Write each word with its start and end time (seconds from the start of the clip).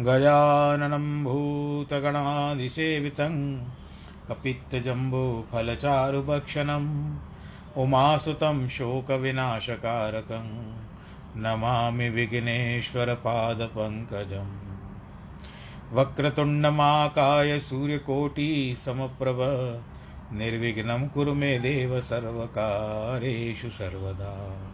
गजाननं 0.00 1.24
भूतगणादिसेवितं 1.24 3.64
कपित्तजम्बूफलचारुभक्षणम् 4.28 7.16
उमासुतं 7.76 8.68
शोकविनाशकारकं 8.68 10.76
नमामि 11.36 12.08
विघ्नेश्वरपादपङ्कजम्। 12.08 14.58
वक्रतुण्डमाकाय 15.92 17.58
सूर्यकोटिसमप्रभ, 17.58 19.38
निर्विघ्नं 20.32 21.08
कुरु 21.08 21.34
मे 21.34 21.58
देव 21.58 22.00
सर्वकारेषु 22.00 23.70
सर्वदा। 23.70 24.64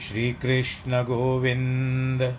श्रीकृष्णगोविन्द 0.00 2.38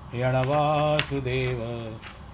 वासुदेव 0.13 1.59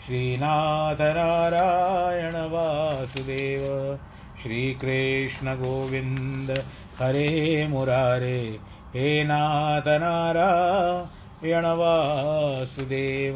श्रीनाथ 0.06 0.94
नारायण 0.94 2.34
वासुदेव 2.34 4.00
श्रीकृष्णगोविन्द। 4.44 6.64
हरे 7.00 7.68
मुरारे। 7.68 8.60
हे 8.96 9.24
नाथ 9.24 9.88
नारायण 9.88 11.66
वासुदेव 11.66 13.36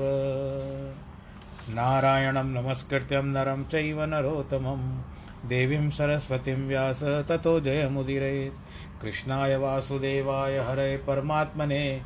नारायणं 1.69 2.43
नमस्कृत्यं 2.43 3.23
नरं 3.23 3.63
चैव 3.63 4.03
नरोत्तमं। 4.03 5.01
देवीं 5.49 5.89
सरस्वतीं 5.89 6.53
व्यास 6.53 7.03
ततो 7.03 7.59
जयमुदिरेत् 7.59 9.01
कृष्णाय 9.01 9.57
वासुदेवाय 9.57 10.57
हरे 10.57 10.97
परमात्मने। 10.97 12.01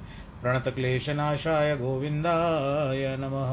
प्रणतक्लेशनाशाय 0.45 1.75
गोविन्दाय 1.75 3.05
नमः। 3.19 3.51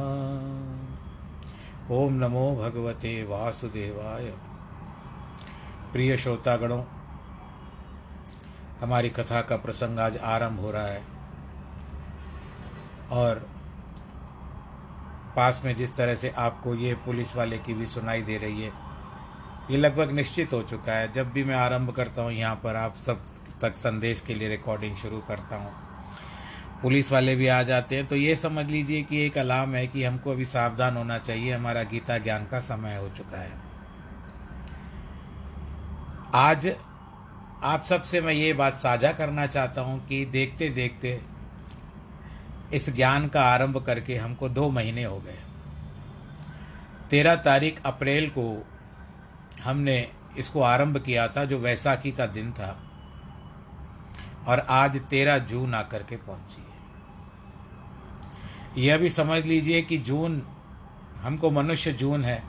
ओम 1.91 2.15
नमो 2.15 2.43
भगवते 2.57 3.12
वासुदेवाय। 3.25 4.27
प्रिय 5.93 6.17
श्रोतागणों, 6.17 6.83
हमारी 8.81 9.11
कथा 9.11 9.41
का 9.41 9.56
प्रसंग 9.56 9.99
आज 9.99 10.16
आरंभ 10.25 10.61
हो 10.61 10.71
रहा 10.71 10.87
है। 10.87 11.03
और 13.12 13.41
पास 15.37 15.61
में 15.65 15.75
जिस 15.77 15.97
तरह 15.97 16.15
से 16.15 16.33
आपको 16.39 16.75
ये 16.75 16.95
पुलिस 17.05 17.34
वाले 17.37 17.59
की 17.59 17.75
भी 17.75 17.87
सुनाई 17.87 18.22
दे 18.22 18.37
रही 18.39 18.62
है, 18.62 18.72
ये 19.71 19.77
लगभग 19.77 20.11
निश्चित 20.11 20.53
हो 20.53 20.62
चुका 20.65 20.93
है। 20.93 21.12
जब 21.12 21.33
भी 21.33 21.45
मैं 21.45 21.56
आरंभ 21.56 21.91
करता 21.91 22.22
हूँ, 22.22 22.33
यहाँ 22.33 22.61
पर 22.65 22.77
आप 22.77 22.95
सब 22.97 23.22
तक 23.62 23.77
संदेश 23.77 24.21
के 24.21 24.34
लिए 24.34 24.49
रिकॉर्डिंग 24.49 24.97
शुरू 24.97 25.22
करता 25.28 25.56
हूँ। 25.56 25.81
पुलिस 26.82 27.12
वाले 27.12 27.34
भी 27.37 27.47
आ 27.47 27.62
जाते 27.62 27.97
हैं। 27.97 28.06
तो 28.06 28.16
ये 28.16 28.37
समझ 28.37 28.66
लीजिए 28.66 29.03
कि 29.03 29.26
एक 29.26 29.38
अलार्म 29.38 29.75
है 29.75 29.87
कि 29.87 30.04
हमको 30.04 30.31
अभी 30.31 30.44
सावधान 30.44 30.97
होना 30.97 31.19
चाहिए। 31.19 31.53
हमारा 31.54 31.82
गीता 31.82 32.19
ज्ञान 32.19 32.47
का 32.47 32.60
समय 32.60 32.97
हो 32.97 33.09
चुका 33.09 33.38
है। 33.38 33.53
आज 36.34 36.76
आप 37.65 37.84
सबसे 37.84 38.21
मैं 38.21 38.32
ये 38.32 38.53
बात 38.53 38.75
साझा 38.75 39.12
करना 39.12 39.47
चाहता 39.47 39.81
हूँ 39.81 40.06
कि 40.06 40.25
देखते 40.25 40.69
देखते 40.69 41.21
इस 42.75 42.91
ज्ञान 42.91 43.28
का 43.28 43.42
आरंभ 43.44 43.84
करके 43.84 44.16
हमको 44.16 44.48
दो 44.48 44.71
महीने 44.71 45.04
हो 45.04 45.19
गए। 45.19 45.38
तेरह 47.10 47.34
तारीख 47.34 47.82
अप्रैल 47.87 48.28
को 48.28 48.66
हमने 49.62 50.09
इसको 50.38 50.62
आरंभ 50.62 50.98
किया 50.98 51.28
था, 51.28 51.44
जो 51.44 51.59
वैसाखी 51.59 52.12
का 52.12 52.26
दिन 52.26 52.53
था। 52.53 52.82
और 54.47 54.59
आज 54.71 54.97
तेरह 55.04 55.38
जून 55.38 55.75
आकर 55.75 56.03
के 56.03 56.16
पहुँची। 56.16 56.62
यह 58.78 58.99
भी 58.99 59.10
समझ 59.10 59.44
लीजिए 59.44 59.83
कि 59.83 59.99
जून, 59.99 60.43
हमको 61.21 61.50
मनुष्य 61.50 61.93
जून 61.93 62.25
है। 62.25 62.43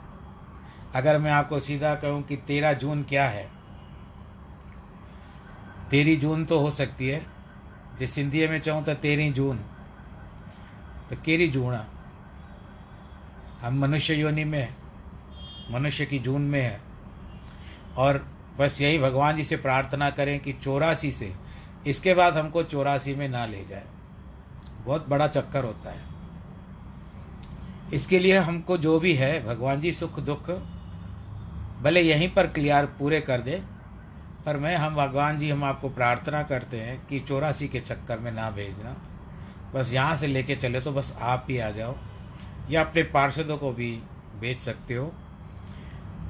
अगर 0.94 1.18
मैं 1.18 1.30
आपको 1.30 1.60
सीधा 1.60 1.94
कहूँ 1.94 2.22
कि 2.22 2.36
तेरह 2.36 2.72
जून 2.72 3.02
क्या 3.02 3.28
है? 3.28 3.50
तेरह 5.90 6.20
जून 6.20 6.44
तो 6.44 6.58
हो 6.58 6.70
सकती 6.70 7.08
है। 7.08 7.34
जिस 7.98 8.10
सिंधी 8.10 8.48
में 8.48 8.60
चाहूँ 8.60 8.84
तो 8.84 8.94
तेरह 8.94 9.32
जून। 9.32 9.56
तो 11.10 11.16
केरी 11.24 11.48
जूणा 11.48 11.86
हम 13.60 13.78
मनुष्य 13.78 14.14
योनि 14.14 14.44
में 14.44 14.58
है। 14.58 14.76
मनुष्य 15.70 16.06
की 16.06 16.18
जून 16.18 16.42
में 16.42 16.60
है। 16.60 16.80
और 17.96 18.28
बस 18.58 18.80
यही 18.80 18.98
भगवान 18.98 19.36
जी 19.36 19.44
से 19.44 19.56
प्रार्थना 19.56 20.10
करें 20.10 20.40
कि 20.40 20.52
चौरासी 20.52 21.12
से, 21.12 21.34
इसके 21.86 22.14
बाद 22.14 22.36
हमको 22.36 22.62
चौरासी 22.62 23.14
में 23.14 23.28
ना 23.28 23.46
ले 23.46 23.64
जाए। 23.64 23.86
बहुत 24.84 25.08
बड़ा 25.08 25.26
चक्कर 25.26 25.64
होता 25.64 25.90
है। 25.90 26.13
इसके 27.94 28.18
लिए 28.18 28.38
हमको 28.38 28.76
जो 28.78 28.98
भी 29.00 29.14
है, 29.14 29.44
भगवान 29.46 29.80
जी, 29.80 29.92
सुख, 29.92 30.18
दुख, 30.20 30.50
भले 31.82 32.00
यहीं 32.00 32.28
पर 32.28 32.46
क्लियर 32.46 32.86
पूरे 32.98 33.20
कर 33.20 33.40
दे, 33.40 33.62
पर 34.46 34.56
मैं, 34.56 34.76
हम 34.76 34.96
भगवान 34.96 35.38
जी, 35.38 35.50
हम 35.50 35.64
आपको 35.64 35.88
प्रार्थना 35.88 36.42
करते 36.42 36.80
हैं 36.80 37.06
कि 37.06 37.20
चौरासी 37.20 37.68
के 37.68 37.80
चक्कर 37.80 38.18
में 38.18 38.30
ना 38.32 38.50
भेजना। 38.50 38.96
बस 39.74 39.92
यहाँ 39.92 40.16
से 40.16 40.26
लेके 40.26 40.56
चले 40.56 40.80
तो 40.80 40.92
बस 40.92 41.16
आप 41.20 41.46
ही 41.50 41.58
आ 41.58 41.70
जाओ, 41.70 41.94
या 42.70 42.80
अपने 42.80 43.02
पार्षदों 43.02 43.56
को 43.58 43.72
भी 43.72 43.90
भेज 44.40 44.58
सकते 44.58 44.94
हो। 44.94 45.12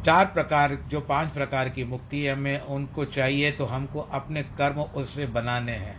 चार 0.04 0.26
प्रकार, 0.26 0.74
जो 0.88 1.00
पाँच 1.00 1.32
प्रकार 1.32 1.68
की 1.68 1.84
मुक्ति 1.84 2.20
है 2.22 2.32
हमें 2.32 2.60
उनको 2.60 3.04
चाहिए 3.04 3.50
तो 3.52 3.64
हमको 3.64 4.00
अपने 4.12 4.42
कर्म 4.58 4.80
उससे 4.82 5.26
बनाने 5.26 5.72
हैं। 5.72 5.98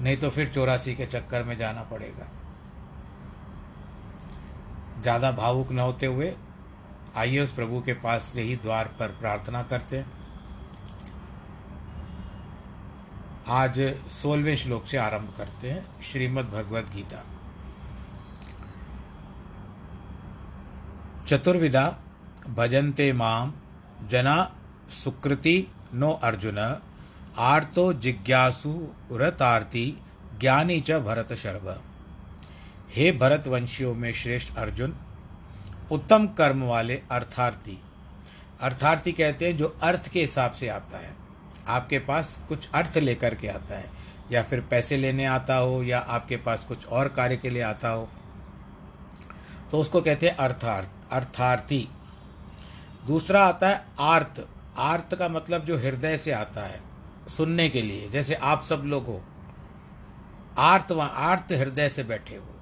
नहीं 0.00 0.16
तो 0.16 0.30
फिर 0.30 0.48
चौरासी 0.48 0.94
के 0.94 1.06
चक्कर 1.06 1.42
में 1.42 1.56
जाना 1.56 1.82
पड़ेगा। 1.82 2.30
ज़्यादा 5.04 5.30
भावुक 5.32 5.72
न 5.72 5.78
होते 5.78 6.06
हुए 6.06 6.34
आइए 7.16 7.40
उस 7.40 7.52
प्रभु 7.52 7.80
के 7.80 7.92
पास 8.02 8.22
से 8.24 8.42
ही 8.42 8.56
द्वार 8.56 8.88
पर 8.98 9.08
प्रार्थना 9.20 9.62
करते 9.62 9.96
हैं। 9.96 10.12
आज 13.54 13.80
सोलवें 14.12 14.56
श्लोक 14.56 14.86
से 14.86 14.96
आरंभ 14.96 15.34
करते 15.36 15.70
हैं, 15.70 15.84
श्रीमद् 16.02 16.50
भगवद 16.52 16.90
गीता। 16.94 17.22
चतुर्विधा, 21.26 21.86
भजन्ते 22.50 23.12
माम 23.12 23.52
जना 24.10 24.36
सुकृति 24.94 25.56
नो 25.94 26.10
अर्जुन, 26.24 26.58
आर्तो 27.38 27.92
जिज्ञासु 27.94 28.76
रतार्थी 29.12 29.86
ज्ञानी 30.40 30.80
च 30.80 30.98
भरत 31.02 31.32
शर्व। 31.34 31.74
हे 32.90 33.10
भरत 33.12 33.46
वंशियों 33.48 33.94
में 33.94 34.12
श्रेष्ठ 34.14 34.56
अर्जुन 34.56 34.96
उत्तम 35.94 36.26
कर्म 36.28 36.62
वाले 36.62 36.94
अर्थार्थी। 37.10 37.78
अर्थार्थी 38.60 39.12
कहते 39.12 39.46
हैं 39.46 39.56
जो 39.56 39.76
अर्थ 39.82 40.08
के 40.08 40.20
हिसाब 40.20 40.50
से 40.50 40.68
आता 40.68 40.98
है। 40.98 41.14
आपके 41.68 41.98
पास 41.98 42.38
कुछ 42.48 42.68
अर्थ 42.70 42.96
लेकर 42.98 43.34
के 43.34 43.48
आता 43.48 43.78
है, 43.78 43.90
या 44.32 44.42
फिर 44.42 44.60
पैसे 44.60 44.96
लेने 44.96 45.24
आता 45.24 45.56
हो, 45.56 45.82
या 45.82 45.98
आपके 45.98 46.36
पास 46.36 46.64
कुछ 46.64 46.86
और 46.86 47.08
कार्य 47.08 47.36
के 47.36 47.50
लिए 47.50 47.62
आता 47.62 47.88
हो। 47.88 48.08
तो 49.70 49.78
उसको 49.78 50.00
कहते 50.00 50.28
हैं 50.28 50.36
अर्थार्थ, 50.36 50.88
अर्थार्थी। 51.12 51.88
दूसरा 53.06 53.44
आता 53.44 53.68
है 53.68 53.84
आर्त। 54.00 54.48
आर्त 54.78 55.14
का 55.14 55.28
मतलब 55.28 55.64
जो 55.64 55.76
हृदय 55.78 56.16
से 56.18 56.32
आता 56.32 56.60
है, 56.60 56.80
सुनने 57.28 57.68
के 57.68 57.82
लिए। 57.82 58.08
जैसे 58.08 58.34
आप 58.34 58.62
सब 58.62 58.82
लोग 58.84 59.06
हो, 59.06 59.22
आर्त 60.58 60.92
आर्त 60.92 61.52
हृदय 61.52 61.88
से 61.88 62.04
बैठे 62.04 62.36
हो, 62.36 62.54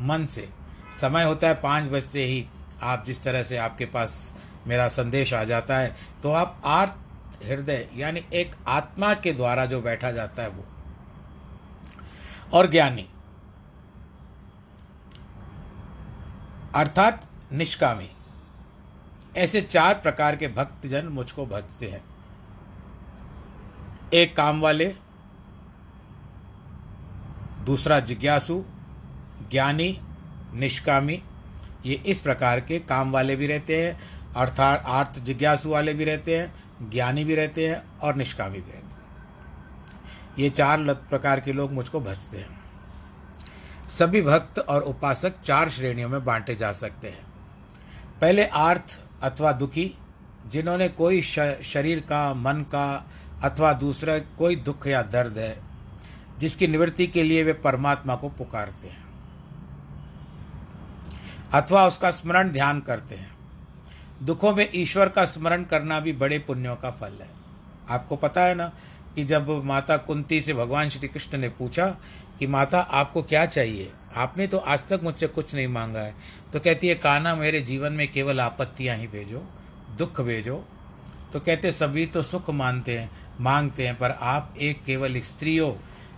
मन 0.00 0.26
से। 0.26 0.48
समय 1.00 1.24
होता 1.24 1.48
है 1.48 1.54
पाँच 1.54 1.84
बजते 1.84 2.24
ही 2.24 2.46
आप 2.82 3.04
जिस 3.06 3.22
तरह 3.24 3.42
से 3.42 3.56
आपके 3.56 3.86
पास 3.86 4.34
मेरा 4.66 4.88
संदेश 4.88 5.34
आ 5.34 5.44
जाता 5.44 5.78
है 5.78 5.96
तो 6.22 6.32
आप 6.32 6.62
आर्त 6.64 6.94
हृदय, 7.44 7.88
यानी 7.96 8.24
एक 8.34 8.56
आत्मा 8.68 9.14
के 9.14 9.32
द्वारा 9.32 9.66
जो 9.66 9.80
बैठा 9.80 10.10
जाता 10.12 10.42
है 10.42 10.48
वो। 10.48 10.64
और 12.52 12.70
ज्ञानी। 12.70 13.08
अर्थात 16.74 17.26
निष्कामी। 17.52 18.10
ऐसे 19.36 19.60
चार 19.60 19.94
प्रकार 19.94 20.36
के 20.36 20.48
भक्तजन 20.48 21.06
मुझको 21.06 21.46
भजते 21.46 21.88
हैं। 21.88 22.04
एक 24.14 24.36
काम 24.36 24.60
वाले, 24.60 24.96
दूसरा 27.64 28.00
जिज्ञासु, 28.00 28.64
ज्ञानी, 29.50 30.00
निष्कामी 30.54 31.22
ये 31.86 31.94
इस 32.06 32.20
प्रकार 32.20 32.60
के 32.60 32.78
काम 32.78 33.10
वाले 33.12 33.36
भी 33.36 33.46
रहते 33.46 33.82
हैं, 33.84 33.98
अर्थात 34.34 34.84
आर्थ 34.86 35.18
जिज्ञासु 35.18 35.70
वाले 35.70 35.94
भी 35.94 36.04
रहते 36.04 36.38
हैं, 36.38 36.90
ज्ञानी 36.90 37.24
भी 37.24 37.34
रहते 37.34 37.68
हैं 37.68 37.98
और 37.98 38.14
निष्कामी 38.14 38.60
भी 38.60 38.72
रहते 38.72 38.86
हैं। 38.86 38.94
ये 40.38 40.50
चार 40.50 40.82
प्रकार 41.10 41.40
के 41.40 41.52
लोग 41.52 41.72
मुझको 41.72 42.00
भजते 42.00 42.38
हैं। 42.38 42.60
सभी 43.88 44.22
भक्त 44.22 44.58
और 44.58 44.82
उपासक 44.82 45.40
चार 45.40 45.70
श्रेणियों 45.70 46.08
में 46.08 46.24
बांटे 46.24 46.54
जा 46.54 46.72
सकते 46.72 47.08
हैं। 47.08 47.24
पहले 48.20 48.46
आर्थ 48.46 49.00
अथवा 49.22 49.52
दुखी, 49.52 49.90
जिन्होंने 50.46 50.88
कोई 50.88 51.22
शरीर 51.22 52.00
का, 52.00 52.34
मन 52.34 52.62
का 52.62 53.10
अथवा 53.44 53.72
दूसरा 53.72 54.18
कोई 54.18 54.56
दुख 54.56 54.86
या 54.86 55.02
दर्द 55.02 55.38
है, 55.38 55.56
जिसकी 56.38 56.66
निवृत्ति 56.68 57.06
के 57.06 57.22
लिए 57.22 57.42
वे 57.42 57.52
परमात्मा 57.52 58.16
को 58.16 58.28
पुकारते 58.28 58.88
हैं। 58.88 59.05
अथवा 61.56 61.86
उसका 61.86 62.10
स्मरण 62.10 62.48
ध्यान 62.48 62.80
करते 62.80 63.14
हैं। 63.14 63.36
दुखों 64.22 64.54
में 64.54 64.70
ईश्वर 64.74 65.08
का 65.08 65.24
स्मरण 65.24 65.64
करना 65.64 66.00
भी 66.00 66.12
बड़े 66.12 66.38
पुण्यों 66.38 66.76
का 66.76 66.90
फल 66.90 67.12
है। 67.12 67.30
आपको 67.90 68.16
पता 68.16 68.42
है 68.42 68.54
ना 68.54 68.72
कि 69.14 69.24
जब 69.24 69.64
माता 69.64 69.96
कुंती 69.96 70.40
से 70.40 70.54
भगवान 70.54 70.88
श्री 70.88 71.08
कृष्ण 71.08 71.38
ने 71.38 71.48
पूछा 71.48 71.86
कि, 72.38 72.46
माता, 72.46 72.80
आपको 72.80 73.22
क्या 73.22 73.46
चाहिए? 73.46 73.92
आपने 74.16 74.46
तो 74.46 74.58
आज 74.58 74.88
तक 74.88 75.00
मुझसे 75.02 75.26
कुछ 75.26 75.54
नहीं 75.54 75.68
मांगा 75.68 76.00
है। 76.00 76.14
तो 76.52 76.60
कहती 76.60 76.88
है 76.88 76.94
काना 76.94 77.34
मेरे 77.34 77.60
जीवन 77.60 77.92
में 77.92 78.12
केवल 78.12 78.40
आपत्तियाँ 78.40 78.96
ही 78.96 79.06
भेजो, 79.06 79.46
दुख 79.98 80.20
भेजो। 80.20 80.64
तो 81.32 81.40
कहते, 81.40 81.72
सभी 81.72 82.06
तो 82.06 82.22
सुख 82.22 82.50
मानते 82.50 82.98
हैं, 82.98 83.10
मांगते 83.40 83.86
हैं, 83.86 83.98
पर 83.98 84.10
आप 84.10 84.54
एक 84.60 84.84
केवल 84.84 85.20
स्त्री 85.20 85.56
हो 85.56 85.70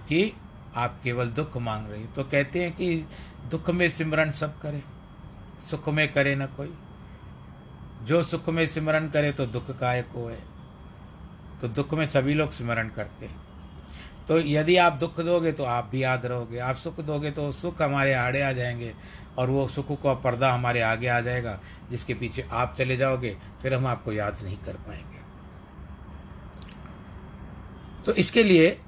कि 0.09 0.33
आप 0.77 1.01
केवल 1.05 1.27
दुख 1.27 1.57
मांग 1.57 1.91
रही 1.91 2.05
तो 2.05 2.25
कहते 2.25 2.63
हैं 2.63 2.73
कि, 2.73 3.05
दुख 3.51 3.71
में 3.71 3.89
सिमरन 3.89 4.31
सब 4.31 4.61
करे। 4.61 4.98
सुख 5.61 5.89
में 5.89 6.11
करे 6.13 6.35
न 6.37 6.47
कोई। 6.47 6.73
जो 8.05 8.23
सुख 8.23 8.49
में 8.49 8.67
सिमरन 8.67 9.09
करे 9.09 9.33
तो 9.33 9.47
दुख 9.47 9.71
काय 9.71 10.03
को 10.03 10.27
है 10.29 10.41
तो 11.61 11.69
दुख 11.69 11.95
में 11.95 12.05
सभी 12.07 12.35
लोग 12.35 12.51
सिमरन 12.51 12.89
करते 12.89 13.27
हैं। 13.27 13.47
तो 14.29 14.39
यदि 14.39 14.77
आप 14.77 14.93
दुख 14.93 15.21
दोगे 15.21 15.53
तो 15.53 15.65
आप 15.65 15.89
भी 15.93 16.03
याद 16.03 16.27
रहोगे। 16.27 16.59
आप 16.59 16.77
सुख 16.77 17.01
दोगे 17.01 17.31
तो 17.31 17.51
सुख 17.53 17.83
हमारे 17.83 18.13
आड़े 18.15 18.43
आ 18.43 18.53
जाएँगे 18.53 18.93
और 19.39 19.51
वो 19.51 19.67
सुख 19.69 19.93
का 20.03 20.15
पर्दा 20.15 20.53
हमारे 20.53 20.81
आगे 20.81 21.09
आ 21.09 21.21
जाएगा, 21.21 21.59
जिसके 21.91 22.15
पीछे 22.15 22.47
आप 22.53 22.75
चले 22.79 22.97
जाओगे, 22.97 23.37
फिर 23.63 23.75
हम 23.75 23.87
आपको 23.87 24.13
याद 24.13 24.43
नहीं 24.43 24.57
कर 24.57 24.77
पाएँगे। 24.79 25.17
तो 28.07 28.13
इसके 28.13 28.43
लिए 28.43 28.79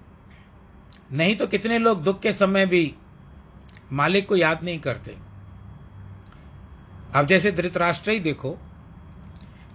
नहीं 1.12 1.36
तो 1.36 1.46
कितने 1.46 1.78
लोग 1.78 2.02
दुख 2.02 2.20
के 2.20 2.32
समय 2.32 2.66
भी 2.66 2.94
मालिक 3.92 4.28
को 4.28 4.36
याद 4.36 4.62
नहीं 4.64 4.80
करते। 4.80 5.16
अब 7.16 7.26
जैसे 7.26 7.52
धृतराष्ट्र 7.52 8.10
ही 8.10 8.20
देखो, 8.20 8.50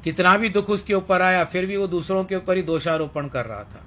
कितना 0.03 0.37
भी 0.37 0.49
दुख 0.49 0.69
उसके 0.69 0.93
ऊपर 0.93 1.21
आया, 1.21 1.43
फिर 1.43 1.65
भी 1.65 1.77
वो 1.77 1.87
दूसरों 1.87 2.23
के 2.25 2.35
ऊपर 2.35 2.57
ही 2.57 2.63
दोषारोपण 2.63 3.27
कर 3.27 3.45
रहा 3.45 3.63
था। 3.63 3.83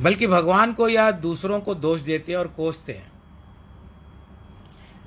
बल्कि 0.00 0.26
भगवान 0.26 0.72
को 0.72 0.88
या 0.88 1.10
दूसरों 1.10 1.60
को 1.60 1.74
दोष 1.74 2.00
देते 2.00 2.32
हैं 2.32 2.38
और 2.38 2.48
कोसते 2.48 2.92
हैं। 2.92 3.10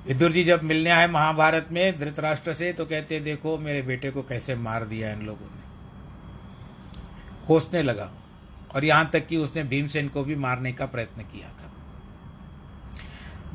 विदुर 0.06 0.32
जी 0.32 0.44
जब 0.44 0.62
मिलने 0.62 0.90
आए 0.90 1.06
महाभारत 1.08 1.68
में 1.72 1.98
धृतराष्ट्र 1.98 2.54
से 2.54 2.72
तो 2.72 2.84
कहते, 2.86 3.20
देखो, 3.20 3.58
मेरे 3.58 3.82
बेटे 3.82 4.10
को 4.10 4.22
कैसे 4.22 4.54
मार 4.54 4.84
दिया 4.84 5.12
इन 5.12 5.22
लोगों 5.22 5.46
ने। 5.46 5.62
कोसने 7.46 7.82
लगा, 7.82 8.10
और 8.74 8.84
यहाँ 8.84 9.10
तक 9.10 9.26
कि 9.26 9.36
उसने 9.36 9.62
भीमसेन 9.62 10.08
को 10.08 10.24
भी 10.24 10.36
मारने 10.36 10.72
का 10.72 10.86
प्रयत्न 10.86 11.22
किया 11.22 11.48
था। 11.48 11.70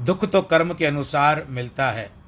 दुख 0.04 0.26
तो 0.26 0.42
कर्म 0.42 0.74
के 0.74 0.86
अनुसार 0.86 1.46
मिलता 1.50 1.92
है 1.92 2.19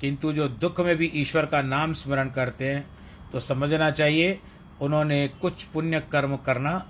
किंतु 0.00 0.32
जो 0.32 0.48
दुख 0.48 0.80
में 0.80 0.96
भी 0.96 1.10
ईश्वर 1.14 1.46
का 1.46 1.62
नाम 1.62 1.92
स्मरण 1.92 2.28
करते 2.30 2.64
हैं 2.64 2.86
तो 3.32 3.40
समझना 3.40 3.90
चाहिए, 3.90 4.38
उन्होंने 4.80 5.26
कुछ 5.40 5.62
पुण्य 5.64 6.00
कर्म 6.12 6.36
करना 6.36 6.84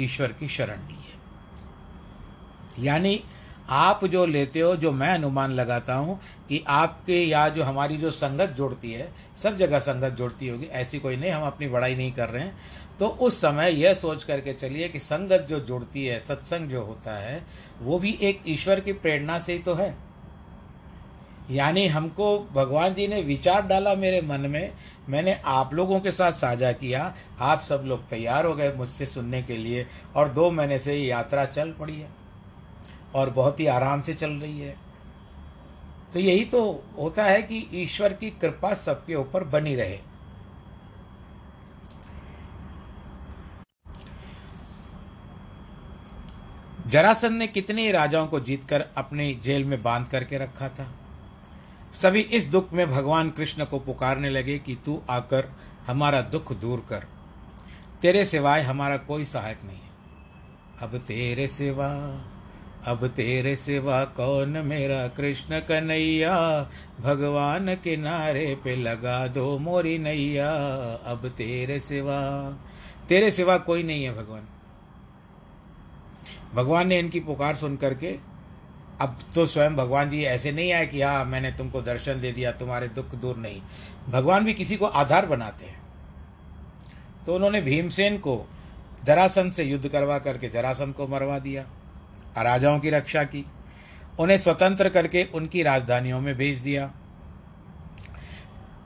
ईश्वर 0.00 0.32
की 0.32 0.48
शरण 0.48 0.86
ली 0.88 0.94
है। 0.94 2.84
यानी 2.84 3.22
आप 3.70 4.04
जो 4.04 4.24
लेते 4.26 4.60
हो, 4.60 4.74
जो 4.76 4.90
मैं 4.92 5.08
अनुमान 5.08 5.52
लगाता 5.52 5.94
हूँ 5.94 6.18
कि 6.48 6.62
आपके 6.68 7.22
या 7.24 7.48
जो 7.48 7.64
हमारी 7.64 7.96
जो 7.96 8.10
संगत 8.10 8.54
जोड़ती 8.56 8.92
है, 8.92 9.08
सब 9.36 9.56
जगह 9.56 9.78
संगत 9.78 10.12
जोड़ती 10.12 10.48
होगी, 10.48 10.66
ऐसी 10.66 10.98
कोई 10.98 11.16
नहीं, 11.16 11.30
हम 11.30 11.42
अपनी 11.42 11.68
बड़ाई 11.68 11.94
नहीं 11.94 12.12
कर 12.12 12.28
रहे 12.28 12.42
हैं। 12.42 12.58
तो 12.98 13.06
उस 13.06 13.40
समय 13.40 13.72
यह 13.72 13.94
सोच 13.94 14.24
करके 14.24 14.52
चलिए 14.52 14.88
कि 14.88 14.98
संगत 14.98 15.46
जो 15.48 15.60
जुड़ती 15.60 16.06
है, 16.06 16.18
सत्संग 16.20 16.68
जो 16.68 16.82
होता 16.82 17.16
है, 17.18 17.42
वो 17.80 17.98
भी 17.98 18.18
एक 18.22 18.42
ईश्वर 18.48 18.80
की 18.80 18.92
प्रेरणा 18.92 19.38
से 19.38 19.52
ही 19.52 19.58
तो 19.58 19.74
है। 19.74 19.94
यानी 21.50 21.86
हमको 21.86 22.38
भगवान 22.52 22.94
जी 22.94 23.08
ने 23.08 23.22
विचार 23.22 23.66
डाला 23.66 23.94
मेरे 23.94 24.22
मन 24.22 24.40
में, 24.40 24.72
मैंने 25.08 25.42
आप 25.44 25.74
लोगों 25.74 26.00
के 26.00 26.10
साथ 26.10 26.32
साझा 26.32 26.72
किया, 26.72 27.14
आप 27.40 27.60
सब 27.60 27.82
लोग 27.86 28.08
तैयार 28.08 28.46
हो 28.46 28.54
गए 28.54 28.72
मुझसे 28.72 29.06
सुनने 29.06 29.42
के 29.42 29.56
लिए, 29.56 29.86
और 30.16 30.28
दो 30.28 30.50
महीने 30.50 30.78
से 30.78 30.94
ये 30.94 31.06
यात्रा 31.06 31.44
चल 31.44 31.72
पड़ी 31.72 32.00
है, 32.00 32.08
और 33.14 33.30
बहुत 33.30 33.60
ही 33.60 33.66
आराम 33.66 34.00
से 34.00 34.14
चल 34.14 34.30
रही 34.30 34.60
है। 34.60 34.76
तो 36.12 36.18
यही 36.18 36.44
तो 36.44 36.84
होता 36.98 37.24
है 37.24 37.42
कि 37.42 37.68
ईश्वर 37.74 38.12
की 38.12 38.30
कृपा 38.30 38.74
सबके 38.74 39.14
ऊपर 39.14 39.44
बनी 39.44 39.74
रहे। 39.74 39.98
जरासंध 46.86 47.32
ने 47.32 47.46
कितने 47.46 47.92
राजाओं 47.92 48.26
को 48.26 48.40
जीतकर 48.40 48.84
अपनी 48.96 49.34
जेल 49.34 49.64
में 49.64 49.82
बाँध 49.82 50.08
करके 50.08 50.38
रखा 50.38 50.68
था? 50.68 50.94
सभी 51.94 52.20
इस 52.20 52.46
दुख 52.46 52.72
में 52.72 52.90
भगवान 52.90 53.30
कृष्ण 53.30 53.64
को 53.64 53.78
पुकारने 53.78 54.30
लगे 54.30 54.58
कि 54.58 54.78
तू 54.86 55.02
आकर 55.10 55.52
हमारा 55.86 56.20
दुख 56.20 56.52
दूर 56.52 56.86
कर। 56.88 57.06
तेरे 58.02 58.24
सिवाय 58.24 58.62
हमारा 58.62 58.96
कोई 58.96 59.24
सहायक 59.24 59.58
नहीं 59.64 59.76
है। 59.76 59.90
अब 60.82 60.98
तेरे 60.98 61.48
सिवा, 61.48 61.90
अब 62.84 63.06
तेरे 63.06 63.56
सिवा 63.56 64.04
कौन 64.04 64.48
मेरा 64.48 65.08
कृष्ण 65.08 65.60
कन्हैया? 65.60 66.70
भगवान 67.00 67.74
किनारे 67.74 68.58
पे 68.64 68.76
लगा 68.76 69.26
दो 69.26 69.58
मोरी 69.58 69.98
नैया। 69.98 70.52
अब 71.04 71.28
तेरे 71.28 71.80
सिवा 71.80 72.50
तेरे 73.08 73.30
सिवा 73.30 73.58
कोई 73.58 73.82
नहीं 73.82 74.04
है 74.04 74.16
भगवान। 74.16 74.48
भगवान 76.54 76.88
ने 76.88 76.98
इनकी 76.98 77.20
पुकार 77.20 77.56
सुन 77.56 77.76
करके 77.76 78.29
अब 79.00 79.18
तो 79.34 79.46
स्वयं 79.46 79.76
भगवान 79.76 80.10
जी 80.10 80.22
ऐसे 80.22 80.52
नहीं 80.52 80.72
आए 80.72 80.86
कि 80.86 81.02
हाँ 81.02 81.24
मैंने 81.24 81.52
तुमको 81.52 81.82
दर्शन 81.82 82.20
दे 82.20 82.32
दिया, 82.32 82.52
तुम्हारे 82.52 82.88
दुख 82.88 83.14
दूर 83.14 83.36
नहीं। 83.36 83.62
भगवान 84.08 84.44
भी 84.44 84.54
किसी 84.54 84.76
को 84.76 84.86
आधार 84.86 85.26
बनाते 85.26 85.66
हैं। 85.66 85.80
तो 87.26 87.34
उन्होंने 87.34 87.60
भीमसेन 87.62 88.18
को 88.18 88.48
जरासंध 89.04 89.52
से 89.52 89.64
युद्ध 89.64 89.88
करवा 89.88 90.18
करके 90.18 90.48
जरासंध 90.48 90.94
को 90.94 91.08
मरवा 91.08 91.38
दिया, 91.38 91.62
राजाओं 92.38 92.80
की 92.80 92.90
रक्षा 92.90 93.24
की, 93.24 93.46
उन्हें 94.18 94.38
स्वतंत्र 94.38 94.88
करके 94.88 95.24
उनकी 95.24 95.62
राजधानियों 95.62 96.20
में 96.20 96.34
भेज 96.36 96.58
दिया। 96.58 96.90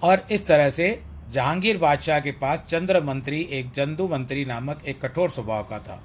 और 0.02 0.26
इस 0.30 0.46
तरह 0.46 0.70
से 0.70 1.02
जहांगीर 1.30 1.78
बादशाह 1.78 2.20
के 2.20 2.32
पास 2.32 2.64
चंद्र 2.68 3.02
मंत्री 3.02 3.40
एक 3.42 3.72
जंदू 3.72 4.08
मंत्री 4.08 4.44
नामक 4.44 4.84
एक 4.88 5.00
कठोर 5.00 5.30
स्वभाव 5.30 5.62
का 5.62 5.78
था। 5.78 6.02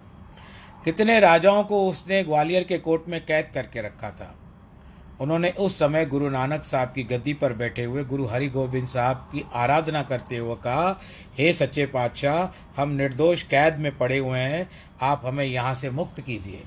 कितने 0.85 1.19
राजाओं 1.19 1.63
को 1.63 1.89
उसने 1.89 2.23
ग्वालियर 2.23 2.63
के 2.63 2.77
कोर्ट 2.77 3.09
में 3.09 3.25
कैद 3.25 3.49
करके 3.49 3.81
रखा 3.81 4.09
था। 4.09 4.35
उन्होंने 5.21 5.49
उस 5.49 5.79
समय 5.79 6.05
गुरु 6.05 6.29
नानक 6.29 6.63
साहब 6.63 6.87
की 6.87 7.03
गद्दी 7.03 7.33
पर 7.33 7.53
बैठे 7.53 7.83
हुए 7.83 8.03
गुरु 8.03 8.25
हरि 8.25 8.49
गोविंद 8.49 8.87
साहब 8.87 9.15
की 9.15 9.45
आराधना 9.53 10.03
करते 10.03 10.37
हुए 10.37 10.55
कहा, 10.55 10.99
हे 11.37 11.53
सच्चे 11.53 11.85
पातशाह, 11.85 12.57
हम 12.81 12.89
निर्दोष 12.89 13.43
कैद 13.43 13.79
में 13.79 13.97
पड़े 13.97 14.17
हुए 14.17 14.39
हैं, 14.39 14.69
आप 15.01 15.21
हमें 15.25 15.45
यहाँ 15.45 15.73
से 15.73 15.89
मुक्त 15.89 16.21
कीजिए। 16.21 16.63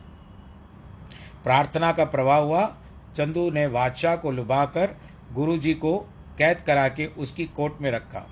प्रार्थना 1.44 1.92
का 1.92 2.04
प्रभाव 2.04 2.44
हुआ। 2.44 2.76
चंदू 3.16 3.50
ने 3.50 3.68
बादशाह 3.68 4.16
को 4.16 4.30
लुभाकर 4.30 4.96
गुरु 5.32 5.56
जी 5.56 5.74
को 5.74 5.98
कैद 6.38 6.60
करा 6.60 6.88
के 6.88 7.06
उसकी 7.06 7.44
कोर्ट 7.44 7.74
में 7.80 7.90
रखा। 7.90 8.26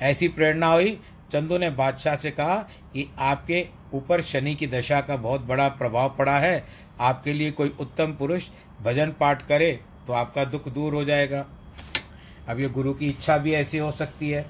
ऐसी 0.00 0.28
प्रेरणा 0.28 0.66
हुई। 0.66 1.00
चंदू 1.30 1.58
ने 1.58 1.70
बादशाह 1.70 2.16
से 2.16 2.30
कहा 2.30 2.56
कि 2.92 3.10
आपके 3.18 3.68
ऊपर 3.94 4.22
शनि 4.22 4.54
की 4.54 4.66
दशा 4.66 5.00
का 5.00 5.16
बहुत 5.16 5.44
बड़ा 5.46 5.68
प्रभाव 5.70 6.14
पड़ा 6.18 6.38
है। 6.38 6.64
आपके 7.00 7.32
लिए 7.32 7.50
कोई 7.50 7.74
उत्तम 7.80 8.12
पुरुष 8.12 8.48
भजन 8.82 9.12
पाठ 9.20 9.46
करे 9.46 9.70
तो 10.06 10.12
आपका 10.12 10.44
दुख 10.44 10.68
दूर 10.68 10.94
हो 10.94 11.04
जाएगा। 11.04 11.44
अब 12.48 12.60
ये 12.60 12.68
गुरु 12.68 12.92
की 12.94 13.08
इच्छा 13.08 13.36
भी 13.38 13.52
ऐसी 13.54 13.78
हो 13.78 13.90
सकती 13.92 14.30
है। 14.30 14.44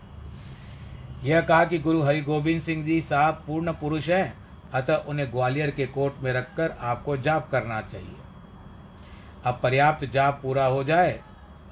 यह 1.25 1.41
कहा 1.41 1.65
कि 1.65 1.79
गुरु 1.79 2.03
हरि 2.03 2.21
गोविंद 2.21 2.63
सिंह 2.63 2.85
जी 2.85 3.01
साहब 3.01 3.43
पूर्ण 3.47 3.73
पुरुष 3.73 4.09
हैं, 4.09 4.35
अतः 4.75 5.05
उन्हें 5.09 5.31
ग्वालियर 5.33 5.71
के 5.71 5.87
कोर्ट 5.87 6.23
में 6.23 6.33
रखकर 6.33 6.75
आपको 6.81 7.17
जाप 7.17 7.49
करना 7.51 7.81
चाहिए। 7.83 8.17
अब 9.45 9.61
पर्याप्त 9.63 10.05
जाप 10.05 10.41
पूरा 10.43 10.65
हो 10.67 10.83
जाए 10.85 11.19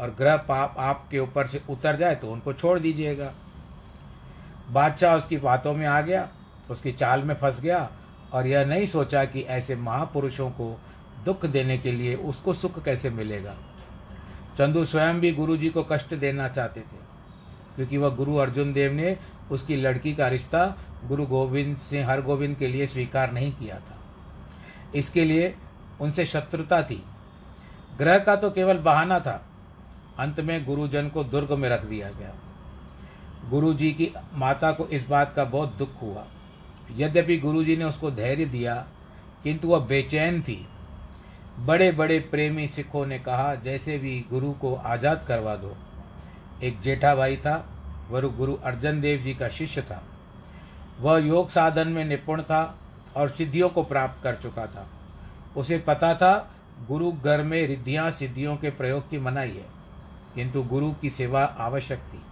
और 0.00 0.14
ग्रह 0.19 0.37
पाप 0.49 0.75
आपके 0.79 1.19
ऊपर 1.19 1.47
से 1.47 1.61
उतर 1.71 1.97
जाए 1.97 2.14
तो 2.14 2.31
उनको 2.31 2.52
छोड़ 2.52 2.79
दीजिएगा। 2.79 3.33
बादशाह 4.71 5.17
उसकी 5.17 5.37
बातों 5.37 5.75
में 5.75 5.87
आ 5.87 6.00
गया। 6.00 6.29
उसकी 6.71 6.92
चाल 6.92 7.23
में 7.23 7.35
फंस 7.35 7.61
गया 7.61 7.90
और 8.33 8.47
यह 8.47 8.64
नहीं 8.64 8.87
सोचा 8.87 9.25
कि 9.25 9.40
ऐसे 9.40 9.76
महापुरुषों 9.76 10.50
को 10.50 10.81
दुख 11.25 11.47
देने 11.47 11.78
के 11.78 11.92
लिए 11.92 12.14
उसको 12.14 12.52
सुख 12.52 12.83
कैसे 12.85 13.11
मिलेगा। 13.11 13.54
चंदू 14.59 14.85
स्वयं 14.85 15.21
भी 15.21 15.33
गुरु 15.33 15.57
जी 15.57 15.69
को 15.69 15.83
कष्ट 15.83 16.14
देना 16.14 16.49
चाहते 16.49 16.81
थे, 16.81 16.97
क्योंकि 17.76 17.99
वह 17.99 18.09
गुरु 18.09 18.37
अर्जुन 18.37 18.73
देव 18.73 18.92
ने 18.92 19.16
उसकी 19.50 19.76
लड़की 19.76 20.14
का 20.14 20.28
रिश्ता 20.28 20.66
गुरु 21.04 21.26
गोविंद 21.26 21.76
से 21.76 22.02
हर 22.02 22.23
गोविंद 22.23 22.57
के 22.57 22.66
लिए 22.66 22.87
स्वीकार 22.87 23.33
नहीं 23.33 23.52
किया 23.52 23.78
था। 23.78 23.99
इसके 24.95 25.25
लिए 25.25 25.54
उनसे 26.00 26.25
शत्रुता 26.26 26.83
थी। 26.83 27.02
ग्रह 27.99 28.19
का 28.19 28.37
तो 28.37 28.50
केवल 28.50 28.78
बहाना 28.78 29.19
था। 29.21 29.40
अंत 30.19 30.40
में 30.40 30.64
गुरुजन 30.64 31.09
को 31.09 31.25
दुर्ग 31.25 31.52
में 31.52 31.69
रख 31.69 31.85
दिया 31.85 32.11
गया। 32.11 32.35
गुरु 33.50 33.73
जी 33.75 33.90
की 33.92 34.11
माता 34.35 34.73
को 34.73 34.87
इस 34.87 35.09
बात 35.09 35.33
का 35.37 35.45
बहुत 35.45 35.75
दुख 35.76 36.00
हुआ। 36.02 36.26
यद्यपि 36.91 37.37
गुरु 37.39 37.65
जी 37.65 37.77
ने 37.77 37.85
उसको 37.85 38.11
धैर्य 38.11 38.45
दिया, 38.45 38.75
किंतु 39.45 39.69
वह 39.69 39.79
बेचैन 39.79 40.41
थी। 40.43 40.67
बड़े 41.59 41.91
बड़े 41.93 42.19
प्रेमी 42.21 42.67
सिखों 42.69 43.05
ने 43.07 43.19
कहा, 43.19 43.55
जैसे 43.55 43.99
भी 43.99 44.25
गुरु 44.31 44.53
को 44.53 44.75
आज़ाद 44.75 45.25
करवा 45.29 45.57
दो। 45.57 45.77
एक 46.62 46.81
जेठा 46.81 47.15
भाई 47.15 47.37
था 47.37 47.55
वह 48.11 48.21
गुरु 48.29 48.55
अर्जन 48.55 49.01
देव 49.01 49.21
जी 49.21 49.35
का 49.35 49.49
शिष्य 49.49 49.83
था। 49.83 50.03
वह 51.01 51.19
योग 51.19 51.49
साधन 51.51 51.89
में 51.89 52.05
निपुण 52.05 52.43
था 52.43 52.62
और 53.17 53.29
सिद्धियों 53.29 53.69
को 53.69 53.83
प्राप्त 53.83 54.23
कर 54.23 54.35
चुका 54.35 54.67
था। 54.67 54.87
उसे 55.57 55.79
पता 55.79 56.15
था, 56.15 56.55
गुरु 56.89 57.11
घर 57.15 57.43
में 57.43 57.67
रिद्धियाँ 57.67 58.11
सिद्धियों 58.11 58.57
के 58.57 58.71
प्रयोग 58.71 59.09
की 59.11 59.19
मनाही 59.19 59.51
है, 59.51 59.67
किंतु 60.35 60.62
गुरु 60.62 60.93
की 60.93 61.11
सेवा 61.11 61.43
आवश्यक 61.45 61.99
थी। 61.99 62.23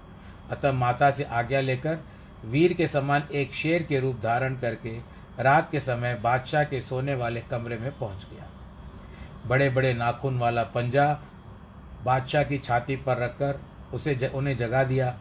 अतः 0.50 0.72
माता 0.72 1.10
से 1.10 1.24
आज्ञा 1.24 1.60
लेकर 1.60 1.98
वीर 2.44 2.72
के 2.72 2.86
समान 2.88 3.22
एक 3.32 3.54
शेर 3.54 3.82
के 3.82 4.00
रूप 4.00 4.20
धारण 4.22 4.56
करके 4.56 4.98
रात 5.40 5.70
के 5.70 5.80
समय 5.80 6.14
बादशाह 6.14 6.64
के 6.64 6.80
सोने 6.80 7.14
वाले 7.14 7.40
कमरे 7.40 7.76
में 7.76 7.98
पहुँच 7.98 8.26
गया। 8.32 8.46
बड़े 9.46 9.68
बड़े 9.70 9.92
नाखून 9.94 10.38
वाला 10.38 10.62
पंजा 10.64 11.12
बादशाह 12.04 12.42
की 12.42 12.58
छाती 12.58 12.96
पर 12.96 13.18
रखकर 13.18 13.60
उसे 13.94 14.14
ज, 14.14 14.24
उन्हें 14.24 14.56
जगा 14.56 14.84
दिया। 14.84 15.14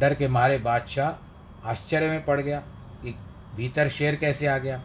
डर 0.00 0.14
के 0.14 0.28
मारे 0.28 0.58
बादशाह 0.58 1.68
आश्चर्य 1.70 2.08
में 2.08 2.24
पड़ 2.24 2.40
गया 2.40 2.58
कि 3.02 3.14
भीतर 3.56 3.88
शेर 3.88 4.16
कैसे 4.16 4.46
आ 4.46 4.58
गया। 4.58 4.82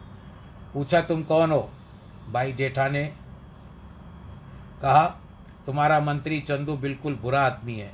पूछा 0.74 1.00
तुम 1.00 1.22
कौन 1.22 1.50
हो? 1.50 1.70
भाई 2.32 2.52
जेठा 2.52 2.88
ने 2.88 3.04
कहा 4.82 5.06
तुम्हारा 5.66 6.00
मंत्री 6.00 6.40
चंदू 6.40 6.76
बिल्कुल 6.76 7.14
बुरा 7.14 7.40
आदमी 7.42 7.74
है। 7.74 7.92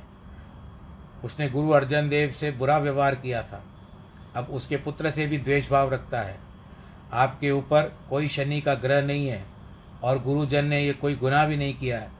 उसने 1.27 1.49
गुरु 1.49 1.69
अर्जन 1.69 2.09
देव 2.09 2.29
से 2.29 2.51
बुरा 2.51 2.77
व्यवहार 2.77 3.15
किया 3.15 3.43
था। 3.43 3.63
अब 4.35 4.47
उसके 4.51 4.77
पुत्र 4.77 5.11
से 5.11 5.27
भी 5.27 5.37
द्वेष 5.37 5.71
भाव 5.71 5.93
रखता 5.93 6.21
है। 6.21 6.37
आपके 7.13 7.51
ऊपर 7.51 7.93
कोई 8.09 8.27
शनि 8.27 8.61
का 8.61 8.73
ग्रह 8.73 9.01
नहीं 9.01 9.27
है 9.27 9.45
और 10.03 10.19
गुरुजन 10.19 10.65
ने 10.65 10.85
ये 10.85 10.93
कोई 10.93 11.15
गुनाह 11.15 11.47
भी 11.47 11.57
नहीं 11.57 11.73
किया 11.73 11.99
है। 11.99 12.11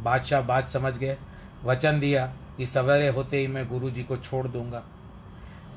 बादशाह 0.00 0.40
बात 0.40 0.68
समझ 0.68 0.94
गए। 0.94 1.16
वचन 1.64 2.00
दिया 2.00 2.32
कि 2.56 2.66
सवेरे 2.66 3.08
होते 3.08 3.38
ही 3.38 3.46
मैं 3.46 3.68
गुरु 3.68 3.90
जी 3.90 4.02
को 4.02 4.16
छोड़ 4.16 4.48
दूँगा। 4.48 4.82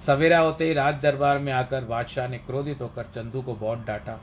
सवेरा 0.05 0.39
होते 0.39 0.65
ही 0.65 0.73
राज 0.73 0.95
दरबार 0.95 1.39
में 1.39 1.53
आकर 1.53 1.83
बादशाह 1.83 2.27
ने 2.27 2.37
क्रोधित 2.37 2.81
होकर 2.81 3.03
चंदू 3.03 3.41
को 3.41 3.53
बहुत 3.53 3.85
डांटा। 3.85 4.21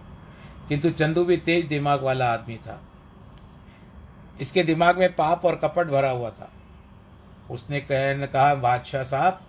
किंतु 0.68 0.90
चंदू 0.90 1.24
भी 1.24 1.36
तेज 1.36 1.66
दिमाग 1.66 2.02
वाला 2.02 2.32
आदमी 2.32 2.56
था। 2.56 2.80
इसके 4.40 4.62
दिमाग 4.62 4.98
में 4.98 5.16
पाप 5.16 5.44
और 5.44 5.56
कपट 5.56 5.86
भरा 5.86 6.10
हुआ 6.10 6.30
था। 6.30 6.52
उसने 7.50 7.80
कहने 7.80 8.26
कहा, 8.26 8.54
बादशाह 8.54 9.02
साहब, 9.02 9.40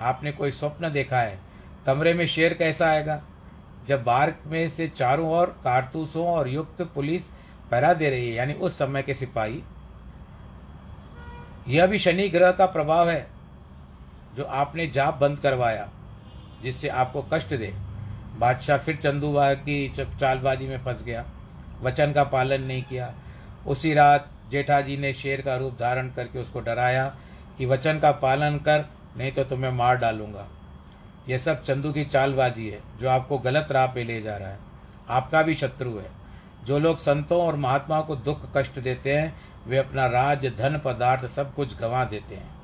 आपने 0.00 0.32
कोई 0.32 0.50
स्वप्न 0.50 0.92
देखा 0.92 1.20
है? 1.20 1.38
कमरे 1.86 2.14
में 2.14 2.26
शेर 2.26 2.54
कैसा 2.54 2.86
आएगा? 2.86 3.22
जब 3.88 4.04
बार 4.04 4.34
में 4.46 4.68
से 4.68 4.88
चारों 4.88 5.30
ओर 5.30 5.46
कारतूसों 5.46 6.26
और 6.26 6.48
युक्त 6.48 6.82
पुलिस 6.82 7.22
पहरा 7.70 7.94
दे 7.94 8.10
रही 8.10 8.28
है, 8.28 8.34
यानी 8.34 8.52
उस 8.52 8.78
समय 8.78 9.02
के 9.02 9.14
सिपाही। 9.14 9.62
यह 11.68 11.86
भी 11.86 11.98
शनि 11.98 12.28
ग्रह 12.28 12.50
का 12.50 12.66
प्रभाव 12.66 13.10
है, 13.10 13.26
जो 14.36 14.44
आपने 14.44 14.86
जाप 14.86 15.14
बंद 15.14 15.38
करवाया, 15.38 15.88
जिससे 16.62 16.88
आपको 16.88 17.22
कष्ट 17.32 17.48
दे। 17.48 17.74
बादशाह 18.38 18.78
फिर 18.78 18.96
चंदूबा 18.96 19.54
की 19.54 19.88
चालबाजी 20.20 20.68
में 20.68 20.84
फंस 20.84 21.02
गया। 21.02 21.24
वचन 21.82 22.12
का 22.12 22.24
पालन 22.24 22.62
नहीं 22.62 22.82
किया। 22.82 23.14
उसी 23.66 23.94
रात 23.94 24.28
जेठा 24.50 24.80
जी 24.80 24.96
ने 24.96 25.12
शेर 25.12 25.40
का 25.40 25.56
रूप 25.56 25.72
धारण 25.80 26.08
करके 26.08 26.38
उसको 26.38 26.60
डराया। 26.60 27.16
कि 27.58 27.66
वचन 27.66 27.98
का 27.98 28.12
पालन 28.12 28.56
कर, 28.56 28.84
नहीं 29.16 29.32
तो 29.32 29.44
तुम्हें 29.44 29.70
मार 29.70 29.96
डालूँगा। 29.96 30.48
यह 31.28 31.38
सब 31.38 31.62
चंदू 31.62 31.92
की 31.92 32.04
चालबाजी 32.04 32.68
है, 32.68 32.80
जो 33.00 33.08
आपको 33.08 33.38
गलत 33.38 33.72
राह 33.72 33.86
पे 33.86 34.04
ले 34.04 34.22
जा 34.22 34.36
रहा 34.36 34.48
है। 34.48 34.58
आपका 35.08 35.42
भी 35.42 35.54
शत्रु 35.54 35.98
है। 35.98 36.18
जो 36.64 36.78
लोग 36.78 36.98
संतों 36.98 37.46
और 37.46 37.56
महात्माओं 37.56 38.02
को 38.02 38.16
दुख 38.16 38.56
कष्ट 38.56 38.78
देते 38.78 39.16
हैं, 39.16 39.40
वे 39.66 39.78
अपना 39.78 40.06
राज, 40.06 40.46
धन, 40.46 40.80
पदार्थ 40.84 41.26
सब 41.26 41.54
कुछ 41.54 41.78
गंवा 41.78 42.04
देते 42.04 42.34
हैं। 42.34 42.54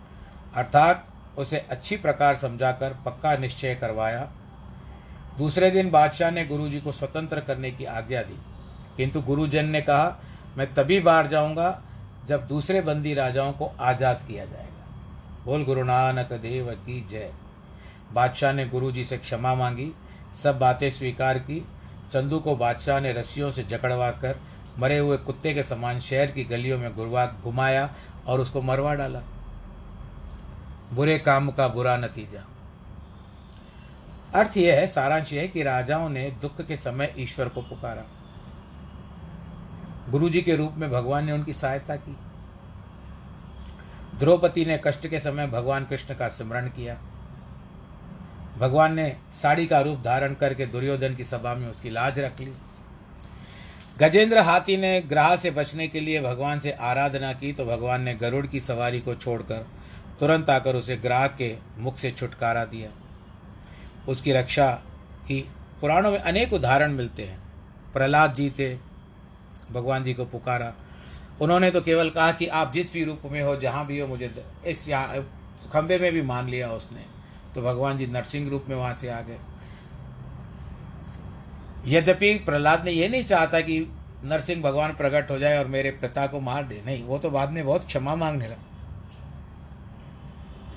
अर्थात, 0.55 1.07
उसे 1.39 1.59
अच्छी 1.59 1.97
प्रकार 1.97 2.37
समझाकर 2.37 2.97
पक्का 3.07 3.37
निश्चय 3.37 3.75
करवाया। 3.75 4.29
दूसरे 5.39 5.71
दिन 5.71 5.91
बादशाह 5.91 6.31
ने 6.31 6.47
गुरुजी 6.47 6.81
को 6.81 6.93
स्वतंत्र 6.93 7.41
करने 7.41 7.71
की 7.71 7.85
आज्ञा 7.85 8.23
दी। 8.23 8.39
किंतु 8.97 9.21
गुरुजन 9.21 9.65
ने 9.65 9.81
कहा, 9.81 10.23
मैं 10.57 10.75
तभी 10.75 11.01
बाहर 11.01 11.27
जाऊँगा 11.27 11.83
जब 12.29 12.49
दूसरे 12.49 12.81
बंदी 12.81 13.15
राजाओं 13.15 13.53
को 13.53 13.73
आज़ाद 13.81 14.25
किया 14.29 14.45
जाएगा 14.45 14.64
बोल 15.45 15.65
गुरु 15.65 15.85
नानक 15.85 16.33
देव 16.33 16.71
की 16.71 17.09
जय। 17.11 17.33
बादशाह 18.13 18.53
ने 18.53 18.69
गुरु 18.69 18.93
जी 18.93 19.05
से 19.05 19.19
क्षमा 19.19 19.55
मांगी, 19.55 19.93
सब 20.43 20.59
बातें 20.59 20.91
स्वीकार 20.91 21.39
की। 21.39 21.69
चंदू 22.13 22.39
को 22.39 22.57
बादशाह 22.57 23.01
ने 23.01 23.13
रस्सियों 23.13 23.51
से 23.51 23.63
जकड़वा 23.63 24.11
कर 24.11 24.41
मरे 24.79 24.99
हुए 24.99 25.17
कुत्ते 25.17 25.55
के 25.55 25.63
समान 25.63 26.01
शहर 26.01 26.27
की 26.27 26.45
गलियों 26.45 26.79
में 26.79 26.95
गुरवा 26.95 27.27
घुमाया 27.27 27.95
और 28.27 28.41
उसको 28.41 28.63
मरवा 28.63 28.95
डाला। 28.95 29.23
बुरे 30.93 31.19
काम 31.19 31.51
का 31.51 31.69
बुरा 31.69 31.97
नतीजा। 31.97 32.45
अर्थ 34.41 34.57
यह 34.57 34.75
है, 34.75 34.87
सारांश 34.87 35.33
यह 35.33 35.43
है 35.43 35.49
कि 35.49 35.63
राजाओं 35.63 36.09
ने 36.09 36.31
दुख 36.31 36.61
के 36.61 36.77
समय 36.77 37.15
ईश्वर 37.19 37.49
को 37.49 37.63
पुकारा। 37.63 38.05
गुरु 40.11 40.29
जी 40.29 40.43
के 40.43 40.57
रूप 40.57 40.75
में 40.77 40.91
भगवान 40.91 41.25
ने 41.25 41.33
उनकी 41.33 41.53
सहायता 41.53 41.97
की। 41.97 42.17
द्रौपदी 44.19 44.65
ने 44.65 44.81
कष्ट 44.85 45.07
के 45.07 45.19
समय 45.21 45.47
भगवान 45.47 45.85
कृष्ण 45.85 46.15
का 46.15 46.29
स्मरण 46.29 46.69
किया। 46.69 46.95
भगवान 48.59 48.95
ने 48.95 49.17
साड़ी 49.43 49.67
का 49.67 49.81
रूप 49.81 50.01
धारण 50.01 50.35
करके 50.35 50.67
दुर्योधन 50.67 51.15
की 51.15 51.25
सभा 51.25 51.55
में 51.55 51.69
उसकी 51.69 51.91
लाज 51.91 52.19
रख 52.19 52.41
ली। 52.41 52.53
गजेंद्र 53.99 54.39
हाथी 54.39 54.77
ने 54.77 55.01
ग्राह 55.01 55.35
से 55.37 55.51
बचने 55.51 55.87
के 55.89 56.01
लिए 56.01 56.21
भगवान 56.21 56.59
से 56.59 56.71
आराधना 56.73 57.33
की 57.33 57.53
तो 57.53 57.65
भगवान 57.65 58.03
ने 58.03 58.15
गरुड़ 58.15 58.47
की 58.47 58.61
सवारी 58.61 59.01
को 59.01 59.15
छोड़कर 59.15 59.67
तुरंत 60.21 60.51
आकर 60.51 60.77
उसे 60.77 60.97
ग्राह 60.97 61.27
के 61.29 61.55
मुख 61.79 61.99
से 61.99 62.11
छुटकारा 62.11 62.65
दिया। 62.65 62.89
उसकी 64.09 64.33
रक्षा 64.33 64.71
की 65.29 65.41
पुराणों 65.81 66.11
में 66.11 66.19
अनेक 66.19 66.53
उदाहरण 66.53 66.93
मिलते 66.93 67.23
हैं। 67.23 67.39
प्रहलाद 67.93 68.35
जी 68.35 68.51
थे, 68.51 68.75
भगवान 69.73 70.05
जी 70.05 70.15
को 70.15 70.25
पुकारा। 70.25 70.73
उन्होंने 71.41 71.71
तो 71.71 71.81
केवल 71.81 72.11
कहा 72.11 72.33
कि 72.33 72.47
आप 72.47 72.73
जिस 72.73 72.93
भी 72.93 73.05
रूप 73.05 73.23
में 73.25 73.43
हो, 73.43 73.57
जहाँ 73.57 73.87
भी 73.87 73.99
हो, 73.99 74.07
मुझे 74.07 74.45
इस 74.67 74.89
यहाँ 74.89 75.33
खंबे 75.73 75.99
में 75.99 76.13
भी 76.13 76.23
मान 76.23 76.49
लिया 76.49 76.71
उसने। 76.71 77.05
तो 77.55 77.63
भगवान 77.63 77.99
जी 77.99 78.07
नरसिंह 78.07 78.51
रूप 78.51 78.65
में 78.69 78.77
वहाँ 78.77 78.95
से 78.95 79.09
आ 79.09 79.21
गए। 79.21 79.39
यद्यपि 81.87 82.39
प्रहलाद 82.39 82.85
ने 82.85 82.91
यह 82.91 83.09
नहीं 83.09 83.25
चाहता 83.25 83.61
कि 83.61 83.93
नरसिंह 84.25 84.63
भगवान 84.63 84.95
प्रकट 84.95 85.31
हो 85.31 85.39
जाए 85.39 85.59
और 85.59 85.67
मेरे 85.67 85.91
पिता 85.91 86.27
को 86.27 86.41
मार 86.41 86.65
दे। 86.65 86.83
नहीं, 86.87 87.03
वो 87.03 87.19
तो 87.19 87.31
बाद 87.31 87.51
में 87.51 87.67
बहुत 87.67 87.87
क्षमा 87.87 88.15
मांगने 88.15 88.47
लगा। 88.47 88.57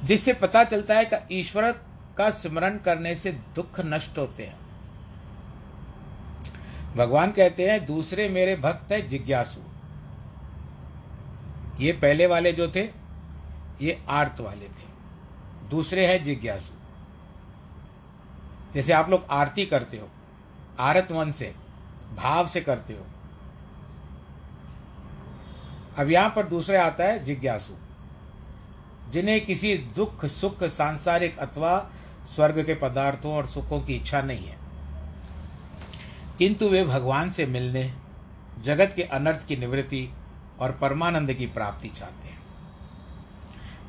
जिससे 0.04 0.34
पता 0.34 0.64
चलता 0.64 0.94
है 0.94 1.06
कि 1.06 1.40
ईश्वर 1.40 1.72
का 2.18 2.30
स्मरण 2.30 2.78
करने 2.78 3.16
से 3.16 3.32
दुख 3.32 3.80
नष्ट 3.80 4.18
होते 4.18 4.44
हैं। 4.44 4.60
भगवान 6.96 7.32
कहते 7.32 7.72
हैं, 7.72 7.86
दूसरे 7.86 8.30
मेरे 8.30 8.56
भक्त 8.56 8.92
है, 8.92 9.08
जिज्ञासु। 9.08 9.67
ये 11.80 11.92
पहले 11.92 12.26
वाले 12.26 12.52
जो 12.52 12.68
थे, 12.68 12.90
ये 13.82 14.04
आर्त 14.10 14.40
वाले 14.40 14.66
थे। 14.66 14.88
दूसरे 15.70 16.08
हैं 16.08 16.24
जिज्ञासु। 16.24 16.74
जैसे 18.74 18.94
आप 18.94 19.10
लोग 19.10 19.26
आरती 19.32 19.66
करते 19.66 19.98
हो, 19.98 20.10
आरत 20.80 21.08
मन 21.12 21.32
से, 21.32 21.56
भाव 22.16 22.48
से 22.48 22.62
करते 22.62 22.94
हो। 22.94 23.06
अब 26.00 26.10
यहाँ 26.10 26.30
पर 26.30 26.46
दूसरे 26.46 26.78
आता 26.78 27.04
है 27.04 27.24
जिज्ञासु। 27.24 27.74
जिन्हें 29.12 29.46
किसी 29.46 29.78
दुख, 29.78 30.26
सुख, 30.26 30.64
सांसारिक 30.64 31.38
अथवा 31.38 31.90
स्वर्ग 32.36 32.66
के 32.66 32.74
पदार्थों 32.74 33.34
और 33.34 33.46
सुखों 33.46 33.82
की 33.82 33.94
इच्छा 33.94 34.22
नहीं 34.22 34.46
है। 34.46 34.58
किंतु 36.38 36.70
वे 36.70 36.84
भगवान 36.84 37.30
से 37.30 37.46
मिलने, 37.46 37.94
जगत 38.62 38.94
के 38.96 39.04
अनर्थ 39.04 39.48
की 39.48 39.56
निवृत्ति 39.56 40.14
और 40.60 40.72
परमानंद 40.72 41.34
की 41.34 41.46
प्राप्ति 41.46 41.88
चाहते 41.88 42.28
हैं। 42.28 42.38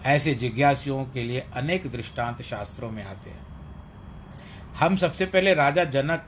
ऐसे 0.05 0.35
जिज्ञासुओं 0.35 1.05
के 1.05 1.23
लिए 1.23 1.41
अनेक 1.41 1.93
दृष्टांत 1.93 2.43
शास्त्रों 2.43 2.91
में 2.91 3.05
आते 3.05 3.31
हैं। 3.31 3.47
हम 4.77 4.97
सबसे 4.97 5.27
पहले 5.27 5.55
राजा 5.55 5.85
जनक 5.85 6.27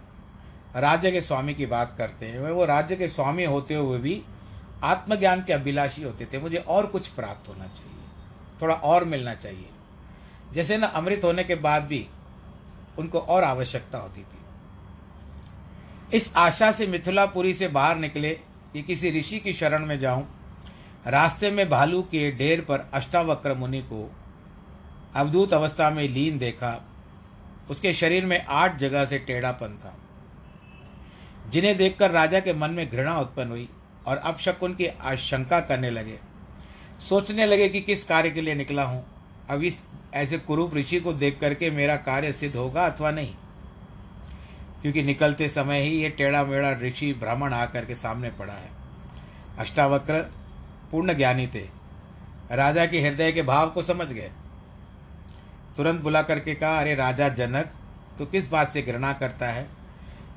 राज्य 0.76 1.10
के 1.10 1.20
स्वामी 1.20 1.54
की 1.54 1.66
बात 1.66 1.94
करते 1.98 2.26
हैं। 2.26 2.40
वो 2.40 2.64
राज्य 2.64 2.96
के 2.96 3.08
स्वामी 3.08 3.44
होते 3.44 3.74
हुए 3.74 3.98
भी 3.98 4.22
आत्मज्ञान 4.84 5.44
के 5.44 5.52
अभिलाषी 5.52 6.02
होते 6.02 6.24
थे। 6.24 6.38
मुझे 6.38 6.56
और 6.56 6.86
कुछ 6.86 7.08
प्राप्त 7.08 7.48
होना 7.48 7.66
चाहिए। 7.66 8.04
थोड़ा 8.62 8.74
और 8.74 9.04
मिलना 9.04 9.34
चाहिए। 9.34 9.68
जैसे 10.52 10.76
ना 10.76 10.86
अमृत 10.86 11.20
होने 11.24 11.44
के 11.44 11.54
बाद 11.54 11.84
भी 11.84 12.06
उनको 12.98 13.18
और 13.18 13.44
आवश्यकता 13.44 13.98
होती 13.98 14.22
थी। 14.22 14.38
इस 16.16 16.36
आशा 16.36 16.72
से 16.72 16.86
मिथिलापुरी 16.86 17.54
से 17.54 17.68
बाहर 17.68 17.96
निकले 17.96 18.40
कि 18.72 18.82
किसी 18.82 19.10
ऋषि 19.10 19.38
की 19.38 19.52
शरण 19.52 19.86
में 19.86 19.98
जाऊँ, 19.98 20.26
रास्ते 21.06 21.50
में 21.50 21.68
भालू 21.68 22.02
के 22.02 22.30
ढेर 22.32 22.60
पर 22.60 22.90
अष्टावक्र 22.94 23.54
मुनि 23.54 23.80
को 23.82 24.10
अवधूत 25.14 25.52
अवस्था 25.52 25.90
में 25.90 26.08
लीन 26.08 26.38
देखा, 26.38 26.84
उसके 27.70 27.92
शरीर 27.94 28.26
में 28.26 28.46
आठ 28.46 28.78
जगह 28.78 29.04
से 29.04 29.18
टेढ़ापन 29.18 29.78
था। 29.84 29.96
जिन्हें 31.50 31.76
देखकर 31.76 32.10
राजा 32.10 32.40
के 32.40 32.52
मन 32.52 32.70
में 32.70 32.90
घृणा 32.90 33.18
उत्पन्न 33.18 33.50
हुई 33.50 33.68
और 34.06 34.16
अब 34.16 34.36
शकुन 34.36 34.74
की 34.74 34.86
आशंका 34.86 35.60
करने 35.60 35.90
लगे। 35.90 36.18
सोचने 37.08 37.46
लगे 37.46 37.68
कि 37.68 37.80
किस 37.80 38.04
कार्य 38.04 38.30
के 38.30 38.40
लिए 38.40 38.54
निकला 38.54 38.84
हूँ। 38.84 39.04
अब 39.50 39.62
इस, 39.62 39.84
ऐसे 40.14 40.38
कुरूप 40.38 40.74
ऋषि 40.74 41.00
को 41.00 41.12
देख 41.12 41.38
करके 41.40 41.70
मेरा 41.70 41.96
कार्य 41.96 42.32
सिद्ध 42.32 42.56
होगा 42.56 42.86
अथवा 42.86 43.10
नहीं? 43.10 43.34
क्योंकि 44.82 45.02
निकलते 45.02 45.48
समय 45.48 45.80
ही 45.80 45.90
ये 45.90 46.08
टेढ़ा 46.08 46.44
मेढ़ा 46.44 46.70
ऋषि 46.72 47.12
ब्राह्मण 47.12 47.52
आकर 47.52 47.84
के 47.84 47.94
सामने 47.94 48.30
पड़ा 48.30 48.52
है। 48.52 48.70
अष्टावक्र 49.58 50.20
पूर्ण 50.90 51.14
ज्ञानी 51.14 51.46
थे। 51.46 51.64
राजा 52.52 52.86
के 52.86 53.00
हृदय 53.00 53.32
के 53.32 53.42
भाव 53.42 53.70
को 53.70 53.82
समझ 53.82 54.06
गए। 54.06 54.30
तुरंत 55.76 56.00
बुला 56.00 56.22
करके 56.22 56.54
कहा, 56.54 56.80
अरे 56.80 56.94
राजा 56.94 57.28
जनक 57.28 57.72
तो 58.18 58.26
किस 58.26 58.50
बात 58.50 58.70
से 58.70 58.82
घृणा 58.82 59.12
करता 59.12 59.48
है? 59.48 59.66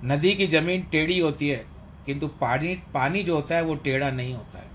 नदी 0.06 0.34
की 0.36 0.48
ज़मीन 0.48 0.82
टेढ़ी 0.82 1.20
होती 1.20 1.50
है, 1.50 1.66
किंतु 2.06 2.28
पानी 2.28 2.74
पानी 2.94 3.24
जो 3.24 3.36
होता 3.36 3.56
है 3.56 3.62
वो 3.62 3.76
टेढ़ा 3.76 4.12
नहीं 4.12 4.34
होता 4.34 4.60
है। 4.60 4.72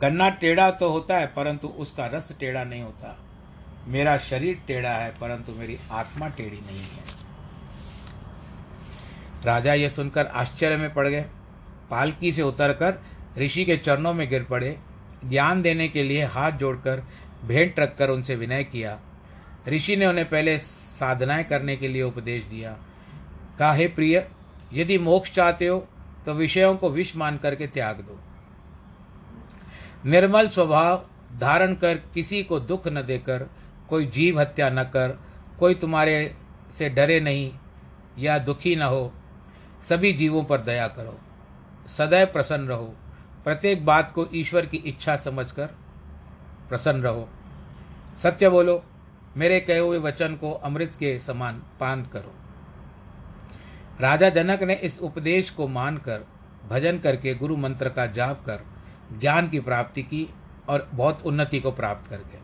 गन्ना 0.00 0.28
टेढ़ा 0.30 0.70
तो 0.70 0.90
होता 0.90 1.18
है, 1.18 1.26
परंतु 1.26 1.68
उसका 1.68 2.06
रस 2.06 2.32
टेढ़ा 2.40 2.64
नहीं 2.64 2.82
होता। 2.82 3.18
मेरा 3.86 4.18
शरीर 4.18 4.62
टेढ़ा 4.66 4.90
है, 4.90 5.10
परंतु 5.20 5.52
मेरी 5.52 5.78
आत्मा 5.90 6.28
टेढ़ी 6.28 6.60
नहीं 6.60 6.80
है। 6.80 7.15
राजा 9.46 9.74
यह 9.74 9.88
सुनकर 9.88 10.26
आश्चर्य 10.26 10.76
में 10.76 10.92
पड़ 10.94 11.06
गए। 11.08 11.24
पालकी 11.90 12.32
से 12.32 12.42
उतरकर 12.42 12.98
ऋषि 13.38 13.64
के 13.64 13.76
चरणों 13.76 14.12
में 14.14 14.28
गिर 14.30 14.44
पड़े। 14.44 14.76
ज्ञान 15.24 15.62
देने 15.62 15.88
के 15.88 16.02
लिए 16.02 16.24
हाथ 16.24 16.52
जोड़कर 16.52 17.02
भेंट 17.44 17.78
रखकर 17.80 18.10
उनसे 18.10 18.36
विनय 18.36 18.64
किया। 18.64 18.98
ऋषि 19.68 19.96
ने 19.96 20.06
उन्हें 20.06 20.28
पहले 20.28 20.58
साधनाएँ 20.58 21.44
करने 21.44 21.76
के 21.76 21.88
लिए 21.88 22.02
उपदेश 22.02 22.44
दिया। 22.44 22.76
कहा, 23.58 23.72
हे 23.72 23.88
प्रिय, 23.88 24.28
यदि 24.72 24.98
मोक्ष 24.98 25.32
चाहते 25.32 25.66
हो 25.66 25.86
तो 26.26 26.32
विषयों 26.34 26.76
को 26.76 26.90
विष 26.90 27.16
मान 27.16 27.36
करके 27.36 27.66
त्याग 27.66 27.96
दो। 28.00 28.18
निर्मल 30.06 30.48
स्वभाव 30.48 31.04
धारण 31.38 31.74
कर 31.74 31.94
किसी 32.14 32.42
को 32.42 32.58
दुख 32.60 32.88
न 32.88 33.02
देकर, 33.02 33.46
कोई 33.88 34.06
जीव 34.06 34.40
हत्या 34.40 34.70
न 34.70 34.82
कर, 34.84 35.18
कोई 35.58 35.74
तुम्हारे 35.74 36.34
से 36.78 36.88
डरे 36.88 37.20
नहीं 37.20 37.52
या 38.18 38.38
दुखी 38.38 38.74
न 38.76 38.82
हो 38.82 39.12
सभी 39.88 40.12
जीवों 40.12 40.44
पर 40.44 40.60
दया 40.60 40.88
करो। 40.88 41.18
सदैव 41.98 42.26
प्रसन्न 42.26 42.68
रहो। 42.68 42.94
प्रत्येक 43.44 43.86
बात 43.86 44.12
को 44.12 44.28
ईश्वर 44.34 44.66
की 44.66 44.76
इच्छा 44.76 45.16
समझकर 45.16 45.66
प्रसन्न 46.68 47.02
रहो। 47.02 47.28
सत्य 48.22 48.48
बोलो, 48.48 48.84
मेरे 49.36 49.60
कहे 49.60 49.78
हुए 49.78 49.98
वचन 49.98 50.36
को 50.36 50.52
अमृत 50.52 50.92
के 50.98 51.18
समान 51.18 51.62
पान 51.80 52.02
करो। 52.02 52.34
राजा 54.00 54.28
जनक 54.28 54.62
ने 54.62 54.74
इस 54.74 55.00
उपदेश 55.00 55.50
को 55.50 55.68
मानकर 55.68 56.26
भजन 56.68 56.98
करके 56.98 57.34
गुरु 57.34 57.56
मंत्र 57.56 57.88
का 57.88 58.06
जाप 58.06 58.44
कर 58.44 58.60
ज्ञान 59.18 59.48
की 59.48 59.60
प्राप्ति 59.60 60.02
की 60.02 60.34
और 60.68 60.88
बहुत 60.94 61.22
उन्नति 61.26 61.60
को 61.60 61.70
प्राप्त 61.70 62.10
कर 62.10 62.16
गए। 62.16 62.40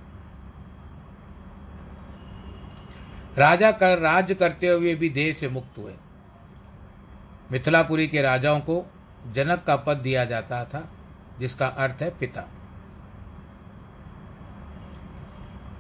राजा 3.38 3.72
कर 3.72 3.98
राज्य 3.98 4.35
करते 4.35 4.68
हुए 4.68 4.94
भी 4.94 5.09
देह 5.09 5.33
से 5.33 5.48
मुक्त 5.48 5.78
हुए। 5.78 5.92
मिथिलापुरी 7.52 8.08
के 8.08 8.22
राजाओं 8.22 8.60
को 8.60 8.92
जनक 9.32 9.64
का 9.66 9.76
पद 9.76 9.96
दिया 9.96 10.24
जाता 10.24 10.64
था, 10.64 10.90
जिसका 11.40 11.66
अर्थ 11.66 12.02
है 12.02 12.10
पिता। 12.10 12.48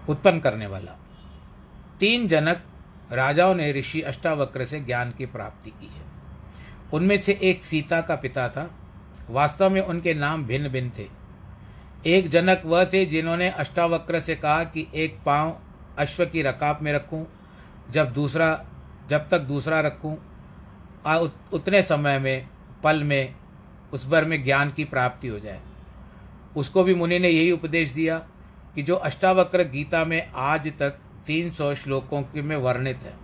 उत्पन्न 0.08 0.40
करने 0.40 0.66
वाला। 0.66 0.98
तीन 2.00 2.28
जनक 2.28 2.62
राजाओं 3.12 3.54
ने 3.54 3.72
ऋषि 3.72 4.00
अष्टावक्र 4.00 4.66
से 4.66 4.80
ज्ञान 4.80 5.10
की 5.10 5.26
प्राप्ति 5.26 5.70
की 5.70 5.86
है। 5.86 6.02
उनमें 6.92 7.18
से 7.18 7.38
एक 7.42 7.64
सीता 7.64 8.00
का 8.00 8.16
पिता 8.16 8.48
था। 8.48 8.70
वास्तव 9.30 9.70
में 9.70 9.80
उनके 9.80 10.14
नाम 10.14 10.44
भिन्न 10.44 10.68
भिन्न 10.68 10.90
थे। 10.98 11.08
एक 12.06 12.30
जनक 12.30 12.62
वह 12.64 12.84
थे 12.84 13.06
जिन्होंने 13.06 13.48
अष्टावक्र 13.48 14.20
से 14.20 14.36
कहा 14.36 14.64
कि 14.64 14.86
एक 14.94 15.18
पाँव 15.26 15.58
अश्व 15.98 16.26
की 16.26 16.42
रकाब 16.42 16.78
में 16.82 16.92
रखूँ, 16.92 17.26
जब 17.90 18.12
दूसरा, 18.12 18.64
जब 19.10 19.28
तक 19.28 19.38
दूसरा 19.38 19.80
रखूँ 19.80 20.31
उतने 21.52 21.82
समय 21.82 22.18
में, 22.18 22.48
पल 22.82 23.02
में, 23.02 23.34
उस 23.92 24.08
भर 24.08 24.24
में 24.24 24.42
ज्ञान 24.44 24.70
की 24.70 24.84
प्राप्ति 24.84 25.28
हो 25.28 25.38
जाए। 25.38 25.60
उसको 26.56 26.84
भी 26.84 26.94
मुनि 26.94 27.18
ने 27.18 27.28
यही 27.28 27.50
उपदेश 27.52 27.90
दिया 27.90 28.18
कि 28.74 28.82
जो 28.82 28.94
अष्टावक्र 28.96 29.62
गीता 29.62 30.04
में 30.04 30.32
आज 30.32 30.66
तक 30.78 30.98
तीन 31.26 31.50
सौ 31.50 31.74
श्लोकों 31.74 32.22
में 32.36 32.56
वर्णित 32.56 33.02
है, 33.02 33.14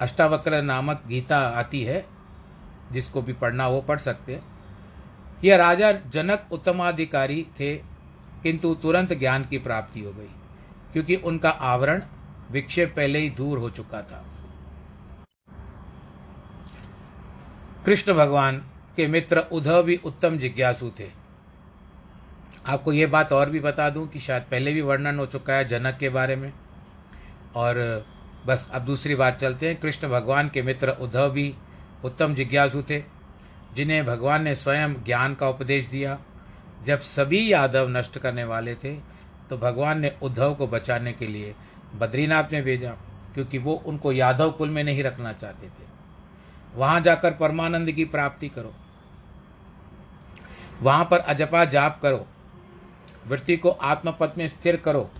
अष्टावक्र 0.00 0.62
नामक 0.62 1.02
गीता 1.08 1.38
आती 1.38 1.82
है, 1.82 2.04
जिसको 2.92 3.22
भी 3.22 3.32
पढ़ना 3.32 3.68
वो 3.68 3.80
पढ़ 3.80 3.98
सकते 3.98 4.34
हैं। 4.34 4.42
यह 5.44 5.56
राजा 5.56 5.92
जनक 5.92 6.48
उत्तमाधिकारी 6.52 7.46
थे, 7.60 7.74
किंतु 8.42 8.74
तुरंत 8.74 9.12
ज्ञान 9.12 9.44
की 9.44 9.58
प्राप्ति 9.58 10.00
हो 10.00 10.12
गई, 10.12 10.30
क्योंकि 10.92 11.16
उनका 11.16 11.50
आवरण 11.50 12.02
विक्षेप 12.50 12.92
पहले 12.96 13.18
ही 13.18 13.30
दूर 13.30 13.58
हो 13.58 13.70
चुका 13.70 14.02
था। 14.02 14.24
कृष्ण 17.86 18.14
भगवान 18.14 18.56
के 18.96 19.06
मित्र 19.06 19.38
उद्धव 19.52 19.82
भी 19.82 19.96
उत्तम 20.04 20.38
जिज्ञासु 20.38 20.90
थे। 21.00 21.08
आपको 22.66 22.92
ये 22.92 23.06
बात 23.06 23.32
और 23.32 23.50
भी 23.50 23.60
बता 23.60 23.88
दूँ 23.90 24.06
कि 24.08 24.20
शायद 24.20 24.42
पहले 24.42 24.72
भी 24.72 24.80
वर्णन 24.80 25.18
हो 25.18 25.26
चुका 25.26 25.54
है 25.54 25.68
जनक 25.68 25.96
के 25.96 26.08
बारे 26.08 26.36
में। 26.36 26.52
और, 27.56 28.04
बस 28.46 28.68
अब 28.72 28.82
दूसरी 28.82 29.14
बात 29.14 29.38
चलते 29.38 29.68
हैं। 29.68 29.76
कृष्ण 29.76 30.08
भगवान 30.08 30.48
के 30.48 30.62
मित्र 30.62 30.96
उद्धव 31.00 31.30
भी 31.30 31.54
उत्तम 32.04 32.34
जिज्ञासु 32.34 32.82
थे, 32.82 33.00
जिन्हें 33.74 34.04
भगवान 34.06 34.42
ने 34.42 34.54
स्वयं 34.54 34.94
ज्ञान 35.04 35.34
का 35.34 35.48
उपदेश 35.48 35.86
दिया। 35.86 36.18
जब 36.86 37.00
सभी 37.00 37.52
यादव 37.52 37.88
नष्ट 37.88 38.18
करने 38.18 38.44
वाले 38.44 38.74
थे 38.74 38.94
तो 39.50 39.58
भगवान 39.58 40.00
ने 40.00 40.16
उद्धव 40.22 40.54
को 40.54 40.66
बचाने 40.66 41.12
के 41.12 41.26
लिए 41.26 41.54
बद्रीनाथ 41.96 42.52
में 42.52 42.62
भेजा, 42.62 42.90
क्योंकि 43.34 43.58
वो 43.58 43.82
उनको 43.86 44.12
यादव 44.12 44.50
कुल 44.50 44.70
में 44.70 44.84
नहीं 44.84 45.02
रखना 45.02 45.32
चाहते 45.32 45.66
थे। 45.66 45.85
वहाँ 46.76 47.00
जाकर 47.00 47.32
परमानंद 47.32 47.92
की 47.92 48.04
प्राप्ति 48.04 48.48
करो। 48.48 48.74
वहाँ 50.82 51.04
पर 51.04 51.18
अजपा 51.18 51.64
जाप 51.64 52.00
करो। 52.02 52.26
वृत्ति 53.28 53.56
को 53.56 53.70
आत्मपद 53.70 54.34
में 54.38 54.48
स्थिर 54.48 54.76
करो। 54.76 55.10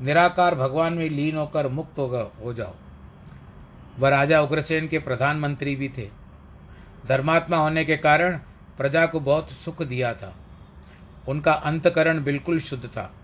निराकार 0.00 0.54
भगवान 0.54 0.92
में 0.92 1.10
लीन 1.10 1.36
होकर 1.36 1.68
मुक्त 1.68 1.98
हो 1.98 2.32
हो 2.44 2.54
जाओ। 2.54 2.74
वह 3.98 4.08
राजा 4.08 4.40
उग्रसेन 4.40 4.88
के 4.88 4.98
प्रधानमंत्री 4.98 5.76
भी 5.76 5.88
थे। 5.88 6.10
धर्मात्मा 7.08 7.56
होने 7.56 7.84
के 7.84 7.96
कारण 7.96 8.38
प्रजा 8.76 9.06
को 9.06 9.20
बहुत 9.20 9.50
सुख 9.50 9.82
दिया 9.82 10.14
था। 10.14 10.36
उनका 11.28 11.52
अंतकरण 11.52 12.24
बिल्कुल 12.24 12.60
शुद्ध 12.60 12.86
था। 12.86 13.14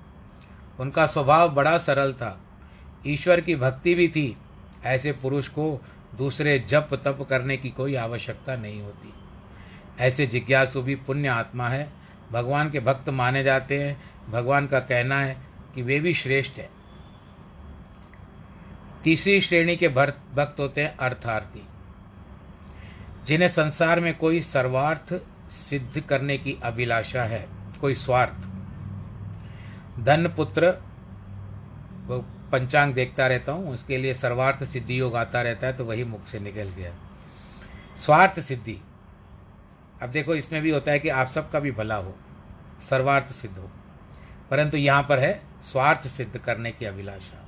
उनका 0.81 1.07
स्वभाव 1.07 1.49
बड़ा 1.49 1.79
सरल 1.79 2.13
था। 2.13 2.41
ईश्वर 3.07 3.41
की 3.41 3.57
भक्ति 3.57 3.95
भी 3.95 4.09
थी। 4.09 4.37
ऐसे 4.85 5.13
पुरुष 5.13 5.49
को 5.49 5.85
दूसरे 6.19 6.59
जप 6.59 6.89
तप 6.93 7.27
करने 7.31 7.57
की 7.57 7.71
कोई 7.71 7.95
आवश्यकता 7.95 8.57
नहीं 8.57 8.83
होती। 8.83 9.15
ऐसे 9.99 10.27
जिज्ञासु 10.27 10.83
भी 10.83 10.95
पुण्य 10.95 11.29
आत्मा 11.29 11.69
है। 11.69 11.93
भगवान 12.33 12.71
के 12.71 12.81
भक्त 12.81 13.09
माने 13.09 13.45
जाते 13.45 13.83
हैं। 13.83 14.03
भगवान 14.31 14.67
का 14.67 14.81
कहना 14.81 15.21
है 15.21 15.37
कि 15.75 15.83
वे 15.83 16.01
भी 16.01 16.15
श्रेष्ठ 16.15 16.59
है। 16.59 16.71
तीसरी 19.05 19.41
श्रेणी 19.41 19.77
के 19.77 19.89
भक्त 19.89 20.61
होते 20.61 20.83
हैं 20.83 20.97
अर्थार्थी। 20.97 21.67
जिन्हें 23.25 23.49
संसार 23.49 24.01
में 24.01 24.19
कोई 24.19 24.43
सर्वार्थ 24.43 25.21
सिद्ध 25.51 26.01
करने 26.01 26.39
की 26.39 26.59
अभिलाषा 26.63 27.25
है, 27.25 27.49
कोई 27.81 27.95
स्वार्थ। 27.95 28.33
धन 30.05 30.33
पुत्र 30.37 30.83
पंचांग 32.53 32.95
देखता 32.95 33.27
रहता 33.27 33.53
हूँ, 33.53 33.71
उसके 33.71 33.97
लिए 33.97 34.15
सर्वार्थ 34.15 34.65
सिद्धि 34.65 34.99
योग 35.01 35.17
आता 35.17 35.43
रहता 35.43 35.67
है 35.67 35.73
तो 35.73 35.85
वही 35.85 36.05
मुख 36.05 36.27
से 36.27 36.39
निकल 36.39 36.69
गया। 36.69 36.93
स्वार्थ 37.99 38.41
सिद्धि। 38.41 38.81
अब 40.03 40.11
देखो, 40.11 40.35
इसमें 40.35 40.63
भी 40.63 40.71
होता 40.71 40.93
है 40.93 40.99
कि 40.99 41.09
आप 41.09 41.29
सबका 41.29 41.61
भी 41.61 41.71
भला 41.71 41.97
हो, 41.97 42.15
सर्वार्थ 42.91 43.33
सिद्ध 43.33 43.57
हो। 43.59 43.71
परंतु 44.51 44.77
यहाँ 44.77 45.03
पर 45.03 45.19
है 45.19 45.41
स्वार्थ 45.63 46.07
सिद्ध 46.09 46.39
करने 46.39 46.71
की 46.71 46.85
अभिलाषा। 46.85 47.43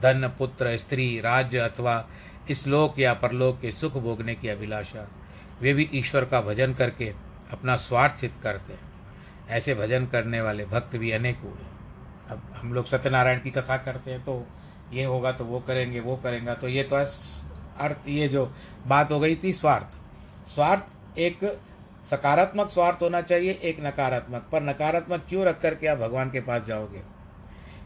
धन, 0.00 0.28
पुत्र, 0.38 0.76
स्त्री, 0.76 1.20
राज्य 1.20 1.58
अथवा 1.58 2.04
इस 2.50 2.66
लोक 2.66 2.98
या 2.98 3.14
परलोक 3.14 3.60
के 3.60 3.72
सुख 3.72 3.92
भोगने 3.92 4.34
की 4.34 4.48
अभिलाषा। 4.48 5.08
वे 5.60 5.72
भी 5.74 5.88
ईश्वर 5.94 6.24
का 6.24 6.40
भजन 6.40 6.74
करके 6.74 7.12
अपना 7.50 7.76
स्वार्थ 7.76 8.14
सिद्ध 8.14 8.42
करते 8.42 8.72
हैं। 8.72 8.80
ऐसे 9.48 9.74
भजन 9.74 10.06
करने 10.06 10.40
वाले 10.40 10.64
भक्त 10.64 10.96
भी 10.96 11.10
अनेक 11.10 11.38
हुए। 11.38 11.67
अब 12.30 12.42
हम 12.56 12.72
लोग 12.74 12.86
सत्यनारायण 12.86 13.38
की 13.38 13.50
कथा 13.50 13.76
करते 13.76 14.10
हैं 14.10 14.20
तो 14.24 14.46
ये 14.92 15.04
होगा 15.04 15.32
तो 15.32 15.44
वो 15.44 15.60
करेंगे 15.60 16.00
वो 16.00 16.16
करेंगे। 16.16 16.54
तो 16.54 16.68
ये 16.68 16.82
तो 16.82 16.96
अर्थ, 16.96 18.08
ये 18.08 18.28
जो 18.28 18.44
बात 18.86 19.10
हो 19.10 19.20
गई 19.20 19.36
थी 19.36 19.52
स्वार्थ। 19.52 20.48
स्वार्थ 20.48 21.18
एक 21.18 21.38
सकारात्मक 22.04 22.70
स्वार्थ 22.70 23.02
होना 23.02 23.20
चाहिए, 23.20 23.52
एक 23.52 23.80
नकारात्मक। 23.80 24.48
पर 24.52 24.62
नकारात्मक 24.62 25.26
क्यों 25.28 25.44
रख 25.44 25.60
करके 25.60 25.86
आप 25.86 25.98
भगवान 25.98 26.30
के 26.30 26.40
पास 26.40 26.64
जाओगे? 26.64 27.02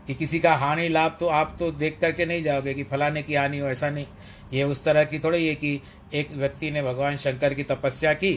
कि 0.06 0.14
किसी 0.14 0.38
का 0.38 0.54
हानि, 0.54 0.88
लाभ 0.88 1.16
तो 1.20 1.26
आप 1.26 1.56
तो 1.58 1.70
देख 1.70 1.98
करके 2.00 2.26
नहीं 2.26 2.42
जाओगे 2.42 2.74
कि 2.74 2.84
फलाने 2.84 3.22
की 3.22 3.34
हानि 3.34 3.58
हो, 3.58 3.66
ऐसा 3.66 3.90
नहीं। 3.90 4.06
ये 4.52 4.64
उस 4.64 4.84
तरह 4.84 5.04
की 5.04 5.18
थोड़ी 5.18 5.38
ये 5.38 5.54
कि 5.54 5.80
एक 6.14 6.32
व्यक्ति 6.32 6.70
ने 6.70 6.82
भगवान 6.82 7.16
शंकर 7.16 7.54
की 7.54 7.62
तपस्या 7.62 8.12
की 8.14 8.34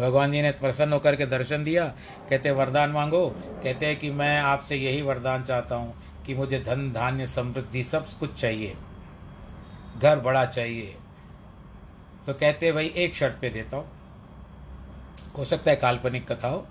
भगवान 0.00 0.32
जी 0.32 0.42
ने 0.42 0.50
प्रसन्न 0.50 0.92
होकर 0.92 1.16
के 1.16 1.26
दर्शन 1.26 1.64
दिया, 1.64 1.84
कहते, 2.30 2.50
वरदान 2.50 2.90
मांगो। 2.90 3.28
कहते 3.64 3.86
हैं 3.86 3.96
कि 3.96 4.10
मैं 4.10 4.40
आपसे 4.40 4.76
यही 4.76 5.02
वरदान 5.02 5.44
चाहता 5.44 5.74
हूँ 5.74 5.94
कि 6.26 6.34
मुझे 6.34 6.60
धन, 6.60 6.92
धान्य, 6.92 7.26
समृद्धि 7.26 7.84
सब 7.84 8.06
कुछ 8.18 8.34
चाहिए। 8.34 8.76
घर 9.98 10.18
बड़ा 10.18 10.46
चाहिए। 10.46 10.96
तो 12.26 12.34
कहते 12.34 12.72
भाई, 12.72 12.86
एक 12.86 13.14
शर्त 13.14 13.38
पे 13.40 13.50
देता 13.50 13.76
हूँ। 13.76 13.90
हो 15.38 15.44
सकता 15.44 15.70
है 15.70 15.76
काल्पनिक 15.76 16.32
कथा 16.32 16.48
हो। 16.48 16.66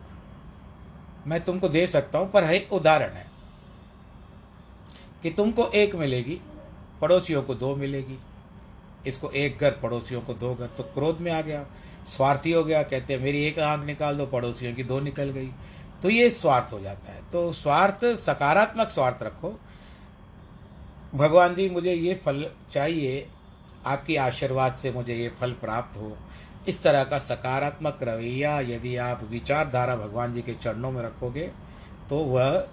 मैं 1.28 1.42
तुमको 1.42 1.70
दे 1.70 1.88
सकता 1.88 2.20
हूँ, 2.20 2.32
पर 2.32 2.44
है, 2.44 2.68
उदाहरण 2.72 3.14
है 3.14 3.28
कि 5.24 5.30
तुमको 5.30 5.68
एक 5.68 5.96
मिलेगी, 5.96 6.42
पड़ोसियों 7.02 7.44
को 7.44 7.56
दो 7.56 7.76
मिलेगी 7.76 8.20
इसको 9.08 9.30
एक 9.32 9.58
घर, 9.58 9.72
पड़ोसियों 9.74 10.22
को 10.22 10.34
दो 10.34 10.54
घर। 10.56 10.68
तो 10.68 10.84
क्रोध 10.84 11.20
में 11.20 11.32
आ 11.32 11.42
गया, 11.42 11.66
स्वार्थी 12.08 12.52
हो 12.52 12.64
गया, 12.64 12.84
कहते 12.84 13.14
हैं, 13.14 13.22
मेरी 13.22 13.44
एक 13.44 13.60
आँख 13.60 13.86
निकाल 13.86 14.18
दो, 14.18 14.26
पड़ोसियों 14.26 14.74
की 14.74 14.84
दो 14.84 15.00
निकल 15.00 15.30
गई। 15.30 15.50
तो 16.04 16.10
ये 16.10 16.30
स्वार्थ 16.30 16.74
हो 16.74 16.80
जाता 16.80 17.12
है। 17.12 17.22
तो 17.32 17.52
स्वार्थ, 17.54 18.06
सकारात्मक 18.20 18.90
स्वार्थ 18.90 19.24
रखो। 19.24 19.60
भगवान 21.16 21.56
जी, 21.56 21.70
मुझे 21.70 21.94
ये 21.94 22.14
फल 22.26 22.46
चाहिए, 22.72 23.28
आपकी 23.86 24.16
आशीर्वाद 24.16 24.74
से 24.74 24.92
मुझे 24.92 25.16
ये 25.16 25.30
फल 25.40 25.52
प्राप्त 25.52 25.98
हो। 25.98 26.18
इस 26.68 26.82
तरह 26.84 27.04
का 27.04 27.20
सकारात्मक 27.20 28.00
रवैया 28.04 28.60
यदि 28.60 28.96
आप 28.96 29.24
विचारधारा 29.24 29.96
भगवान 29.96 30.34
जी 30.34 30.42
के 30.42 30.54
चरणों 30.54 30.92
में 30.92 31.02
रखोगे 31.04 31.50
तो 32.10 32.18
वह 32.18 32.68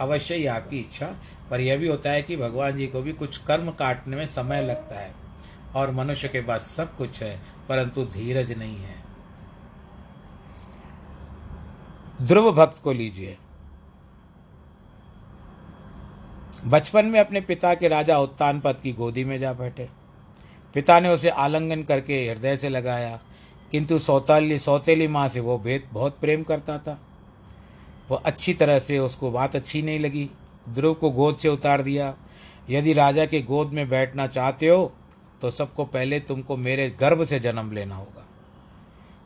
अवश्य 0.00 0.34
ही 0.34 0.46
आपकी 0.46 0.80
इच्छा। 0.80 1.06
पर 1.50 1.60
यह 1.60 1.76
भी 1.78 1.88
होता 1.88 2.10
है 2.10 2.22
कि 2.22 2.36
भगवान 2.36 2.76
जी 2.76 2.86
को 2.86 3.02
भी 3.02 3.12
कुछ 3.12 3.36
कर्म 3.38 3.70
काटने 3.70 4.16
में 4.16 4.26
समय 4.26 4.62
लगता 4.62 4.98
है। 5.00 5.14
और 5.76 5.90
मनुष्य 5.90 6.28
के 6.28 6.40
पास 6.40 6.62
सब 6.66 6.96
कुछ 6.96 7.22
है, 7.22 7.36
परंतु 7.68 8.04
धीरज 8.04 8.52
नहीं 8.58 8.76
है। 8.76 8.94
ध्रुव 12.22 12.52
भक्त 12.52 12.82
को 12.82 12.92
लीजिए। 12.92 13.36
बचपन 16.66 17.06
में 17.06 17.18
अपने 17.20 17.40
पिता 17.40 17.74
के 17.74 17.88
राजा 17.88 18.18
उत्तान 18.18 18.60
की 18.66 18.92
गोदी 18.92 19.24
में 19.24 19.38
जा 19.38 19.52
बैठे। 19.52 19.88
पिता 20.74 20.98
ने 21.00 21.08
उसे 21.08 21.28
आलिंगन 21.28 21.82
करके 21.82 22.18
हृदय 22.28 22.56
से 22.56 22.68
लगाया, 22.68 23.18
किंतु 23.72 23.98
सौताली 23.98 24.58
सौतेली 24.58 25.08
माँ 25.08 25.28
से 25.28 25.40
वो 25.40 25.58
भेद 25.58 25.88
बहुत 25.92 26.18
प्रेम 26.18 26.42
करता 26.42 26.78
था। 26.78 26.98
वो 28.08 28.16
अच्छी 28.16 28.54
तरह 28.54 28.78
से 28.78 28.98
उसको 28.98 29.30
बात 29.30 29.56
अच्छी 29.56 29.82
नहीं 29.82 29.98
लगी। 29.98 30.28
ध्रुव 30.68 30.94
को 30.94 31.10
गोद 31.10 31.36
से 31.36 31.48
उतार 31.48 31.82
दिया। 31.82 32.14
यदि 32.70 32.92
राजा 32.92 33.26
के 33.26 33.40
गोद 33.42 33.72
में 33.72 33.88
बैठना 33.88 34.26
चाहते 34.26 34.68
हो 34.68 34.92
तो 35.40 35.50
सबको 35.50 35.84
पहले 35.84 36.20
तुमको 36.20 36.56
मेरे 36.56 36.88
गर्भ 36.90 37.24
से 37.24 37.38
जन्म 37.40 37.72
लेना 37.72 37.96
होगा। 37.96 38.24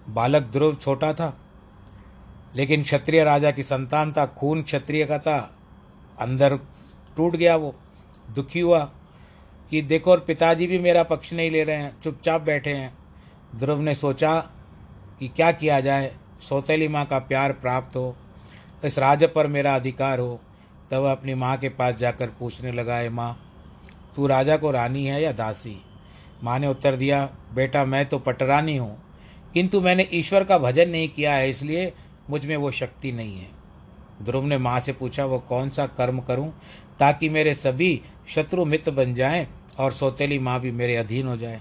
बालक 0.08 0.42
ध्रुव 0.42 0.74
छोटा 0.74 1.12
था, 1.14 1.36
लेकिन 2.56 2.82
क्षत्रिय 2.82 3.24
राजा 3.24 3.50
की 3.50 3.62
संतान 3.62 4.12
था, 4.12 4.26
खून 4.26 4.62
क्षत्रिय 4.62 5.04
का 5.06 5.18
था, 5.18 5.38
अंदर 6.20 6.56
टूट 7.16 7.36
गया 7.36 7.56
वो, 7.56 7.74
दुखी 8.34 8.60
हुआ 8.60 8.84
कि 9.70 9.82
देखो 9.82 10.10
और 10.10 10.20
पिताजी 10.20 10.66
भी 10.66 10.78
मेरा 10.78 11.02
पक्ष 11.02 11.32
नहीं 11.32 11.50
ले 11.50 11.62
रहे 11.64 11.76
हैं, 11.76 12.00
चुपचाप 12.00 12.40
बैठे 12.40 12.70
हैं। 12.70 12.92
ध्रुव 13.56 13.80
ने 13.80 13.94
सोचा 13.94 14.38
कि 15.18 15.28
क्या 15.28 15.50
किया 15.52 15.80
जाए, 15.80 16.12
सौतेली 16.40 16.88
माँ 16.88 17.04
का 17.06 17.18
प्यार 17.18 17.52
प्राप्त 17.52 17.96
हो, 17.96 18.16
इस 18.84 18.98
राज्य 18.98 19.26
पर 19.26 19.46
मेरा 19.46 19.74
अधिकार 19.74 20.18
हो, 20.18 20.40
तब 20.90 21.04
अपनी 21.04 21.34
माँ 21.34 21.56
के 21.56 21.68
पास 21.68 21.94
जाकर 21.94 22.30
पूछने 22.38 22.72
लगा 22.72 22.96
है 22.96 23.08
माँ, 23.08 23.36
तू 24.16 24.26
राजा 24.26 24.56
को 24.56 24.70
रानी 24.70 25.04
है 25.06 25.22
या 25.22 25.32
दासी? 25.32 25.80
माँ 26.44 26.58
ने 26.58 26.66
उत्तर 26.66 26.96
दिया, 26.96 27.28
बेटा, 27.54 27.84
मैं 27.84 28.04
तो 28.06 28.18
पटरानी 28.18 28.76
हूँ, 28.76 28.96
किंतु 29.54 29.80
मैंने 29.80 30.08
ईश्वर 30.12 30.44
का 30.44 30.58
भजन 30.58 30.88
नहीं 30.90 31.08
किया 31.08 31.34
है, 31.34 31.50
इसलिए 31.50 31.92
मुझमें 32.30 32.56
वो 32.56 32.70
शक्ति 32.70 33.12
नहीं 33.12 33.38
है। 33.38 33.48
ध्रुव 34.22 34.44
ने 34.44 34.58
माँ 34.58 34.78
से 34.80 34.92
पूछा, 34.92 35.24
वो 35.24 35.38
कौन 35.38 35.70
सा 35.70 35.86
कर्म 35.86 36.20
करूँ 36.20 36.52
ताकि 36.98 37.28
मेरे 37.28 37.54
सभी 37.54 38.00
शत्रु 38.28 38.64
मित्र 38.64 38.90
बन 38.90 39.14
जाएँ 39.14 39.46
और 39.78 39.92
सौतेली 39.92 40.38
माँ 40.38 40.60
भी 40.60 40.70
मेरे 40.70 40.96
अधीन 40.96 41.26
हो 41.26 41.36
जाए? 41.36 41.60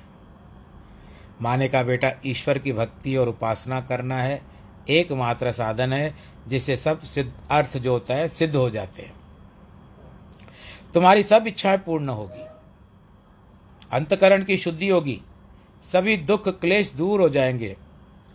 माँ 1.42 1.58
ने 1.58 1.68
कहा, 1.68 1.84
बेटा, 1.84 2.12
ईश्वर 2.26 2.58
की 2.58 2.74
भक्ति 2.74 3.16
और 3.16 3.30
उपासना 3.30 3.82
करना 3.82 4.16
है, 4.16 4.42
एकमात्र 4.90 5.52
साधन 5.52 5.94
है, 5.94 6.14
जिससे 6.48 6.76
सब 6.78 7.02
सिद्ध, 7.02 7.32
अर्थ 7.52 7.78
जो 7.78 7.92
होता 7.92 8.14
है, 8.14 8.28
सिद्ध 8.28 8.56
हो 8.56 8.70
जाते 8.70 9.02
हैं। 9.02 9.14
तुम्हारी 10.94 11.24
सब 11.24 11.48
इच्छाएँ 11.48 11.78
पूर्ण 11.78 12.10
होगी। 12.10 12.49
अंतकरण 13.92 14.44
की 14.44 14.58
शुद्धि 14.58 14.88
होगी। 14.90 15.22
सभी 15.84 16.18
दुख 16.18 16.48
क्लेश 16.48 16.92
दूर 16.92 17.22
हो 17.22 17.30
जाएँगे। 17.30 17.78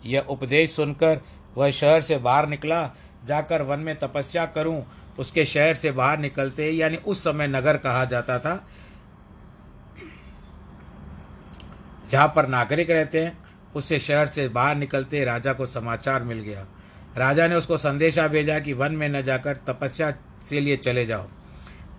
यह 0.05 0.19
उपदेश 0.19 0.71
सुनकर 0.71 1.19
वह 1.57 1.71
शहर 1.71 2.01
से 2.01 2.17
बाहर 2.17 2.47
निकला। 2.47 2.91
जाकर 3.25 3.61
वन 3.61 3.79
में 3.79 3.97
तपस्या 3.97 4.45
करूँ, 4.45 4.85
उसके 5.19 5.45
शहर 5.45 5.75
से 5.75 5.91
बाहर 5.91 6.19
निकलते, 6.19 6.71
यानी 6.71 6.97
उस 6.97 7.23
समय 7.23 7.47
नगर 7.47 7.77
कहा 7.77 8.05
जाता 8.05 8.39
था, 8.39 8.67
जहाँ 12.11 12.33
पर 12.35 12.47
नागरिक 12.47 12.91
रहते 12.91 13.23
हैं, 13.23 13.37
उससे 13.75 13.99
शहर 13.99 14.27
से 14.27 14.47
बाहर 14.47 14.75
निकलते 14.75 15.23
राजा 15.23 15.53
को 15.53 15.65
समाचार 15.65 16.23
मिल 16.23 16.39
गया। 16.39 16.67
राजा 17.17 17.47
ने 17.47 17.55
उसको 17.55 17.77
संदेशा 17.77 18.27
भेजा 18.27 18.59
कि 18.59 18.73
वन 18.73 18.91
में 18.91 19.09
न 19.09 19.21
जाकर 19.21 19.55
तपस्या 19.55 20.11
से 20.49 20.59
लिए 20.59 20.77
चले 20.77 21.05
जाओ। 21.05 21.27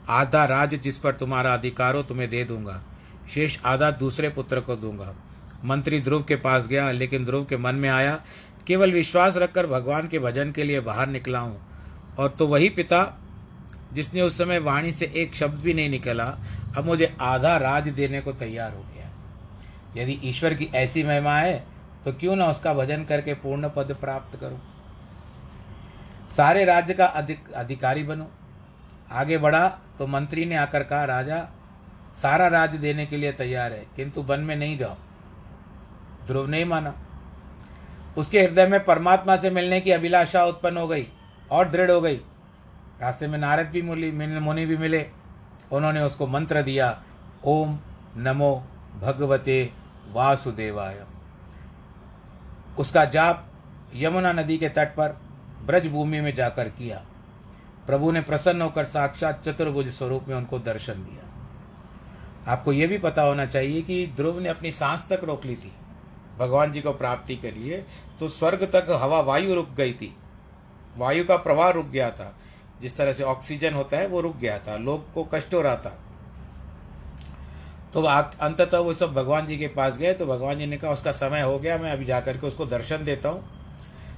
आधा 0.09 0.45
राज 0.45 0.75
जिस 0.75 0.99
पर 0.99 1.15
तुम्हारा 1.15 1.55
अधिकार 1.55 1.95
हो, 1.95 2.03
तुम्हें 2.03 2.31
दे 2.31 2.45
दूँगा। 2.45 2.83
शेष 3.29 3.59
आधा 3.65 3.91
दूसरे 3.91 4.29
पुत्र 4.29 4.61
को 4.61 4.77
दूँगा। 4.77 5.15
मंत्री 5.65 6.01
ध्रुव 6.01 6.23
के 6.23 6.37
पास 6.37 6.67
गया, 6.67 6.91
लेकिन 6.93 7.25
ध्रुव 7.25 7.45
के 7.45 7.57
मन 7.57 7.75
में 7.75 7.89
आया, 7.89 8.21
केवल 8.67 8.93
विश्वास 8.93 9.37
रखकर 9.37 9.67
भगवान 9.67 10.09
के 10.09 10.19
भजन 10.19 10.53
के 10.53 10.65
लिए 10.65 10.81
बाहर 10.81 11.09
निकला 11.09 11.39
हूँ। 11.39 11.61
और 12.19 12.29
तो 12.29 12.47
वही 12.47 12.69
पिता, 12.69 13.03
जिसने 13.93 14.23
उस 14.23 14.39
समय 14.39 14.59
वाणी 14.59 14.93
से 14.93 15.13
एक 15.17 15.35
शब्द 15.35 15.61
भी 15.63 15.75
नहीं 15.75 15.91
निकला, 15.91 16.25
अब 16.77 16.85
मुझे 16.85 17.15
आधा 17.21 17.57
राज 17.57 17.89
देने 17.89 18.21
को 18.21 18.33
तैयार 18.35 18.73
हो 18.73 18.85
गया। 18.85 19.11
यदि 19.97 20.19
ईश्वर 20.25 20.55
की 20.55 20.69
ऐसी 20.75 21.03
महिमा 21.05 21.37
है 21.37 21.65
तो 22.05 22.13
क्यों 22.13 22.35
ना 22.37 22.47
उसका 22.47 22.73
भजन 22.75 23.05
करके 23.05 23.35
पूर्ण 23.35 23.69
पद 23.69 23.97
प्राप्त 24.01 24.39
करूँ? 24.41 24.61
सारे 26.37 26.65
राज्य 26.65 26.95
का 26.95 27.07
अधिक 27.07 27.51
अधिकारी 27.53 28.03
बनो। 28.03 28.27
आगे 29.11 29.39
बढ़ा 29.39 29.69
तो 29.99 30.07
मंत्री 30.07 30.45
ने 30.45 30.57
आकर 30.57 30.83
कहा, 30.83 31.05
राजा 31.05 31.39
सारा 32.23 32.47
राज्य 32.49 32.79
देने 32.79 33.07
के 33.07 33.17
लिए 33.17 33.33
तैयार 33.33 33.73
है, 33.73 33.87
किंतु 33.97 34.23
वन 34.23 34.41
में 34.41 34.57
नहीं 34.57 34.79
जाओ। 34.79 34.97
ध्रुव 36.27 36.47
नहीं 36.47 36.65
माना। 36.65 36.95
उसके 38.19 38.43
हृदय 38.43 38.67
में 38.67 38.85
परमात्मा 38.85 39.37
से 39.37 39.51
मिलने 39.51 39.81
की 39.81 39.91
अभिलाषा 39.91 40.45
उत्पन्न 40.45 40.77
हो 40.77 40.87
गई 40.89 41.07
और 41.51 41.69
दृढ़ 41.69 41.91
हो 41.91 42.01
गई। 42.01 42.17
रास्ते 43.01 43.27
में 43.27 43.39
नारद 43.39 43.67
भी 43.67 43.83
मुनि 43.83 44.11
मुनि 44.41 44.65
भी 44.67 44.77
मिले। 44.77 45.05
उन्होंने 45.73 46.03
उसको 46.03 46.27
मंत्र 46.27 46.63
दिया, 46.63 47.03
ओम 47.45 47.79
नमो 48.17 48.55
भगवते 49.01 49.73
वासुदेवाय। 50.13 51.05
उसका 52.79 53.05
जाप 53.05 53.47
यमुना 53.95 54.33
नदी 54.33 54.59
के 54.59 54.69
तट 54.69 54.95
पर 54.95 55.17
ब्रज 55.67 55.87
भूमि 55.87 56.21
में 56.21 56.35
जाकर 56.35 56.69
किया। 56.69 57.05
प्रभु 57.87 58.11
ने 58.13 58.21
प्रसन्न 58.21 58.63
होकर 58.63 58.85
साक्षात 58.85 59.43
चतुर्भुज 59.45 59.89
स्वरूप 59.89 60.29
में 60.29 60.35
उनको 60.37 60.59
दर्शन 60.59 60.95
दिया। 60.95 61.26
आपको 62.47 62.73
ये 62.73 62.87
भी 62.87 62.99
पता 62.99 63.23
होना 63.23 63.47
चाहिए 63.47 63.83
कि 63.83 64.07
ध्रुव 64.17 64.39
ने 64.41 64.49
अपनी 64.49 64.73
सांस 64.73 65.07
तक 65.11 65.25
रोक 65.25 65.45
ली 65.45 65.55
थी, 65.57 65.73
भगवान 66.39 66.73
जी 66.73 66.81
को 66.81 66.93
प्राप्ति 66.95 67.37
के 67.37 67.51
लिए 67.51 67.85
तो 68.21 68.29
स्वर्ग 68.29 68.65
तक 68.75 68.87
हवा 68.93 69.21
वायु 69.23 69.55
रुक 69.55 69.71
गई 69.77 69.93
थी। 69.93 70.15
वायु 70.97 71.25
का 71.25 71.37
प्रवाह 71.37 71.71
रुक 71.71 71.87
गया 71.87 72.11
था। 72.11 72.35
जिस 72.83 72.97
तरह 72.97 73.13
से 73.13 73.23
ऑक्सीजन 73.25 73.75
होता 73.75 73.97
है, 73.97 74.07
वो 74.07 74.21
रुक 74.21 74.37
गया 74.37 74.59
था। 74.59 74.77
लोग 74.77 75.13
को 75.15 75.25
कष्ट 75.25 75.55
हो 75.55 75.61
रहा 75.63 75.77
था। 75.77 75.99
तो 77.95 78.03
अंततः 78.03 78.79
वो 78.79 78.95
सब 78.95 79.13
भगवान 79.15 79.47
जी 79.47 79.57
के 79.59 79.67
पास 79.69 79.97
गए 79.99 80.13
तो 80.13 80.27
भगवान 80.27 80.59
जी 80.59 80.67
ने 80.67 80.77
कहा, 80.77 80.91
उसका 80.93 81.13
समय 81.15 81.41
हो 81.41 81.59
गया, 81.59 81.79
मैं 81.79 81.91
अभी 81.93 82.05
जाकर 82.05 82.37
के 82.37 82.47
उसको 82.47 82.67
दर्शन 82.67 83.05
देता 83.05 83.29
हूँ। 83.29 83.45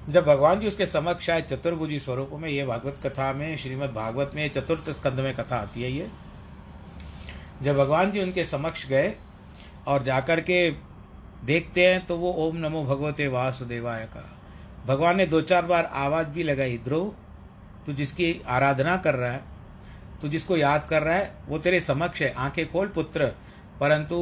जब 0.08 0.24
भगवान 0.26 0.60
जी 0.60 0.66
उसके 0.66 0.86
समक्ष 0.86 1.28
आए 1.30 1.42
चतुर्भुजी 1.42 1.98
स्वरूप 2.00 2.30
में, 2.32 2.48
ये 2.50 2.64
भागवत 2.66 2.98
कथा 3.04 3.32
में, 3.32 3.56
श्रीमद् 3.56 3.92
भागवत 3.94 4.30
में 4.34 4.48
चतुर्थ 4.50 4.90
स्कंद 4.90 5.20
में 5.20 5.34
कथा 5.34 5.56
आती 5.56 5.82
है 5.82 5.90
ये। 5.90 6.10
जब 7.62 7.76
भगवान 7.76 8.10
जी 8.10 8.20
उनके 8.20 8.44
समक्ष 8.44 8.86
गए 8.88 9.14
और 9.86 10.02
जाकर 10.02 10.40
के 10.40 10.70
देखते 11.44 11.86
हैं 11.86 12.04
तो 12.06 12.16
वो 12.16 12.32
ओम 12.38 12.56
नमो 12.56 12.84
भगवते 12.84 13.26
वासुदेवाय 13.28 14.04
का। 14.06 14.24
भगवान 14.86 15.16
ने 15.16 15.26
दो 15.26 15.40
चार 15.40 15.66
बार 15.66 15.84
आवाज़ 15.84 16.28
भी 16.28 16.42
लगाई 16.42 16.78
ध्रुव 16.78 17.14
तू 17.86 17.92
जिसकी 17.92 18.42
आराधना 18.48 18.96
कर 18.96 19.14
रहा 19.14 19.30
है 19.32 19.42
तू 20.22 20.28
जिसको 20.28 20.56
याद 20.56 20.86
कर 20.86 21.02
रहा 21.02 21.14
है 21.14 21.34
वो 21.48 21.58
तेरे 21.58 21.80
समक्ष 21.80 22.22
है 22.22 22.32
आँखें 22.34 22.70
खोल 22.72 22.86
पुत्र। 22.88 23.26
परंतु 23.80 24.16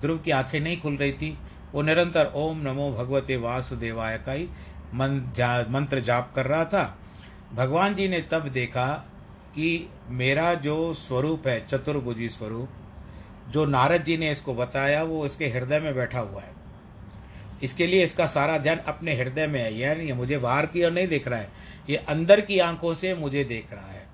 ध्रुव 0.00 0.18
की 0.18 0.30
आँखें 0.30 0.60
नहीं 0.60 0.80
खुल 0.80 0.96
रही 0.96 1.12
थी। 1.12 1.38
वो 1.72 1.82
निरंतर 1.82 2.32
ओम 2.34 2.60
नमो 2.60 2.90
भगवते 2.92 3.36
वासुदेवाय 3.36 4.18
का 4.18 4.32
ही 4.32 4.48
मन 4.94 5.32
जा, 5.36 5.64
मंत्र 5.68 6.00
जाप 6.00 6.32
कर 6.34 6.46
रहा 6.46 6.64
था। 6.64 6.98
भगवान 7.54 7.94
जी 7.94 8.08
ने 8.08 8.20
तब 8.20 8.48
देखा 8.48 9.09
कि 9.54 9.88
मेरा 10.08 10.52
जो 10.54 10.92
स्वरूप 10.94 11.46
है, 11.46 11.60
चतुर्भुजी 11.66 12.28
स्वरूप, 12.28 12.68
जो 13.50 13.64
नारद 13.66 14.04
जी 14.04 14.16
ने 14.16 14.30
इसको 14.30 14.54
बताया, 14.54 15.02
वो 15.02 15.24
इसके 15.26 15.48
हृदय 15.48 15.80
में 15.80 15.94
बैठा 15.94 16.20
हुआ 16.20 16.42
है। 16.42 16.54
इसके 17.62 17.86
लिए 17.86 18.04
इसका 18.04 18.26
सारा 18.26 18.58
ध्यान 18.58 18.78
अपने 18.78 19.14
हृदय 19.16 19.46
में 19.46 19.60
है। 19.60 19.74
यानी 19.78 20.12
मुझे 20.12 20.38
बाहर 20.38 20.66
की 20.66 20.84
ओर 20.84 20.92
नहीं 20.92 21.08
देख 21.08 21.28
रहा 21.28 21.38
है, 21.38 21.50
ये 21.90 21.96
अंदर 21.96 22.40
की 22.40 22.58
आँखों 22.58 22.94
से 22.94 23.14
मुझे 23.14 23.44
देख 23.44 23.72
रहा 23.72 23.90
है। 23.92 24.06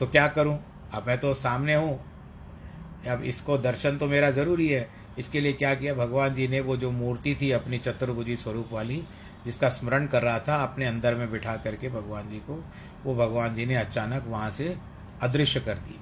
तो 0.00 0.06
क्या 0.06 0.26
करूँ? 0.28 0.58
अब 0.94 1.06
मैं 1.06 1.18
तो 1.18 1.32
सामने 1.34 1.74
हूँ। 1.74 1.98
अब 3.08 3.22
इसको 3.22 3.56
दर्शन 3.58 3.96
तो 3.98 4.06
मेरा 4.06 4.30
ज़रूरी 4.30 4.68
है। 4.68 4.88
इसके 5.18 5.40
लिए 5.40 5.52
क्या 5.52 5.74
किया? 5.74 5.94
भगवान 5.94 6.34
जी 6.34 6.46
ने 6.48 6.60
वो 6.60 6.76
जो 6.76 6.90
मूर्ति 6.90 7.34
थी 7.34 7.50
अपनी 7.50 7.78
चतुर्भुजी 7.78 8.36
स्वरूप 8.36 8.68
वाली, 8.72 9.02
जिसका 9.44 9.68
स्मरण 9.68 10.06
कर 10.06 10.22
रहा 10.22 10.38
था, 10.38 10.56
अपने 10.56 10.86
अंदर 10.86 11.14
में 11.14 11.30
बिठा 11.30 11.56
करके 11.56 11.88
भगवान 11.88 12.28
जी 12.28 12.38
को 12.40 12.62
वो 13.04 13.14
भगवान 13.14 13.54
जी 13.54 13.66
ने 13.66 13.74
अचानक 13.74 14.24
वहाँ 14.26 14.50
से 14.50 14.76
अदृश्य 15.22 15.60
कर 15.60 15.78
दी। 15.78 15.98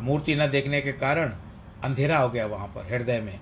मूर्ति 0.00 0.34
न 0.36 0.46
देखने 0.46 0.80
के 0.80 0.92
कारण 0.92 1.34
अंधेरा 1.84 2.18
हो 2.18 2.28
गया 2.28 2.46
वहाँ 2.46 2.66
पर, 2.66 2.86
हृदय 2.86 3.20
में। 3.20 3.40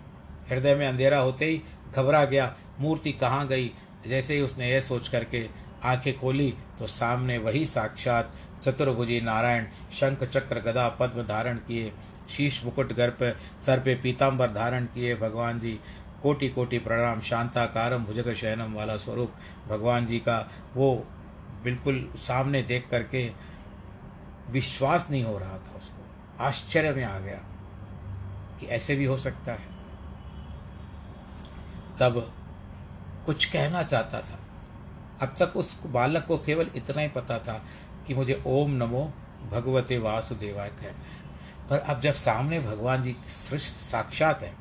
हृदय 0.50 0.74
में 0.74 0.86
अंधेरा 0.88 1.18
होते 1.18 1.44
ही 1.44 1.62
घबरा 1.94 2.24
गया। 2.24 2.54
मूर्ति 2.80 3.12
कहाँ 3.12 3.46
गई? 3.48 3.70
जैसे 4.06 4.34
ही 4.34 4.40
उसने 4.40 4.70
यह 4.70 4.80
सोच 4.80 5.08
करके 5.08 5.46
आँखें 5.84 6.18
खोली 6.18 6.50
तो 6.78 6.86
सामने 6.86 7.38
वही 7.38 7.64
साक्षात 7.66 8.32
चतुर्भुजी 8.62 9.20
नारायण 9.20 9.64
शंख 9.92 10.24
चक्र 10.24 10.60
गदा 10.60 10.88
पद्म 10.90 11.22
धारण 11.22 11.56
किए, 11.58 11.92
शीश 12.28 12.64
मुकुट 12.64 12.92
घर 12.92 13.10
पर 13.10 13.36
सर 13.66 13.80
पे 13.80 13.94
पीताम्बर 13.94 14.50
धारण 14.50 14.84
किए। 14.84 15.14
भगवान 15.14 15.60
जी 15.60 15.78
कोटि 16.22 16.48
कोटि 16.48 16.78
प्रणाम 16.78 17.20
शांताकारम 17.20 18.04
भुजग 18.04 18.32
शयनम 18.32 18.74
वाला 18.74 18.96
स्वरूप। 18.96 19.32
भगवान 19.68 20.06
जी 20.06 20.18
का 20.18 20.38
वो 20.74 21.06
बिल्कुल 21.66 22.12
सामने 22.16 22.62
देख 22.62 22.88
करके 22.90 23.32
विश्वास 24.48 25.10
नहीं 25.10 25.24
हो 25.24 25.38
रहा 25.38 25.58
था 25.58 25.74
उसको। 25.76 26.02
आश्चर्य 26.44 26.90
में 26.90 27.04
आ 27.04 27.18
गया 27.18 27.40
कि 28.60 28.66
ऐसे 28.66 28.96
भी 28.96 29.04
हो 29.04 29.16
सकता 29.16 29.52
है। 29.52 29.66
तब 32.00 32.32
कुछ 33.26 33.44
कहना 33.44 33.82
चाहता 33.82 34.20
था। 34.20 34.38
अब 35.22 35.34
तक 35.38 35.56
उस 35.56 35.86
बालक 35.86 36.24
को 36.26 36.38
केवल 36.38 36.70
इतना 36.76 37.02
ही 37.02 37.08
पता 37.08 37.38
था 37.38 37.64
कि 38.06 38.14
मुझे 38.14 38.42
ओम 38.46 38.70
नमो 38.70 39.14
भगवते 39.50 39.98
वासुदेवाय 39.98 40.68
कहना 40.68 41.04
है। 41.08 41.26
पर 41.70 41.78
अब 41.78 42.00
जब 42.00 42.14
सामने 42.14 42.60
भगवान 42.60 43.02
जी 43.02 43.16
सृष्टि 43.26 43.90
साक्षात 43.90 44.42
है, 44.42 44.56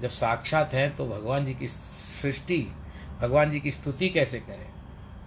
जब 0.00 0.10
साक्षात 0.10 0.74
हैं 0.74 0.96
तो 0.96 1.08
भगवान 1.08 1.46
जी 1.46 1.54
की 1.54 1.68
सृष्टि, 1.68 2.72
भगवान 3.20 3.50
जी 3.50 3.60
की 3.60 3.72
स्तुति 3.72 4.08
कैसे 4.08 4.40
करें? 4.40 4.73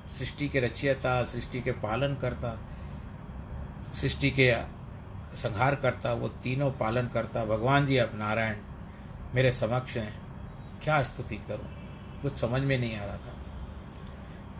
सृष्टि 0.07 0.49
के 0.49 0.59
रचयता, 0.59 1.23
सृष्टि 1.25 1.61
के 1.61 1.71
पालन 1.71 2.15
करता 2.15 2.59
सृष्टि 3.93 4.31
के 4.31 4.55
संहार 5.37 5.75
करता 5.75 6.13
वो 6.13 6.27
तीनों 6.27 6.71
पालन 6.71 7.07
करता 7.07 7.45
भगवान 7.45 7.85
जी 7.85 7.97
अब 7.97 8.11
नारायण, 8.15 8.55
मेरे 9.35 9.51
समक्ष 9.51 9.97
हैं, 9.97 10.19
क्या 10.83 11.03
स्तुति 11.03 11.35
करूँ? 11.35 11.69
कुछ 12.21 12.35
समझ 12.35 12.61
में 12.61 12.79
नहीं 12.79 12.99
आ 12.99 13.05
रहा 13.05 13.17
था। 13.17 13.33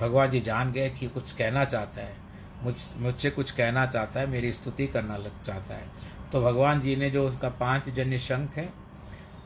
भगवान 0.02 0.30
जी 0.30 0.40
जान 0.42 0.72
गए 0.72 0.90
कि 0.90 1.08
कुछ 1.08 1.32
कहना 1.32 1.66
चाहता 1.66 2.02
है, 2.02 2.18
मुझ, 2.64 2.76
मुझसे 2.98 3.30
कुछ 3.30 3.52
कहना 3.52 3.86
चाहता 3.86 4.20
है, 4.20 4.28
मेरी 4.28 4.54
स्तुति 4.54 4.88
करना 4.88 5.18
लग 5.18 5.44
चाहता 5.44 5.74
है। 5.74 5.90
तो 6.32 6.42
भगवान 6.42 6.82
जी 6.82 6.96
ने 6.96 7.10
जो 7.10 7.28
उसका 7.28 7.50
पाँच 7.50 7.90
जन्य 7.90 8.20
शंख 8.20 8.56
है, 8.56 8.74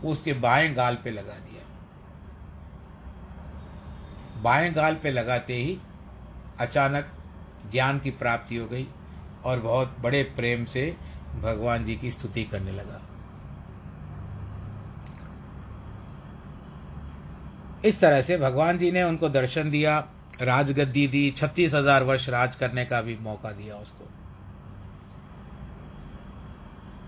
वो 0.01 0.11
उसके 0.11 0.33
बाएँ 0.33 0.73
गाल 0.73 0.95
पे 0.95 1.11
लगा 1.11 1.33
दिया। 1.33 1.63
बाएँ 4.41 4.71
गाल 4.71 4.95
पे 4.95 5.11
लगाते 5.11 5.53
ही 5.53 5.79
अचानक 6.59 7.11
ज्ञान 7.71 7.99
की 7.99 8.11
प्राप्ति 8.11 8.55
हो 8.55 8.67
गई 8.67 8.87
और 9.45 9.59
बहुत 9.59 9.95
बड़े 10.01 10.23
प्रेम 10.23 10.65
से 10.65 10.97
भगवान 11.41 11.85
जी 11.85 11.95
की 11.95 12.11
स्तुति 12.11 12.43
करने 12.43 12.71
लगा। 12.71 13.01
इस 17.85 17.99
तरह 17.99 18.21
से 18.21 18.37
भगवान 18.37 18.77
जी 18.77 18.91
ने 18.91 19.03
उनको 19.03 19.29
दर्शन 19.29 19.69
दिया। 19.69 20.07
राजगद्दी 20.41 21.07
दी, 21.07 21.31
छत्तीस 21.31 21.73
हज़ार 21.73 22.03
वर्ष 22.03 22.29
राज 22.29 22.55
करने 22.55 22.85
का 22.85 23.01
भी 23.01 23.17
मौका 23.17 23.51
दिया 23.51 23.75
उसको। 23.75 24.07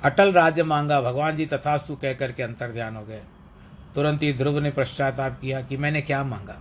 अटल 0.03 0.31
राज्य 0.31 0.63
मांगा, 0.63 1.01
भगवान 1.01 1.35
जी 1.35 1.45
तथास्तु 1.45 1.95
कहकर 1.95 2.31
के 2.31 2.43
अंतर 2.43 2.71
ध्यान 2.71 2.95
हो 2.95 3.05
गए। 3.05 3.21
तुरंत 3.95 4.23
ही 4.23 4.33
ध्रुव 4.33 4.59
ने 4.59 4.71
पश्चाताप 4.71 5.39
किया 5.41 5.61
कि 5.61 5.77
मैंने 5.77 6.01
क्या 6.01 6.23
मांगा? 6.23 6.57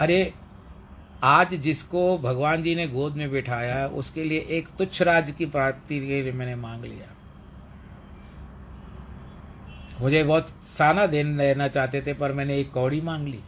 अरे, 0.00 0.34
आज 1.24 1.54
जिसको 1.54 2.18
भगवान 2.18 2.62
जी 2.62 2.74
ने 2.74 2.86
गोद 2.86 3.14
में 3.14 3.30
बिठाया, 3.30 3.86
उसके 3.86 4.24
लिए 4.24 4.38
एक 4.38 4.68
तुच्छ 4.68 5.02
राज्य 5.02 5.32
की 5.32 5.46
प्राप्ति 5.46 5.98
के 5.98 6.22
लिए 6.22 6.32
मैंने 6.32 6.54
मांग 6.54 6.84
लिया। 6.84 7.10
मुझे 10.00 10.24
बहुत 10.24 10.48
साना 10.62 11.06
देन 11.06 11.36
लेना 11.36 11.68
चाहते 11.68 12.00
थे, 12.00 12.14
पर 12.14 12.32
मैंने 12.32 12.58
एक 12.58 12.72
कौड़ी 12.72 13.00
मांग 13.00 13.28
ली। 13.28 13.40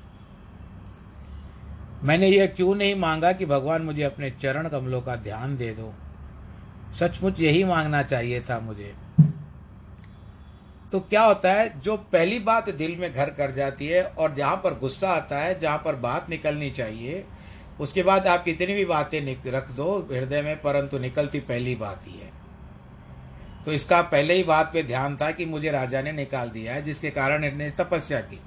मैंने 2.05 2.29
यह 2.29 2.47
क्यों 2.47 2.75
नहीं 2.75 2.95
मांगा 2.95 3.33
कि 3.33 3.47
भगवान 3.47 3.83
मुझे 3.83 4.03
अपने 4.03 4.31
चरण 4.31 4.69
कमलों 4.69 5.03
का 5.03 5.17
ध्यान 5.17 5.57
दे 5.57 5.73
दो? 5.73 5.95
सचमुच 6.93 7.41
यही 7.41 7.65
मांगना 7.65 8.03
चाहिए 8.03 8.41
था 8.41 8.61
मुझे। 8.61 8.95
तो 10.93 11.01
क्या 11.01 11.23
होता 11.23 11.53
है, 11.53 11.81
जो 11.81 11.97
पहली 11.97 12.39
बात 12.39 12.69
दिल 12.71 12.97
में 12.97 13.13
घर 13.13 13.31
कर 13.31 13.51
जाती 13.51 13.87
है 13.87 14.03
और 14.05 14.35
जहाँ 14.35 14.57
पर 14.57 14.75
गुस्सा 14.75 15.09
आता 15.09 15.39
है, 15.39 15.59
जहाँ 15.59 15.79
पर 15.85 15.95
बात 15.95 16.31
निकलनी 16.31 16.71
चाहिए, 16.71 17.25
उसके 17.81 18.03
बाद 18.03 18.27
आप 18.27 18.45
कितनी 18.45 18.75
भी 18.75 18.85
बातें 18.85 19.37
रख 19.47 19.71
दो 19.71 19.99
हृदय 20.13 20.43
में, 20.43 20.57
परंतु 20.63 20.99
निकलती 20.99 21.41
पहली 21.41 21.75
बात 21.75 22.07
ही 22.07 22.19
है। 22.19 22.31
तो 23.65 23.73
इसका 23.73 24.01
पहले 24.03 24.35
ही 24.35 24.43
बात 24.45 24.71
पे 24.73 24.83
ध्यान 24.83 25.17
था 25.17 25.31
कि 25.31 25.45
मुझे 25.45 25.71
राजा 25.71 26.03
ने 26.03 26.13
निकाल 26.13 26.49
दिया 26.49 26.75
है, 26.75 26.83
जिसके 26.83 27.11
कारण 27.11 27.45
इन्हें 27.45 27.71
तपस्या 27.77 28.21
की। 28.21 28.41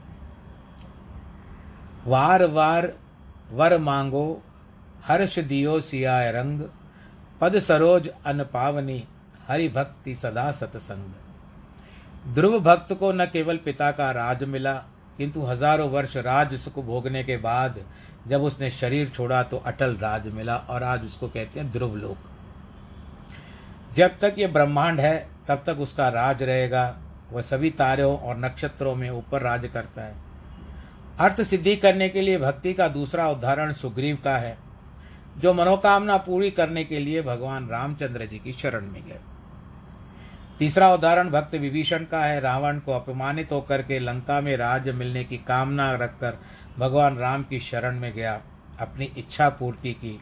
वार 2.08 2.46
वार 2.46 2.94
वर 3.52 3.78
मांगो, 3.78 4.42
हर्ष 5.06 5.40
दियो 5.40 5.80
सियाय 5.82 6.32
रंग, 6.32 6.62
पद 7.42 7.60
सरोज 7.60 8.08
अन 8.26 8.44
पावनी, 8.44 9.04
हरि 9.48 9.68
भक्ति 9.70 10.16
सदा 10.16 10.52
सतसंग। 10.52 11.14
ध्रुव 12.26 12.60
भक्त 12.60 12.94
को 12.94 13.12
न 13.12 13.26
केवल 13.26 13.58
पिता 13.58 13.92
का 13.92 14.12
राज 14.12 14.44
मिला, 14.46 14.74
किंतु 15.18 15.42
हज़ारों 15.42 15.90
वर्ष 15.90 16.16
राज 16.18 16.54
सुख 16.56 16.80
भोगने 16.86 17.24
के 17.24 17.38
बाद 17.38 17.80
जब 18.28 18.44
उसने 18.44 18.70
शरीर 18.72 19.10
छोड़ा 19.10 19.42
तो 19.44 19.58
अटल 19.58 19.96
राज 19.96 20.28
मिला 20.28 20.56
और 20.60 20.84
आज 20.84 21.06
उसको 21.06 21.28
कहते 21.28 21.60
हैं 21.60 21.72
ध्रुव 21.72 21.96
लोक। 21.96 22.18
जब 23.96 24.18
तक 24.22 24.36
ये 24.38 24.48
ब्रह्मांड 24.48 25.00
है, 25.00 25.28
तब 25.48 25.64
तक 25.66 25.80
उसका 25.80 26.08
राज 26.10 26.44
रहेगा। 26.44 26.96
वह 27.32 27.42
सभी 27.42 27.70
तारों 27.72 28.18
और 28.18 28.38
नक्षत्रों 28.38 28.96
में 28.96 29.10
ऊपर 29.10 29.42
राज 29.42 29.70
करता 29.74 30.02
है। 30.02 30.16
अर्थ 31.20 31.42
सिद्धि 31.44 31.76
करने 31.76 32.10
के 32.10 32.22
लिए 32.22 32.38
भक्ति 32.38 32.74
का 32.74 32.88
दूसरा 32.90 33.28
उदाहरण 33.30 33.74
सुग्रीव 33.74 34.18
का 34.24 34.38
है, 34.38 34.58
जो 35.38 35.54
मनोकामना 35.54 36.18
पूरी 36.20 36.52
करने 36.52 36.84
के 36.84 37.00
लिए 37.00 37.22
भगवान 37.22 37.68
रामचंद्र 37.70 38.26
जी 38.26 38.40
की 38.40 38.54
शरण 38.54 38.86
में 38.86 39.04
गए। 39.04 39.20
तीसरा 40.60 40.94
उदाहरण, 40.94 41.30
भक्त 41.30 41.56
विभीषण 41.56 42.04
का 42.04 42.26
है। 42.26 42.40
रावण 42.40 42.80
को 42.80 42.94
अपमानित 42.94 43.52
होकर 43.52 43.82
के 43.82 44.00
लंका 44.00 44.42
में 44.42 44.58
राज्य 44.58 44.92
मिलने 44.92 45.24
की 45.24 45.38
कामना 45.38 45.92
रखकर 45.92 46.38
भगवान 46.80 47.18
राम 47.18 47.44
की 47.44 47.60
शरण 47.60 48.00
में 48.00 48.14
गया, 48.14 48.42
अपनी 48.80 49.06
इच्छा 49.06 49.50
पूर्ति 49.50 49.94
की। 49.94 50.22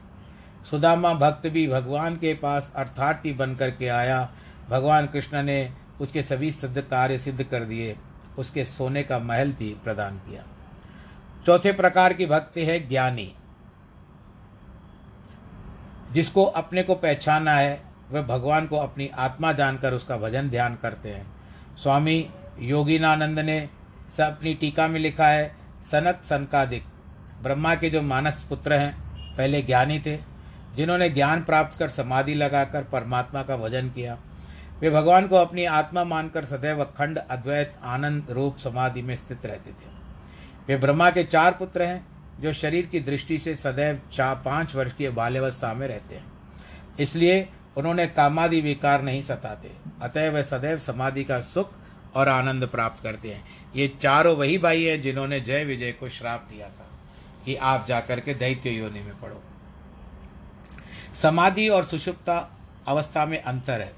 सुदामा 0.72 1.14
भक्त 1.14 1.48
भी 1.48 1.68
भगवान 1.68 2.16
के 2.16 2.34
पास 2.34 2.74
अर्थार्थी 2.76 3.34
बन 3.34 3.56
करके 3.56 3.88
आया। 3.88 4.32
भगवान 4.70 5.06
कृष्ण 5.06 5.44
ने 5.44 5.74
उसके 6.02 6.24
सभी 6.24 6.52
सिद्ध 6.52 6.82
कार्य 6.82 7.20
सिद्ध 7.20 7.44
कर 7.44 7.64
दिए। 7.64 7.98
उसके 8.38 8.66
सोने 8.66 9.04
का 9.04 9.20
महल 9.20 9.52
भी 9.52 9.78
प्रदान 9.84 10.18
किया। 10.18 10.44
चौथे 11.46 11.74
प्रकार 11.74 12.14
की 12.14 12.26
भक्ति 12.26 12.66
है 12.66 12.90
ज्ञानी। 12.90 13.34
जिसको 16.12 16.46
अपने 16.46 16.84
को 16.84 16.96
पहचाना 16.96 17.52
है 17.52 17.87
वह 18.12 18.22
भगवान 18.22 18.68
को 18.68 18.78
अपनी 18.78 19.08
आत्मा 19.08 19.52
जानकर 19.52 19.94
उसका 19.94 20.18
भजन 20.18 20.50
ध्यान 20.50 20.76
करते 20.76 21.10
हैं। 21.10 21.28
स्वामी 21.78 22.30
योगीनानंद 22.60 23.40
ने 23.40 23.70
स 24.18 24.22
अपनी 24.22 24.54
टीका 24.54 24.88
में 24.88 25.00
लिखा 25.00 25.28
है 25.28 25.56
सनक 25.92 26.22
सनकादिक। 26.24 26.84
ब्रह्मा 27.44 27.76
के 27.76 27.90
जो 27.90 28.02
मानस 28.02 28.46
पुत्र 28.50 28.74
हैं, 28.74 28.98
पहले 29.38 29.62
ज्ञानी 29.62 30.00
थे, 30.00 30.18
जिन्होंने 30.76 31.10
ज्ञान 31.10 31.44
प्राप्त 31.44 31.80
कर 31.80 31.90
समाधि 31.90 32.34
लगाकर 32.34 32.84
परमात्मा 32.84 33.44
का 33.44 33.58
भजन 33.58 33.90
किया। 33.90 34.18
वे 34.80 34.90
भगवान 34.90 35.28
को 35.28 35.36
अपनी 35.36 35.66
आत्मा 35.66 36.04
मानकर 36.04 36.46
सदैव 36.46 36.82
अखंड, 36.82 37.18
अद्वैत, 37.18 37.74
आनंद 37.84 38.32
रूप 38.32 38.58
समाधि 38.58 39.02
में 39.02 39.16
स्थित 39.16 39.46
रहते 39.46 39.72
थे। 39.72 39.90
वे 40.68 40.78
ब्रह्मा 40.78 41.10
के 41.10 41.24
चार 41.24 41.52
पुत्र 41.52 41.84
हैं, 41.84 42.08
जो 42.40 42.54
शरीर 42.54 42.86
की 42.86 43.00
दृष्टि 43.00 43.38
से 43.38 43.56
सदैव 43.56 44.02
चार 44.12 44.36
पाँच 44.36 44.76
वर्ष 44.76 44.94
की 44.94 45.10
बाल्यावस्था 45.10 45.74
में 45.74 45.88
रहते 45.88 46.16
हैं। 46.16 46.26
इसलिए 47.00 47.50
उन्होंने 47.78 48.08
कामादि 48.08 48.62
विकार 48.62 49.02
नहीं 49.02 49.22
सताते। 49.22 49.72
अतः 50.02 50.30
वे 50.30 50.44
सदैव 50.44 50.80
समाधि 50.80 51.24
का 51.24 51.40
सुख 51.40 51.72
और 52.16 52.30
आनंद 52.30 52.68
प्राप्त 52.68 53.04
करते 53.04 53.34
हैं। 53.34 53.44
ये 53.76 53.88
चारों 54.02 54.36
वही 54.38 54.58
भाई 54.58 54.84
हैं 54.84 55.02
जिन्होंने 55.02 55.40
जय 55.40 55.64
विजय 55.64 55.92
को 55.92 56.10
श्राप 56.10 56.48
दिया 56.50 56.70
था 56.70 56.90
कि 57.46 57.56
आप 57.56 57.86
जाकर 57.88 58.20
के 58.20 58.34
दैत्य 58.34 58.70
योनि 58.70 59.00
में 59.00 59.20
पढ़ो। 59.20 59.44
समाधि 61.16 61.70
और 61.70 61.86
सुषुप्ता 61.86 62.58
अवस्था 62.88 63.26
में 63.26 63.42
अंतर 63.42 63.82
है। 63.82 63.94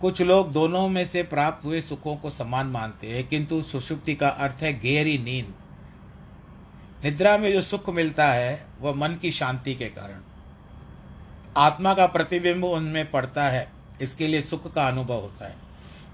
कुछ 0.00 0.22
लोग 0.22 0.52
दोनों 0.52 0.88
में 0.88 1.06
से 1.06 1.22
प्राप्त 1.22 1.64
हुए 1.64 1.80
सुखों 1.80 2.16
को 2.16 2.30
समान 2.30 2.66
मानते 2.66 3.06
हैं, 3.06 3.28
किंतु 3.28 3.62
सुषुप्ति 3.62 4.14
का 4.14 4.28
अर्थ 4.28 4.62
है 4.62 4.72
गहरी 4.72 5.18
नींद। 5.18 5.54
निद्रा 7.04 7.38
में 7.38 7.52
जो 7.52 7.62
सुख 7.62 7.90
मिलता 7.90 8.26
है, 8.26 8.66
वह 8.80 8.94
मन 8.94 9.14
की 9.14 9.30
शांति 9.30 9.74
के 9.74 9.86
कारण। 9.86 10.22
आत्मा 11.56 11.94
का 11.94 12.06
प्रतिबिंब 12.06 12.64
उनमें 12.64 13.10
पड़ता 13.10 13.44
है, 13.44 13.72
इसके 14.00 14.26
लिए 14.26 14.40
सुख 14.40 14.74
का 14.74 14.88
अनुभव 14.88 15.20
होता 15.20 15.48
है। 15.48 15.56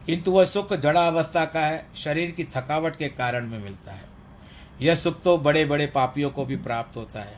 किंतु 0.06 0.30
वह 0.30 0.44
सुख 0.44 0.72
जड़ा 0.72 1.06
अवस्था 1.06 1.44
का 1.44 1.60
है, 1.60 1.86
शरीर 1.96 2.30
की 2.30 2.44
थकावट 2.44 2.96
के 2.96 3.08
कारण 3.08 3.46
में 3.48 3.58
मिलता 3.58 3.92
है। 3.92 4.04
यह 4.80 4.94
सुख 4.94 5.22
तो 5.22 5.38
बड़े 5.38 5.64
बड़े 5.64 5.86
पापियों 5.86 6.30
को 6.30 6.44
भी 6.44 6.56
प्राप्त 6.56 6.96
होता 6.96 7.20
है, 7.20 7.36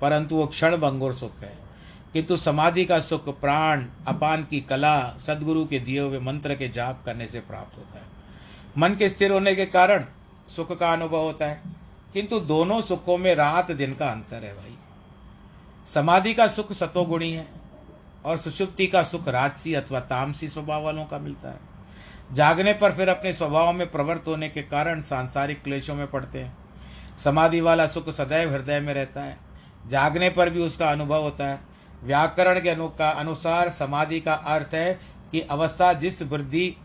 परंतु 0.00 0.36
वो 0.36 0.46
क्षण 0.46 0.76
भंगुर 0.76 1.14
सुख 1.14 1.40
है। 1.40 1.58
किंतु 2.12 2.36
समाधि 2.36 2.84
का 2.84 3.00
सुख 3.00 3.40
प्राण, 3.40 3.86
अपान 4.06 4.44
की 4.44 4.60
कला, 4.60 5.18
सदगुरु 5.26 5.64
के 5.66 5.78
दिए 5.78 6.00
हुए 6.00 6.18
मंत्र 6.18 6.54
के 6.54 6.68
जाप 6.68 7.02
करने 7.04 7.26
से 7.26 7.40
प्राप्त 7.40 7.78
होता 7.78 7.98
है। 7.98 8.06
मन 8.78 8.94
के 8.94 9.08
स्थिर 9.08 9.32
होने 9.32 9.54
के 9.54 9.66
कारण 9.66 10.04
सुख 10.48 10.78
का 10.78 10.92
अनुभव 10.92 11.20
होता 11.20 11.46
है। 11.46 11.60
किंतु 12.14 12.40
दोनों 12.40 12.80
सुखों 12.80 13.18
में 13.18 13.34
रात 13.34 13.70
दिन 13.70 13.94
का 13.94 14.10
अंतर 14.10 14.44
है 14.44 14.54
भाई। 14.54 14.76
समाधि 15.94 16.34
का 16.34 16.46
सुख 16.46 16.72
सतोगुणी 16.72 17.32
है 17.32 17.46
और 18.24 18.36
सुषुप्ति 18.36 18.86
का 18.86 19.02
सुख 19.02 19.28
राजसी 19.28 19.74
अथवा 19.74 20.00
तामसी 20.00 20.48
स्वभाव 20.48 20.82
वालों 20.82 21.04
का 21.04 21.18
मिलता 21.18 21.48
है। 21.48 21.60
जागने 22.32 22.72
पर 22.72 22.92
फिर 22.92 23.08
अपने 23.08 23.32
स्वभाव 23.32 23.72
में 23.72 23.90
प्रवृत्त 23.90 24.28
होने 24.28 24.48
के 24.48 24.62
कारण 24.62 25.02
सांसारिक 25.02 25.62
क्लेशों 25.62 25.94
में 25.94 26.06
पड़ते 26.06 26.38
हैं। 26.38 26.58
समाधि 27.24 27.60
वाला 27.60 27.86
सुख 27.86 28.10
सदैव 28.10 28.52
हृदय 28.52 28.80
में 28.80 28.94
रहता 28.94 29.22
है। 29.22 29.38
जागने 29.88 30.30
पर 30.30 30.50
भी 30.50 30.62
उसका 30.62 30.90
अनुभव 30.90 31.22
होता 31.22 31.48
है। 31.48 31.60
व्याकरण 32.02 32.60
के 32.60 32.68
अनु 32.68 32.88
का 32.88 33.10
अनुसार 33.10 33.70
समाधि 33.70 34.20
का 34.20 34.34
अर्थ 34.34 34.74
है 34.74 35.00
कि 35.32 35.40
अवस्था 35.40 35.92
जिस 35.92 36.22
वृद्धि, 36.22 36.76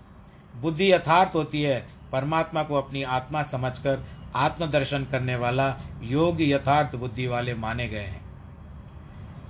बुद्धि 0.56 0.92
यथार्थ 0.94 1.36
होती 1.36 1.62
है, 1.62 1.88
परमात्मा 2.12 2.64
को 2.64 2.76
अपनी 2.76 3.04
आत्मा 3.04 3.44
समझकर 3.44 4.06
आत्मदर्शन 4.36 5.06
करने 5.06 5.36
वाला 5.36 5.76
योग 6.02 6.42
यथार्थ 6.42 6.96
बुद्धि 6.96 7.28
वाले 7.28 7.54
माने 7.54 7.88
गए 7.88 8.04
हैं। 8.04 8.25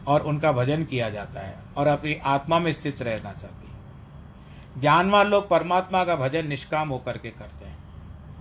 और 0.07 0.21
उनका 0.21 0.51
भजन 0.51 0.83
किया 0.83 1.09
जाता 1.09 1.39
है 1.39 1.55
और 1.77 1.87
अपनी 1.87 2.15
आत्मा 2.15 2.59
में 2.59 2.73
स्थित 2.73 3.01
रहना 3.01 3.31
चाहती 3.31 3.67
है। 3.67 3.75
ज्ञानवान 4.81 5.27
लोग 5.27 5.49
परमात्मा 5.49 6.03
का 6.03 6.15
भजन 6.15 6.47
निष्काम 6.47 6.89
होकर 6.89 7.17
के 7.17 7.29
करते 7.29 7.65
हैं। 7.65 7.77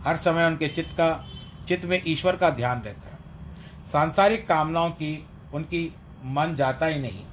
हर 0.02 0.16
समय 0.16 0.46
उनके 0.46 0.68
चित्त 0.68 0.92
का, 0.92 1.30
चित्त 1.68 1.84
में 1.84 2.02
ईश्वर 2.06 2.36
का 2.36 2.50
ध्यान 2.50 2.82
रहता 2.82 3.08
है। 3.08 3.18
सांसारिक 3.86 4.48
कामनाओं 4.48 4.90
की, 4.90 5.26
उनकी 5.54 5.94
मन 6.24 6.54
जाता 6.54 6.86
ही 6.86 7.00
नहीं। 7.00 7.24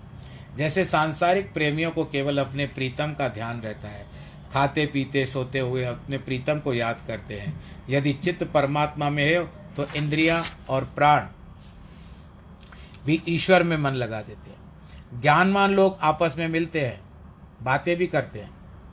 जैसे 0.57 0.85
सांसारिक 0.85 1.53
प्रेमियों 1.53 1.91
को 1.91 2.05
केवल 2.05 2.37
अपने 2.37 2.65
प्रीतम 2.65 3.13
का 3.13 3.27
ध्यान 3.27 3.61
रहता 3.61 3.87
है, 3.87 4.05
खाते, 4.53 4.85
पीते, 4.85 5.25
सोते 5.25 5.59
हुए 5.59 5.83
अपने 5.83 6.17
प्रीतम 6.17 6.59
को 6.59 6.73
याद 6.73 7.01
करते 7.07 7.39
हैं। 7.39 7.63
यदि 7.89 8.13
चित्त 8.13 8.43
परमात्मा 8.43 9.09
में 9.09 9.25
है 9.25 9.45
तो 9.45 9.85
इंद्रियाँ 9.95 10.43
और 10.69 10.83
प्राण 10.85 11.19
भी 13.05 13.21
ईश्वर 13.27 13.63
में 13.63 13.77
मन 13.77 13.91
लगा 13.91 14.21
देते 14.21 14.49
हैं। 14.49 15.21
ज्ञानवान 15.21 15.73
लोग 15.73 15.97
आपस 16.01 16.35
में 16.37 16.47
मिलते 16.47 16.81
हैं, 16.81 17.01
बातें 17.61 17.95
भी 17.97 18.07
करते 18.07 18.39
हैं, 18.39 18.49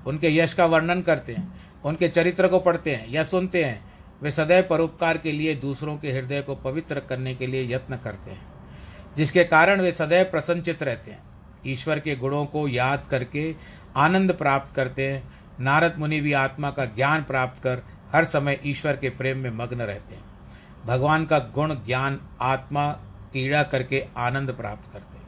उनके 0.07 0.35
यश 0.37 0.55
का 0.55 0.67
वर्णन 0.67 1.03
करते 1.03 1.35
हैं, 1.35 1.61
उनके 1.85 2.09
चरित्र 2.09 2.49
को 2.49 2.59
पढ़ते 2.59 2.95
हैं 2.95 3.09
या 3.09 3.25
सुनते 3.25 3.65
हैं, 3.65 3.93
वे 4.23 4.31
सदैव 4.31 4.67
परोपकार 4.71 5.19
के 5.19 5.33
लिए 5.33 5.55
दूसरों 5.55 5.97
के 5.97 6.13
हृदय 6.13 6.43
को 6.43 6.55
पवित्र 6.55 7.01
करने 7.01 7.35
के 7.35 7.47
लिए 7.47 7.75
यत्न 7.75 7.97
करते 7.97 8.31
हैं, 8.31 8.47
जिसके 9.17 9.45
कारण 9.45 9.81
वे 9.81 9.93
सदैव 9.93 10.25
प्रसन्नचित 10.25 10.83
रहते 10.83 11.11
हैं। 11.11 11.23
ईश्वर 11.67 12.01
के 12.01 12.17
गुणों 12.17 12.47
को 12.47 12.69
याद 12.69 13.07
करके 13.07 13.55
आनंद 13.97 14.33
प्राप्त 14.33 14.75
करते 14.75 15.13
हैं। 15.13 15.23
नारद 15.61 15.95
मुनि 15.99 16.21
भी 16.21 16.33
आत्मा 16.33 16.71
का 16.71 16.85
ज्ञान 16.85 17.23
प्राप्त 17.23 17.63
कर 17.63 17.83
हर 18.15 18.25
समय 18.25 18.61
ईश्वर 18.67 18.97
के 18.97 19.11
प्रेम 19.11 19.39
में 19.39 19.51
मग्न 19.51 19.83
रहते 19.83 20.15
हैं। 20.15 20.25
भगवान 20.87 21.25
का 21.27 21.39
गुण, 21.39 21.75
ज्ञान, 21.75 22.21
आत्मा 22.41 22.93
कीड़ा 23.33 23.63
करके 23.63 24.05
आनंद 24.17 24.53
प्राप्त 24.53 24.93
करते 24.93 25.19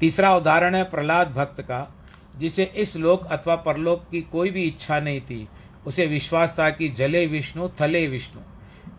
तीसरा 0.00 0.34
उदाहरण 0.36 0.74
है 0.74 0.84
प्रहलाद 0.84 1.30
भक्त 1.32 1.60
का, 1.60 1.94
जिसे 2.38 2.64
इस 2.64 2.96
लोक 2.96 3.26
अथवा 3.26 3.56
परलोक 3.56 4.04
की 4.10 4.22
कोई 4.22 4.50
भी 4.50 4.62
इच्छा 4.62 4.98
नहीं 5.00 5.20
थी। 5.20 5.48
उसे 5.86 6.06
विश्वास 6.06 6.58
था 6.58 6.70
कि 6.70 6.88
जले 6.88 7.26
विष्णु, 7.26 7.68
थले 7.80 8.06
विष्णु। 8.08 8.42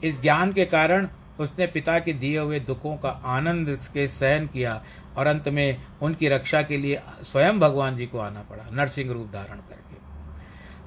इस 0.04 0.22
ज्ञान 0.22 0.54
के 0.54 0.66
कारण 0.66 1.08
उसने 1.40 1.68
पिता 1.68 2.00
के 2.00 2.14
दिए 2.14 2.38
हुए 2.40 2.60
दुखों 2.60 2.96
का 2.98 3.10
आनंद 3.10 3.80
के 3.94 4.08
सहन 4.08 4.48
किया 4.48 4.84
और 5.18 5.28
अंत 5.28 5.48
में 5.48 5.86
उनकी 6.02 6.28
रक्षा 6.28 6.62
के 6.62 6.78
लिए 6.78 7.02
स्वयं 7.24 7.60
भगवान 7.60 7.98
जी 7.98 8.06
को 8.06 8.20
आना 8.20 8.42
पड़ा, 8.42 8.64
नरसिंह 8.72 9.14
रूप 9.14 9.28
धारण 9.34 9.58
करके। 9.58 9.96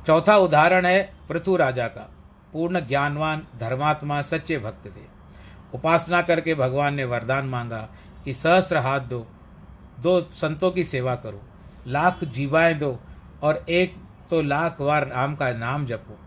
चौथा 0.06 0.36
उदाहरण 0.36 0.86
है 0.86 1.12
पृथु 1.28 1.56
राजा 1.56 1.88
का। 1.88 2.10
पूर्ण 2.52 2.80
ज्ञानवान 2.80 3.46
धर्मात्मा 3.60 4.22
सच्चे 4.22 4.58
भक्त 4.58 4.86
थे। 4.86 5.07
उपासना 5.74 6.20
करके 6.22 6.54
भगवान 6.54 6.94
ने 6.94 7.04
वरदान 7.04 7.46
मांगा 7.46 7.88
कि 8.24 8.34
सहस्र 8.34 8.76
हाथ 8.78 9.00
दो 9.08 9.26
दो 10.00 10.20
संतों 10.20 10.70
की 10.70 10.82
सेवा 10.84 11.14
करो, 11.16 11.40
लाख 11.88 12.24
जीवाएँ 12.26 12.74
दो 12.74 12.98
और 13.42 13.64
एक 13.70 13.94
तो 14.30 14.40
लाख 14.42 14.80
बार 14.80 15.06
राम 15.08 15.34
का 15.36 15.52
नाम 15.54 15.86
जपो, 15.86 16.18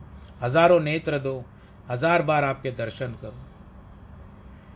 हज़ारों 0.41 0.80
नेत्र 0.80 1.19
दो, 1.19 1.43
हज़ार 1.89 2.21
बार 2.21 2.43
आपके 2.43 2.71
दर्शन 2.73 3.15
करो। 3.21 3.34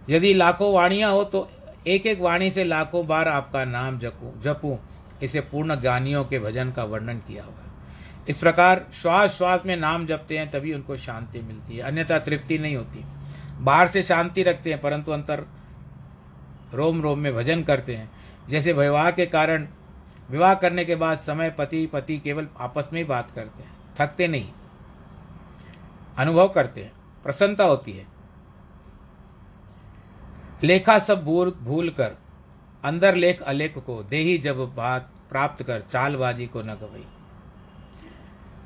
यदि 0.10 0.34
लाखों 0.34 0.73
वाणियाँ 0.73 1.12
हो 1.12 1.23
तो 1.25 1.49
एक 1.88 2.06
एक 2.08 2.21
वाणी 2.21 2.49
से 2.51 2.63
लाखों 2.63 3.06
बार 3.08 3.28
आपका 3.28 3.63
नाम 3.65 3.99
जपू 3.99 4.34
जपू। 4.43 4.78
इसे 5.23 5.41
पूर्ण 5.41 5.75
ज्ञानियों 5.82 6.23
के 6.25 6.39
भजन 6.39 6.71
का 6.71 6.84
वर्णन 6.84 7.17
किया 7.17 7.43
हुआ 7.43 7.63
इस 8.30 8.38
प्रकार 8.38 8.86
श्वास 8.93 9.38
श्वास 9.38 9.65
में 9.65 9.75
नाम 9.78 10.06
जपते 10.08 10.38
हैं 10.38 10.49
तभी 10.51 10.73
उनको 10.73 10.97
शांति 10.97 11.41
मिलती 11.41 11.75
है, 11.75 11.82
अन्यथा 11.82 12.17
तृप्ति 12.19 12.58
नहीं 12.58 12.75
होती। 12.75 13.04
बाहर 13.55 13.87
से 13.87 14.03
शांति 14.03 14.43
रखते 14.43 14.69
हैं, 14.69 14.81
परंतु 14.81 15.11
अंतर 15.11 15.45
रोम 16.73 17.01
रोम 17.01 17.19
में 17.19 17.33
भजन 17.35 17.63
करते 17.63 17.95
हैं। 17.95 18.09
जैसे 18.49 18.73
विवाह 18.73 19.09
के 19.11 19.25
कारण, 19.25 19.67
विवाह 20.29 20.53
करने 20.53 20.85
के 20.85 20.95
बाद 20.95 21.19
समय 21.19 21.49
पति 21.49 21.85
पति 21.85 22.17
केवल 22.19 22.47
आपस 22.60 22.89
में 22.93 22.99
ही 22.99 23.06
बात 23.06 23.31
करते 23.31 23.63
हैं, 23.63 23.71
थकते 23.99 24.27
नहीं, 24.27 24.49
अनुभव 26.17 26.47
करते 26.47 26.83
हैं, 26.83 26.91
प्रसन्नता 27.23 27.63
होती 27.63 27.91
है। 27.91 28.06
लेखा 30.63 30.97
सब 30.99 31.23
भूल 31.23 31.51
भूल 31.62 31.89
कर, 31.89 32.12
अंदर 32.83 33.15
लेख 33.15 33.41
अलेख 33.41 33.77
को, 33.77 34.01
देही 34.03 34.37
जब 34.37 34.58
बात 34.75 35.12
प्राप्त 35.29 35.63
कर, 35.63 35.83
चालबाजी 35.93 36.47
को 36.47 36.62
न 36.62 36.75
गवई। 36.75 37.06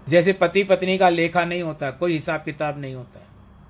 जैसे 0.07 0.33
पति 0.33 0.63
पत्नी 0.63 0.97
का 0.97 1.09
लेखा 1.09 1.43
नहीं 1.45 1.61
होता, 1.61 1.91
कोई 1.91 2.13
हिसाब 2.13 2.43
किताब 2.43 2.79
नहीं 2.79 2.95
होता। 2.95 3.19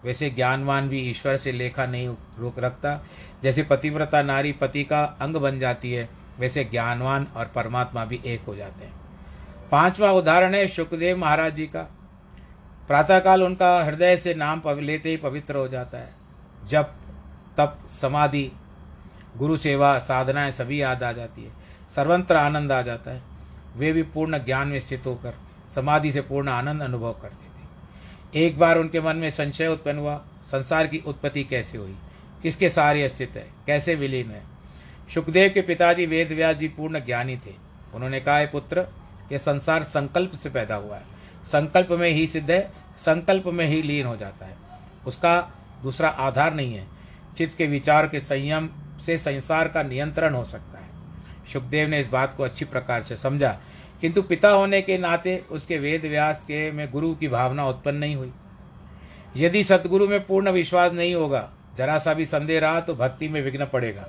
वैसे 0.05 0.29
ज्ञानवान 0.29 0.89
भी 0.89 0.99
ईश्वर 0.99 1.37
से 1.37 1.51
लेखा 1.51 1.85
नहीं 1.85 2.07
रोक 2.39 2.59
रखता। 2.59 3.05
जैसे 3.43 3.63
पतिव्रता 3.63 4.21
नारी 4.21 4.51
पति 4.51 4.83
का 4.83 5.03
अंग 5.03 5.35
बन 5.35 5.59
जाती 5.59 5.93
है, 5.93 6.09
वैसे 6.39 6.63
ज्ञानवान 6.63 7.27
और 7.35 7.45
परमात्मा 7.45 8.05
भी 8.05 8.21
एक 8.25 8.41
हो 8.41 8.55
जाते 8.55 8.85
हैं। 8.85 8.93
पांचवा 9.71 10.11
उदाहरण 10.11 10.53
है 10.53 10.67
सुखदेव 10.67 11.17
महाराज 11.17 11.55
जी 11.55 11.65
का। 11.65 11.81
प्रातःकाल 12.87 13.43
उनका 13.43 13.83
हृदय 13.83 14.17
से 14.17 14.33
नाम 14.33 14.61
लेते 14.67 15.09
ही 15.09 15.17
पवित्र 15.17 15.55
हो 15.55 15.67
जाता 15.67 15.97
है। 15.97 16.13
जब 16.67 16.83
तप, 17.57 17.77
समाधि, 18.01 18.51
गुरु 19.37 19.57
सेवा, 19.57 19.99
साधनाएँ 19.99 20.51
सभी 20.51 20.81
याद 20.81 21.03
आ 21.03 21.11
जाती 21.11 21.43
है। 21.43 21.51
सर्वंत्र 21.95 22.35
आनंद 22.35 22.71
आ 22.71 22.81
जाता 22.81 23.11
है। 23.11 23.21
वे 23.77 23.93
भी 23.93 24.03
पूर्ण 24.03 24.37
ज्ञान 24.37 24.67
में 24.67 24.79
स्थित 24.79 25.03
होकर, 25.05 25.33
समाधि 25.75 26.11
से 26.11 26.21
पूर्ण 26.21 26.49
आनंद 26.49 26.81
अनुभव 26.81 27.13
करते 27.13 27.45
थे 27.45 27.48
एक 28.35 28.59
बार 28.59 28.77
उनके 28.77 29.01
मन 29.01 29.15
में 29.15 29.31
संशय 29.31 29.67
उत्पन्न 29.67 29.97
हुआ, 29.97 30.25
संसार 30.45 30.87
की 30.87 30.97
उत्पत्ति 30.97 31.43
कैसे 31.43 31.77
हुई? 31.77 31.95
किसके 32.43 32.69
सहारे 32.69 33.09
स्थित 33.09 33.31
है? 33.35 33.49
कैसे 33.67 33.95
विलीन 33.95 34.31
है? 34.31 34.43
सुखदेव 35.13 35.51
के 35.53 35.61
पिताजी 35.61 36.05
वेद 36.05 36.31
व्यास 36.31 36.55
जी 36.55 36.67
पूर्ण 36.67 36.99
ज्ञानी 36.99 37.37
थे। 37.37 37.53
उन्होंने 37.93 38.19
कहा 38.19 38.37
है 38.37 38.47
पुत्र, 38.47 38.87
यह 39.31 39.37
संसार 39.37 39.83
संकल्प 39.83 40.31
से 40.31 40.49
पैदा 40.49 40.75
हुआ 40.75 40.95
है। 40.95 41.03
संकल्प 41.45 41.87
में 41.91 42.09
ही 42.09 42.27
सिद्ध 42.27 42.51
है, 42.51 42.71
संकल्प 42.97 43.47
में 43.47 43.67
ही 43.67 43.81
लीन 43.81 44.05
हो 44.05 44.17
जाता 44.17 44.45
है। 44.45 44.57
उसका 45.07 45.53
दूसरा 45.83 46.09
आधार 46.09 46.53
नहीं 46.53 46.73
है। 46.73 46.87
चित्त 47.37 47.57
के 47.57 47.67
विचार 47.67 48.07
के 48.07 48.19
संयम 48.19 48.69
से 49.05 49.17
संसार 49.17 49.67
का 49.67 49.83
नियंत्रण 49.83 50.33
हो 50.33 50.45
सकता 50.45 50.79
है। 50.79 50.89
सुखदेव 51.53 51.89
ने 51.89 51.99
इस 51.99 52.07
बात 52.07 52.33
को 52.37 52.43
अच्छी 52.43 52.65
प्रकार 52.65 53.03
से 53.03 53.15
समझा 53.15 53.59
किंतु 54.01 54.21
पिता 54.21 54.49
होने 54.49 54.81
के 54.81 54.97
नाते 54.97 55.37
उसके 55.51 55.77
वेद 55.77 56.05
व्यास 56.05 56.43
के 56.43 56.71
में 56.71 56.89
गुरु 56.91 57.13
की 57.15 57.27
भावना 57.27 57.67
उत्पन्न 57.67 57.97
नहीं 57.97 58.15
हुई। 58.15 58.31
यदि 59.37 59.63
सतगुरु 59.63 60.07
में 60.07 60.25
पूर्ण 60.25 60.49
विश्वास 60.49 60.91
नहीं 60.93 61.13
होगा, 61.15 61.49
जरा 61.77 61.97
सा 61.99 62.13
भी 62.13 62.25
संदेह 62.25 62.59
रहा 62.59 62.79
तो 62.79 62.95
भक्ति 62.95 63.27
में 63.27 63.41
विघ्न 63.41 63.65
पड़ेगा। 63.65 64.07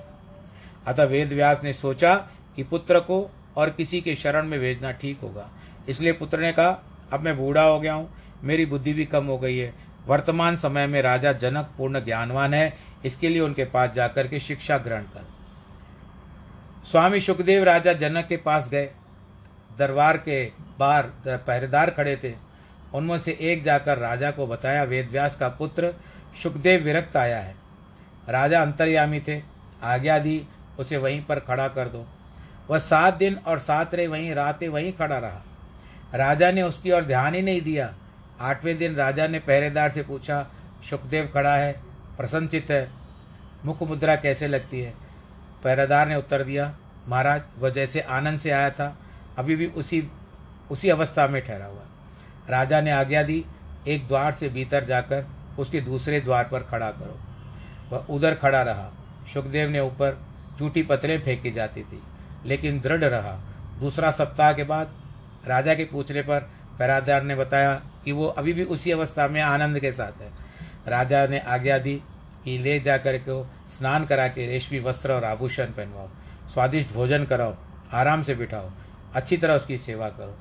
अतः 0.86 1.04
वेद 1.04 1.32
व्यास 1.32 1.60
ने 1.64 1.72
सोचा 1.72 2.14
कि 2.56 2.62
पुत्र 2.62 3.00
को 3.00 3.30
और 3.56 3.70
किसी 3.70 4.00
के 4.00 4.14
शरण 4.16 4.46
में 4.46 4.58
भेजना 4.60 4.92
ठीक 4.92 5.20
होगा। 5.20 5.48
इसलिए 5.88 6.12
पुत्र 6.12 6.38
ने 6.38 6.52
कहा, 6.52 6.78
अब 7.12 7.20
मैं 7.20 7.36
बूढ़ा 7.38 7.62
हो 7.62 7.78
गया 7.80 7.94
हूँ, 7.94 8.08
मेरी 8.44 8.66
बुद्धि 8.66 8.92
भी 8.92 9.04
कम 9.04 9.24
हो 9.24 9.38
गई 9.38 9.56
है। 9.56 9.72
वर्तमान 10.06 10.56
समय 10.56 10.86
में 10.86 11.00
राजा 11.02 11.32
जनक 11.32 11.70
पूर्ण 11.78 12.00
ज्ञानवान 12.00 12.54
है, 12.54 12.72
इसके 13.04 13.28
लिए 13.28 13.40
उनके 13.40 13.64
पास 13.64 13.92
जाकर 13.94 14.28
के 14.28 14.40
शिक्षा 14.40 14.78
ग्रहण 14.78 15.02
कर। 15.04 15.26
स्वामी 16.84 17.20
सुखदेव 17.20 17.64
राजा 17.64 17.92
जनक 17.92 18.26
के 18.26 18.36
पास 18.36 18.68
गए। 18.70 18.88
दरबार 19.80 20.16
के 20.18 20.44
बाहर 20.78 21.02
पहरेदार 21.26 21.90
खड़े 21.90 22.16
थे। 22.16 22.34
उनमें 22.94 23.18
से 23.18 23.36
एक 23.40 23.62
जाकर 23.64 23.98
राजा 23.98 24.30
को 24.30 24.46
बताया, 24.46 24.82
वेदव्यास 24.82 25.36
का 25.36 25.48
पुत्र 25.48 25.92
सुखदेव 26.42 26.82
विरक्त 26.82 27.16
आया 27.16 27.38
है। 27.38 27.54
राजा 28.28 28.62
अंतर्यामी 28.62 29.20
थे। 29.20 29.40
आज्ञा 29.82 30.18
दी, 30.18 30.42
उसे 30.78 30.96
वहीं 30.96 31.22
पर 31.24 31.38
खड़ा 31.40 31.68
कर 31.68 31.88
दो। 31.88 32.06
वह 32.70 32.78
सात 32.78 33.14
दिन 33.14 33.34
और 33.46 33.58
सात 33.58 33.94
रे, 33.94 34.06
वहीं 34.06 34.34
रातें 34.34 34.68
वहीं 34.68 34.92
खड़ा 34.92 35.18
रहा। 35.18 35.42
राजा 36.14 36.50
ने 36.50 36.62
उसकी 36.62 36.92
ओर 36.92 37.04
ध्यान 37.04 37.34
ही 37.34 37.42
नहीं 37.42 37.60
दिया। 37.62 37.92
आठवें 38.40 38.76
दिन 38.78 38.94
राजा 38.94 39.26
ने 39.26 39.38
पहरेदार 39.38 39.90
से 39.90 40.02
पूछा, 40.02 40.46
सुखदेव 40.90 41.30
खड़ा 41.34 41.54
है 41.56 41.72
प्रसन्नचित 42.16 42.70
है, 42.70 42.88
मुख 43.64 43.82
मुद्रा 43.82 44.16
कैसे 44.16 44.48
लगती 44.48 44.80
है? 44.80 44.94
पहरेदार 45.64 46.06
ने 46.08 46.16
उत्तर 46.16 46.42
दिया, 46.42 46.74
महाराज, 47.08 47.42
वह 47.58 47.70
जैसे 47.70 48.00
आनंद 48.00 48.40
से 48.40 48.50
आया 48.50 48.70
था 48.70 48.96
अभी 49.40 49.56
भी 49.56 49.66
उसी 49.66 50.02
उसी 50.70 50.88
अवस्था 50.88 51.26
में 51.28 51.40
ठहरा 51.46 51.66
हुआ 51.66 51.82
राजा 52.50 52.80
ने 52.80 52.90
आज्ञा 52.90 53.22
दी, 53.22 53.44
एक 53.88 54.06
द्वार 54.08 54.32
से 54.32 54.48
भीतर 54.48 54.84
जाकर 54.84 55.26
उसके 55.58 55.80
दूसरे 55.80 56.20
द्वार 56.20 56.44
पर 56.44 56.62
खड़ा 56.62 56.90
करो। 56.90 57.18
वह 57.90 58.06
उधर 58.10 58.34
खड़ा 58.34 58.62
रहा। 58.62 58.90
सुखदेव 59.34 59.70
ने 59.70 59.80
ऊपर 59.80 60.18
झूठी 60.58 60.82
पत्रे 60.82 61.18
फेंकी 61.18 61.50
जाती 61.50 61.82
थी, 61.82 62.02
लेकिन 62.46 62.80
दृढ़ 62.80 63.04
रहा। 63.04 63.32
दूसरा 63.80 64.10
सप्ताह 64.10 64.52
के 64.52 64.64
बाद 64.64 64.94
राजा 65.46 65.74
के 65.74 65.84
पूछने 65.84 66.22
पर 66.22 66.40
पहरादार 66.78 67.22
ने 67.22 67.34
बताया 67.34 67.74
कि 68.04 68.12
वो 68.12 68.26
अभी 68.26 68.52
भी 68.52 68.64
उसी 68.64 68.90
अवस्था 68.90 69.26
में 69.28 69.40
आनंद 69.40 69.78
के 69.80 69.92
साथ 69.92 70.22
है। 70.22 70.30
राजा 70.88 71.26
ने 71.26 71.38
आज्ञा 71.38 71.78
दी 71.78 71.94
कि 72.44 72.58
ले 72.58 72.78
जाकर 72.80 73.18
के 73.18 73.42
स्नान 73.70 74.04
करा 74.04 74.28
के 74.28 74.46
रेशमी 74.46 74.78
वस्त्र 74.80 75.12
और 75.12 75.24
आभूषण 75.24 75.72
पहनवाओ। 75.72 76.08
स्वादिष्ट 76.54 76.92
भोजन 76.92 77.24
कराओ, 77.24 77.54
आराम 77.92 78.22
से 78.22 78.34
बिठाओ। 78.34 78.70
अच्छी 79.14 79.36
तरह 79.36 79.54
उसकी 79.54 79.78
सेवा 79.78 80.08
करो। 80.08 80.36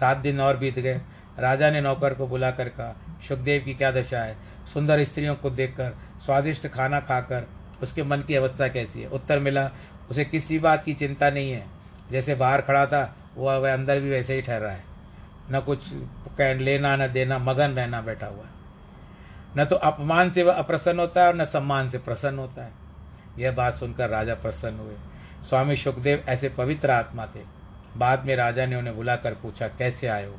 सात 0.00 0.16
दिन 0.16 0.40
और 0.40 0.56
बीत 0.56 0.78
गए। 0.78 1.00
राजा 1.38 1.70
ने 1.70 1.80
नौकर 1.80 2.14
को 2.14 2.26
बुला 2.26 2.50
कर 2.50 2.68
कहा, 2.68 2.96
सुखदेव 3.28 3.62
की 3.62 3.74
क्या 3.74 3.90
दशा 3.90 4.20
है? 4.20 4.36
सुंदर 4.74 5.04
स्त्रियों 5.04 5.34
को 5.34 5.50
देखकर, 5.50 5.94
स्वादिष्ट 6.26 6.66
खाना 6.66 7.00
खाकर, 7.00 7.46
उसके 7.82 8.02
मन 8.02 8.20
की 8.20 8.34
अवस्था 8.34 8.68
कैसी 8.68 9.00
है? 9.00 9.08
उत्तर 9.08 9.38
मिला, 9.38 9.70
उसे 10.10 10.24
किसी 10.24 10.58
बात 10.58 10.84
की 10.84 10.94
चिंता 10.94 11.30
नहीं 11.30 11.52
है। 11.52 11.66
जैसे 12.10 12.34
बाहर 12.34 12.60
खड़ा 12.60 12.86
था, 12.86 13.16
वह 13.36 13.56
वह 13.56 13.72
अंदर 13.72 14.00
भी 14.00 14.10
वैसे 14.10 14.34
ही 14.34 14.42
ठहरा 14.42 14.70
है। 14.70 14.84
न 15.52 15.60
कुछ 15.60 15.84
कह 16.38 16.54
लेना, 16.54 16.96
न 16.96 17.12
देना, 17.12 17.38
मगन 17.38 17.70
रहना 17.70 18.00
बैठा 18.00 18.26
हुआ 18.26 18.44
है। 18.44 18.58
न 19.58 19.64
तो 19.64 19.76
अपमान 19.76 20.30
से 20.30 20.42
वह 20.42 20.52
अप्रसन्न 20.52 20.98
होता 20.98 21.20
है 21.20 21.28
और 21.28 21.36
न 21.36 21.44
सम्मान 21.44 21.90
से 21.90 21.98
प्रसन्न 21.98 22.38
होता 22.38 22.64
है। 22.64 22.72
यह 23.38 23.52
बात 23.52 23.74
सुनकर 23.74 24.08
राजा 24.08 24.34
प्रसन्न 24.34 24.78
हुए। 24.78 24.94
स्वामी 25.48 25.76
सुखदेव 25.76 26.24
ऐसे 26.28 26.48
पवित्र 26.48 26.90
आत्मा 26.90 27.26
थे। 27.26 27.57
बाद 27.96 28.24
में 28.24 28.36
राजा 28.36 28.66
ने 28.66 28.76
उन्हें 28.76 28.96
बुलाकर 28.96 29.34
पूछा, 29.34 29.68
कैसे 29.68 30.06
आए 30.06 30.26
हो? 30.26 30.36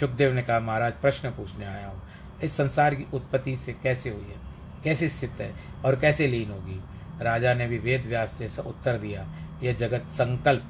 सुखदेव 0.00 0.32
ने 0.32 0.42
कहा, 0.42 0.60
महाराज, 0.60 0.92
प्रश्न 0.92 1.30
पूछने 1.30 1.64
आया 1.64 1.88
हूँ। 1.88 2.02
इस 2.42 2.56
संसार 2.56 2.94
की 2.94 3.06
उत्पत्ति 3.14 3.56
से 3.56 3.72
कैसे 3.72 4.10
हुई 4.10 4.24
है? 4.24 4.48
कैसे 4.84 5.08
स्थित 5.08 5.32
है 5.40 5.54
और 5.84 5.96
कैसे 5.96 6.26
लीन 6.26 6.50
होगी? 6.50 6.80
राजा 7.22 7.54
ने 7.54 7.68
भी 7.68 7.78
वेद 7.78 8.06
व्यास 8.06 8.30
से 8.38 8.62
उत्तर 8.62 8.98
दिया, 8.98 9.26
यह 9.62 9.72
जगत 9.72 10.00
संकल्प 10.00 10.64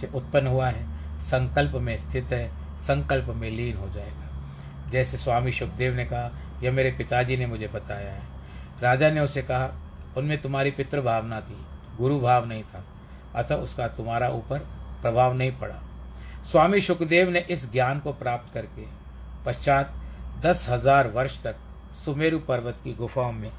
से 0.00 0.06
उत्पन्न 0.14 0.46
हुआ 0.46 0.68
है। 0.68 0.94
संकल्प 1.20 1.72
में 1.72 1.98
स्थित 1.98 2.24
है, 2.24 2.48
संकल्प 2.80 3.26
में 3.28 3.50
लीन 3.50 3.76
हो 3.76 3.88
जाएगा। 3.88 4.28
जैसे 4.90 5.18
स्वामी 5.18 5.52
सुखदेव 5.52 5.94
ने 5.94 6.04
कहा, 6.04 6.30
यह 6.62 6.72
मेरे 6.72 6.90
पिताजी 6.90 7.36
ने 7.36 7.46
मुझे 7.46 7.68
बताया 7.68 8.12
है। 8.12 8.22
राजा 8.80 9.10
ने 9.10 9.20
उसे 9.20 9.42
कहा, 9.42 9.74
उनमें 10.16 10.42
तुम्हारी 10.42 10.70
पितृ 10.70 11.00
भावना 11.00 11.40
थी 11.40 11.66
गुरु 11.96 12.20
भाव 12.20 12.46
नहीं 12.46 12.62
था। 12.62 12.84
अतः 13.34 13.54
उसका 13.54 13.88
तुम्हारा 13.88 14.28
ऊपर 14.28 14.66
प्रभाव 15.04 15.34
नहीं 15.34 15.52
पड़ा। 15.52 15.80
स्वामी 16.50 16.80
सुखदेव 16.80 17.30
ने 17.30 17.40
इस 17.50 17.70
ज्ञान 17.72 18.00
को 18.00 18.12
प्राप्त 18.12 18.52
करके 18.54 18.86
पश्चात 19.46 19.94
दस 20.40 20.66
हज़ार 20.68 21.08
वर्ष 21.10 21.42
तक 21.42 21.56
सुमेरु 22.04 22.38
पर्वत 22.38 22.80
की 22.84 22.92
गुफाओं 22.94 23.32
में 23.32 23.50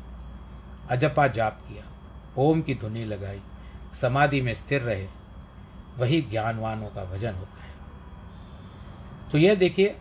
अजपा 0.89 1.27
जाप 1.27 1.59
किया, 1.67 1.83
ओम 2.37 2.61
की 2.61 2.75
धुनी 2.75 3.05
लगाई, 3.05 3.41
समाधि 4.01 4.41
में 4.41 4.53
स्थिर 4.53 4.81
रहे। 4.81 5.07
वही 5.97 6.21
ज्ञानवानों 6.21 6.87
का 6.87 7.03
भजन 7.05 7.33
होता 7.33 7.63
है। 7.63 7.73
तो 9.31 9.37
यह 9.37 9.55
देखिए, 9.55 9.95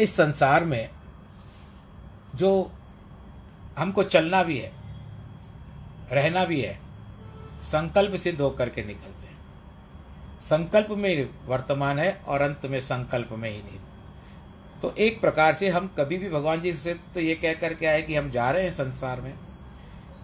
इस 0.00 0.14
संसार 0.16 0.64
में 0.64 0.90
जो 2.34 2.50
हमको 3.78 4.02
चलना 4.04 4.42
भी 4.42 4.58
है, 4.58 4.72
रहना 6.12 6.44
भी 6.44 6.60
है, 6.60 6.74
संकल्प 7.62 8.14
सिद्ध 8.16 8.40
होकर 8.40 8.68
के 8.68 8.84
निकलते 8.84 9.17
संकल्प 10.40 10.88
में 10.90 11.28
वर्तमान 11.46 11.98
है 11.98 12.12
और 12.28 12.42
अंत 12.42 12.66
में 12.66 12.80
संकल्प 12.80 13.28
में 13.32 13.50
ही 13.50 13.58
नहीं। 13.58 13.78
तो 14.82 14.94
एक 14.98 15.20
प्रकार 15.20 15.54
से 15.54 15.68
हम 15.68 15.86
कभी 15.98 16.18
भी 16.18 16.28
भगवान 16.30 16.60
जी 16.60 16.72
से 16.74 16.94
तो 17.14 17.20
ये 17.20 17.34
कह 17.34 17.54
करके 17.54 17.86
आए 17.86 18.02
कि 18.02 18.16
हम 18.16 18.30
जा 18.30 18.50
रहे 18.50 18.62
हैं 18.62 18.72
संसार 18.72 19.20
में। 19.20 19.34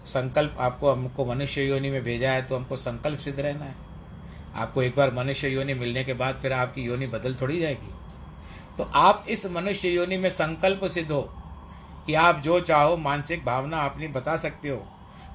संकल्प 0.06 0.56
आपको, 0.60 0.90
हमको 0.90 1.24
मनुष्य 1.24 1.62
योनि 1.62 1.90
में 1.90 2.02
भेजा 2.02 2.30
है 2.30 2.42
तो 2.42 2.56
हमको 2.56 2.76
संकल्प 2.76 3.18
सिद्ध 3.18 3.38
रहना 3.40 3.64
है। 3.64 3.74
आपको 4.54 4.82
एक 4.82 4.96
बार 4.96 5.12
मनुष्य 5.14 5.48
योनि 5.48 5.74
मिलने 5.74 6.04
के 6.04 6.12
बाद 6.14 6.34
फिर 6.34 6.52
आपकी 6.52 6.82
योनि 6.82 7.06
बदल 7.06 7.34
थोड़ी 7.34 7.58
जाएगी। 7.60 7.92
तो 8.78 8.84
आप 8.94 9.24
इस 9.28 9.46
मनुष्य 9.46 9.88
योनि 9.88 10.16
में 10.16 10.28
संकल्प 10.30 10.84
सिद्ध 10.84 11.10
हो 11.12 11.22
कि 12.06 12.14
आप 12.14 12.40
जो 12.40 12.60
चाहो 12.60 12.96
मानसिक 12.96 13.44
भावना 13.44 13.80
अपनी 13.80 14.08
बता 14.08 14.36
सकते 14.36 14.68
हो, 14.68 14.76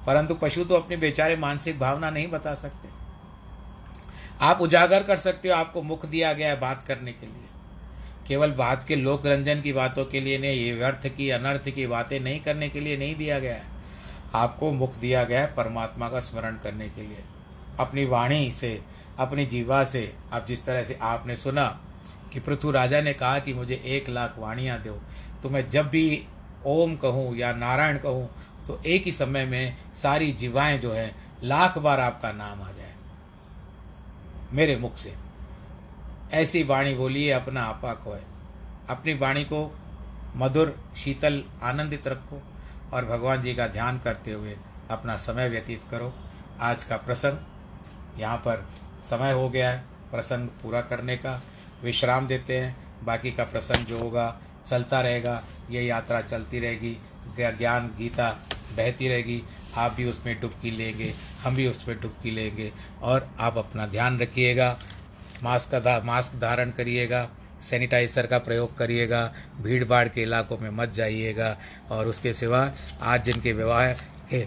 परंतु 0.06 0.34
पशु 0.34 0.64
तो 0.64 0.74
अपनी 0.74 0.96
बेचारे 0.96 1.36
मानसिक 1.36 1.78
भावना 1.80 2.10
नहीं 2.10 2.28
बता 2.28 2.54
सकते। 2.54 2.89
आप 4.40 4.60
उजागर 4.60 5.02
कर 5.02 5.16
सकते 5.16 5.48
हो, 5.48 5.54
आपको 5.54 5.82
मुख 5.82 6.06
दिया 6.06 6.32
गया 6.32 6.48
है 6.48 6.60
बात 6.60 6.82
करने 6.82 7.12
के 7.12 7.26
लिए। 7.26 7.48
केवल 8.28 8.50
बात 8.52 8.84
के 8.84 8.96
लोक 8.96 9.26
रंजन 9.26 9.60
की 9.60 9.72
बातों 9.72 10.04
के 10.04 10.20
लिए 10.20 10.38
नहीं, 10.38 10.60
ये 10.60 10.72
व्यर्थ 10.72 11.06
की, 11.06 11.28
अनर्थ 11.30 11.68
की 11.70 11.86
बातें 11.86 12.18
नहीं 12.20 12.40
करने 12.40 12.68
के 12.68 12.80
लिए 12.80 12.96
नहीं 12.96 13.14
दिया 13.16 13.38
गया 13.38 13.54
है। 13.54 13.78
आपको 14.34 14.70
मुख 14.72 14.96
दिया 14.96 15.24
गया 15.24 15.40
है 15.40 15.46
परमात्मा 15.54 16.08
का 16.08 16.20
स्मरण 16.20 16.56
करने 16.56 16.88
के 16.88 17.02
लिए। 17.02 17.24
अपनी 17.80 18.04
वाणी 18.04 18.50
से, 18.52 18.80
अपनी 19.18 19.46
जीवा 19.46 19.82
से 19.84 20.12
अब 20.32 20.44
जिस 20.46 20.64
तरह 20.64 20.84
से 20.84 20.98
आपने 21.02 21.36
सुना 21.36 21.66
कि 22.32 22.40
पृथु 22.40 22.70
राजा 22.70 23.00
ने 23.00 23.12
कहा 23.12 23.38
कि 23.38 23.54
मुझे 23.54 23.80
एक 23.86 24.08
लाख 24.08 24.34
वाणियाँ 24.38 24.78
दो 24.82 25.00
तो 25.42 25.50
मैं 25.50 25.68
जब 25.68 25.88
भी 25.88 26.22
ओम 26.66 26.94
कहूँ 26.96 27.36
या 27.36 27.52
नारायण 27.52 27.98
कहूँ 27.98 28.28
तो 28.66 28.80
एक 28.86 29.04
ही 29.04 29.12
समय 29.12 29.44
में 29.44 29.76
सारी 29.94 30.32
जीवाएँ 30.32 30.78
जो 30.78 30.92
है, 30.92 31.14
लाख 31.44 31.78
बार 31.78 32.00
आपका 32.00 32.32
नाम 32.32 32.62
आ 32.62 32.70
जाए। 32.72 32.94
मेरे 34.52 34.76
मुख 34.76 34.96
से। 34.96 35.14
ऐसी 36.32 36.62
वाणी 36.62 36.94
बोलिए 36.94 37.30
अपना 37.30 37.62
आपा 37.62 37.94
खोए। 37.94 38.20
अपनी 38.90 39.14
वाणी 39.14 39.44
को 39.44 39.78
मधुर, 40.36 40.92
शीतल, 40.96 41.44
आनंदित 41.62 42.06
रखो 42.06 42.42
और 42.92 43.04
भगवान 43.04 43.42
जी 43.42 43.54
का 43.54 43.66
ध्यान 43.66 43.98
करते 43.98 44.32
हुए 44.32 44.56
अपना 44.90 45.16
समय 45.16 45.48
व्यतीत 45.48 45.82
करो। 45.90 46.14
आज 46.60 46.84
का 46.84 46.96
प्रसंग 46.96 47.38
यहाँ 48.20 48.36
पर 48.36 48.68
समय 49.10 49.32
हो 49.32 49.50
गया 49.50 49.70
है। 49.70 49.84
प्रसंग 50.10 50.48
पूरा 50.48 50.80
करने 50.80 51.16
का 51.16 51.42
विश्राम 51.84 52.26
देते 52.26 52.58
हैं। 52.58 53.04
बाकी 53.04 53.32
का 53.32 53.44
प्रसंग 53.44 53.86
जो 53.86 53.98
होगा, 53.98 54.40
चलता 54.66 55.00
रहेगा। 55.00 55.44
ये 55.70 55.82
यात्रा 55.82 56.20
चलती 56.20 56.60
रहेगी। 56.60 56.96
ज्ञान 57.40 57.94
गीता 57.98 58.30
बहती 58.76 59.08
रहेगी। 59.08 59.42
आप 59.76 59.92
भी 59.92 60.04
उसमें 60.04 60.40
डुबकी 60.40 60.70
लेंगे। 60.70 61.14
हम 61.42 61.54
भी 61.56 61.66
उसमें 61.68 62.00
डुबकी 62.00 62.30
लेंगे 62.30 62.72
और 63.02 63.28
आप 63.40 63.58
अपना 63.58 63.86
ध्यान 63.88 64.18
रखिएगा, 64.20 64.76
मास्क 65.42 65.74
का 65.76 66.00
मास्क 66.04 66.34
धारण 66.40 66.70
करिएगा, 66.70 67.28
सैनिटाइज़र 67.60 68.26
का 68.26 68.38
प्रयोग 68.40 68.76
करिएगा 68.78 69.24
भीड़ 69.62 69.84
भाड़ 69.84 70.06
के 70.08 70.22
इलाकों 70.22 70.58
में 70.58 70.70
मत 70.72 70.92
जाइएगा 70.94 71.56
और 71.90 72.06
उसके 72.06 72.32
सिवा 72.34 72.70
आज 73.02 73.24
जिनके 73.24 73.52
विवाह 73.52 73.92
के 74.30 74.46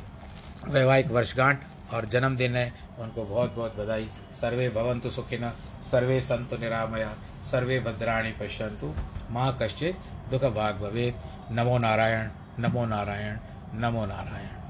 वैवाहिक 0.67 1.11
वर्षगांठ 1.11 1.93
और 1.93 2.05
जन्मदिन 2.05 2.55
है, 2.55 2.73
उनको 2.99 3.23
बहुत 3.23 3.55
बहुत 3.55 3.75
बधाई। 3.77 4.07
सर्वे 4.33 4.69
भवंतु 4.69 5.09
सुखिन, 5.09 5.49
सर्वे 5.91 6.19
संतु 6.21 6.57
निरामया, 6.57 7.13
सर्वे 7.51 7.79
भद्राणी 7.81 8.31
पश्यंतु 8.31 8.93
माँ 9.31 9.57
कश्चित 9.61 9.95
दुख 10.31 10.43
भाग 10.55 10.81
भवेत। 10.81 11.29
नमो 11.51 11.77
नारायण 11.77 12.29
नमो 12.59 12.85
नारायण 12.85 13.37
नमो 13.81 14.05
नारायण। 14.05 14.62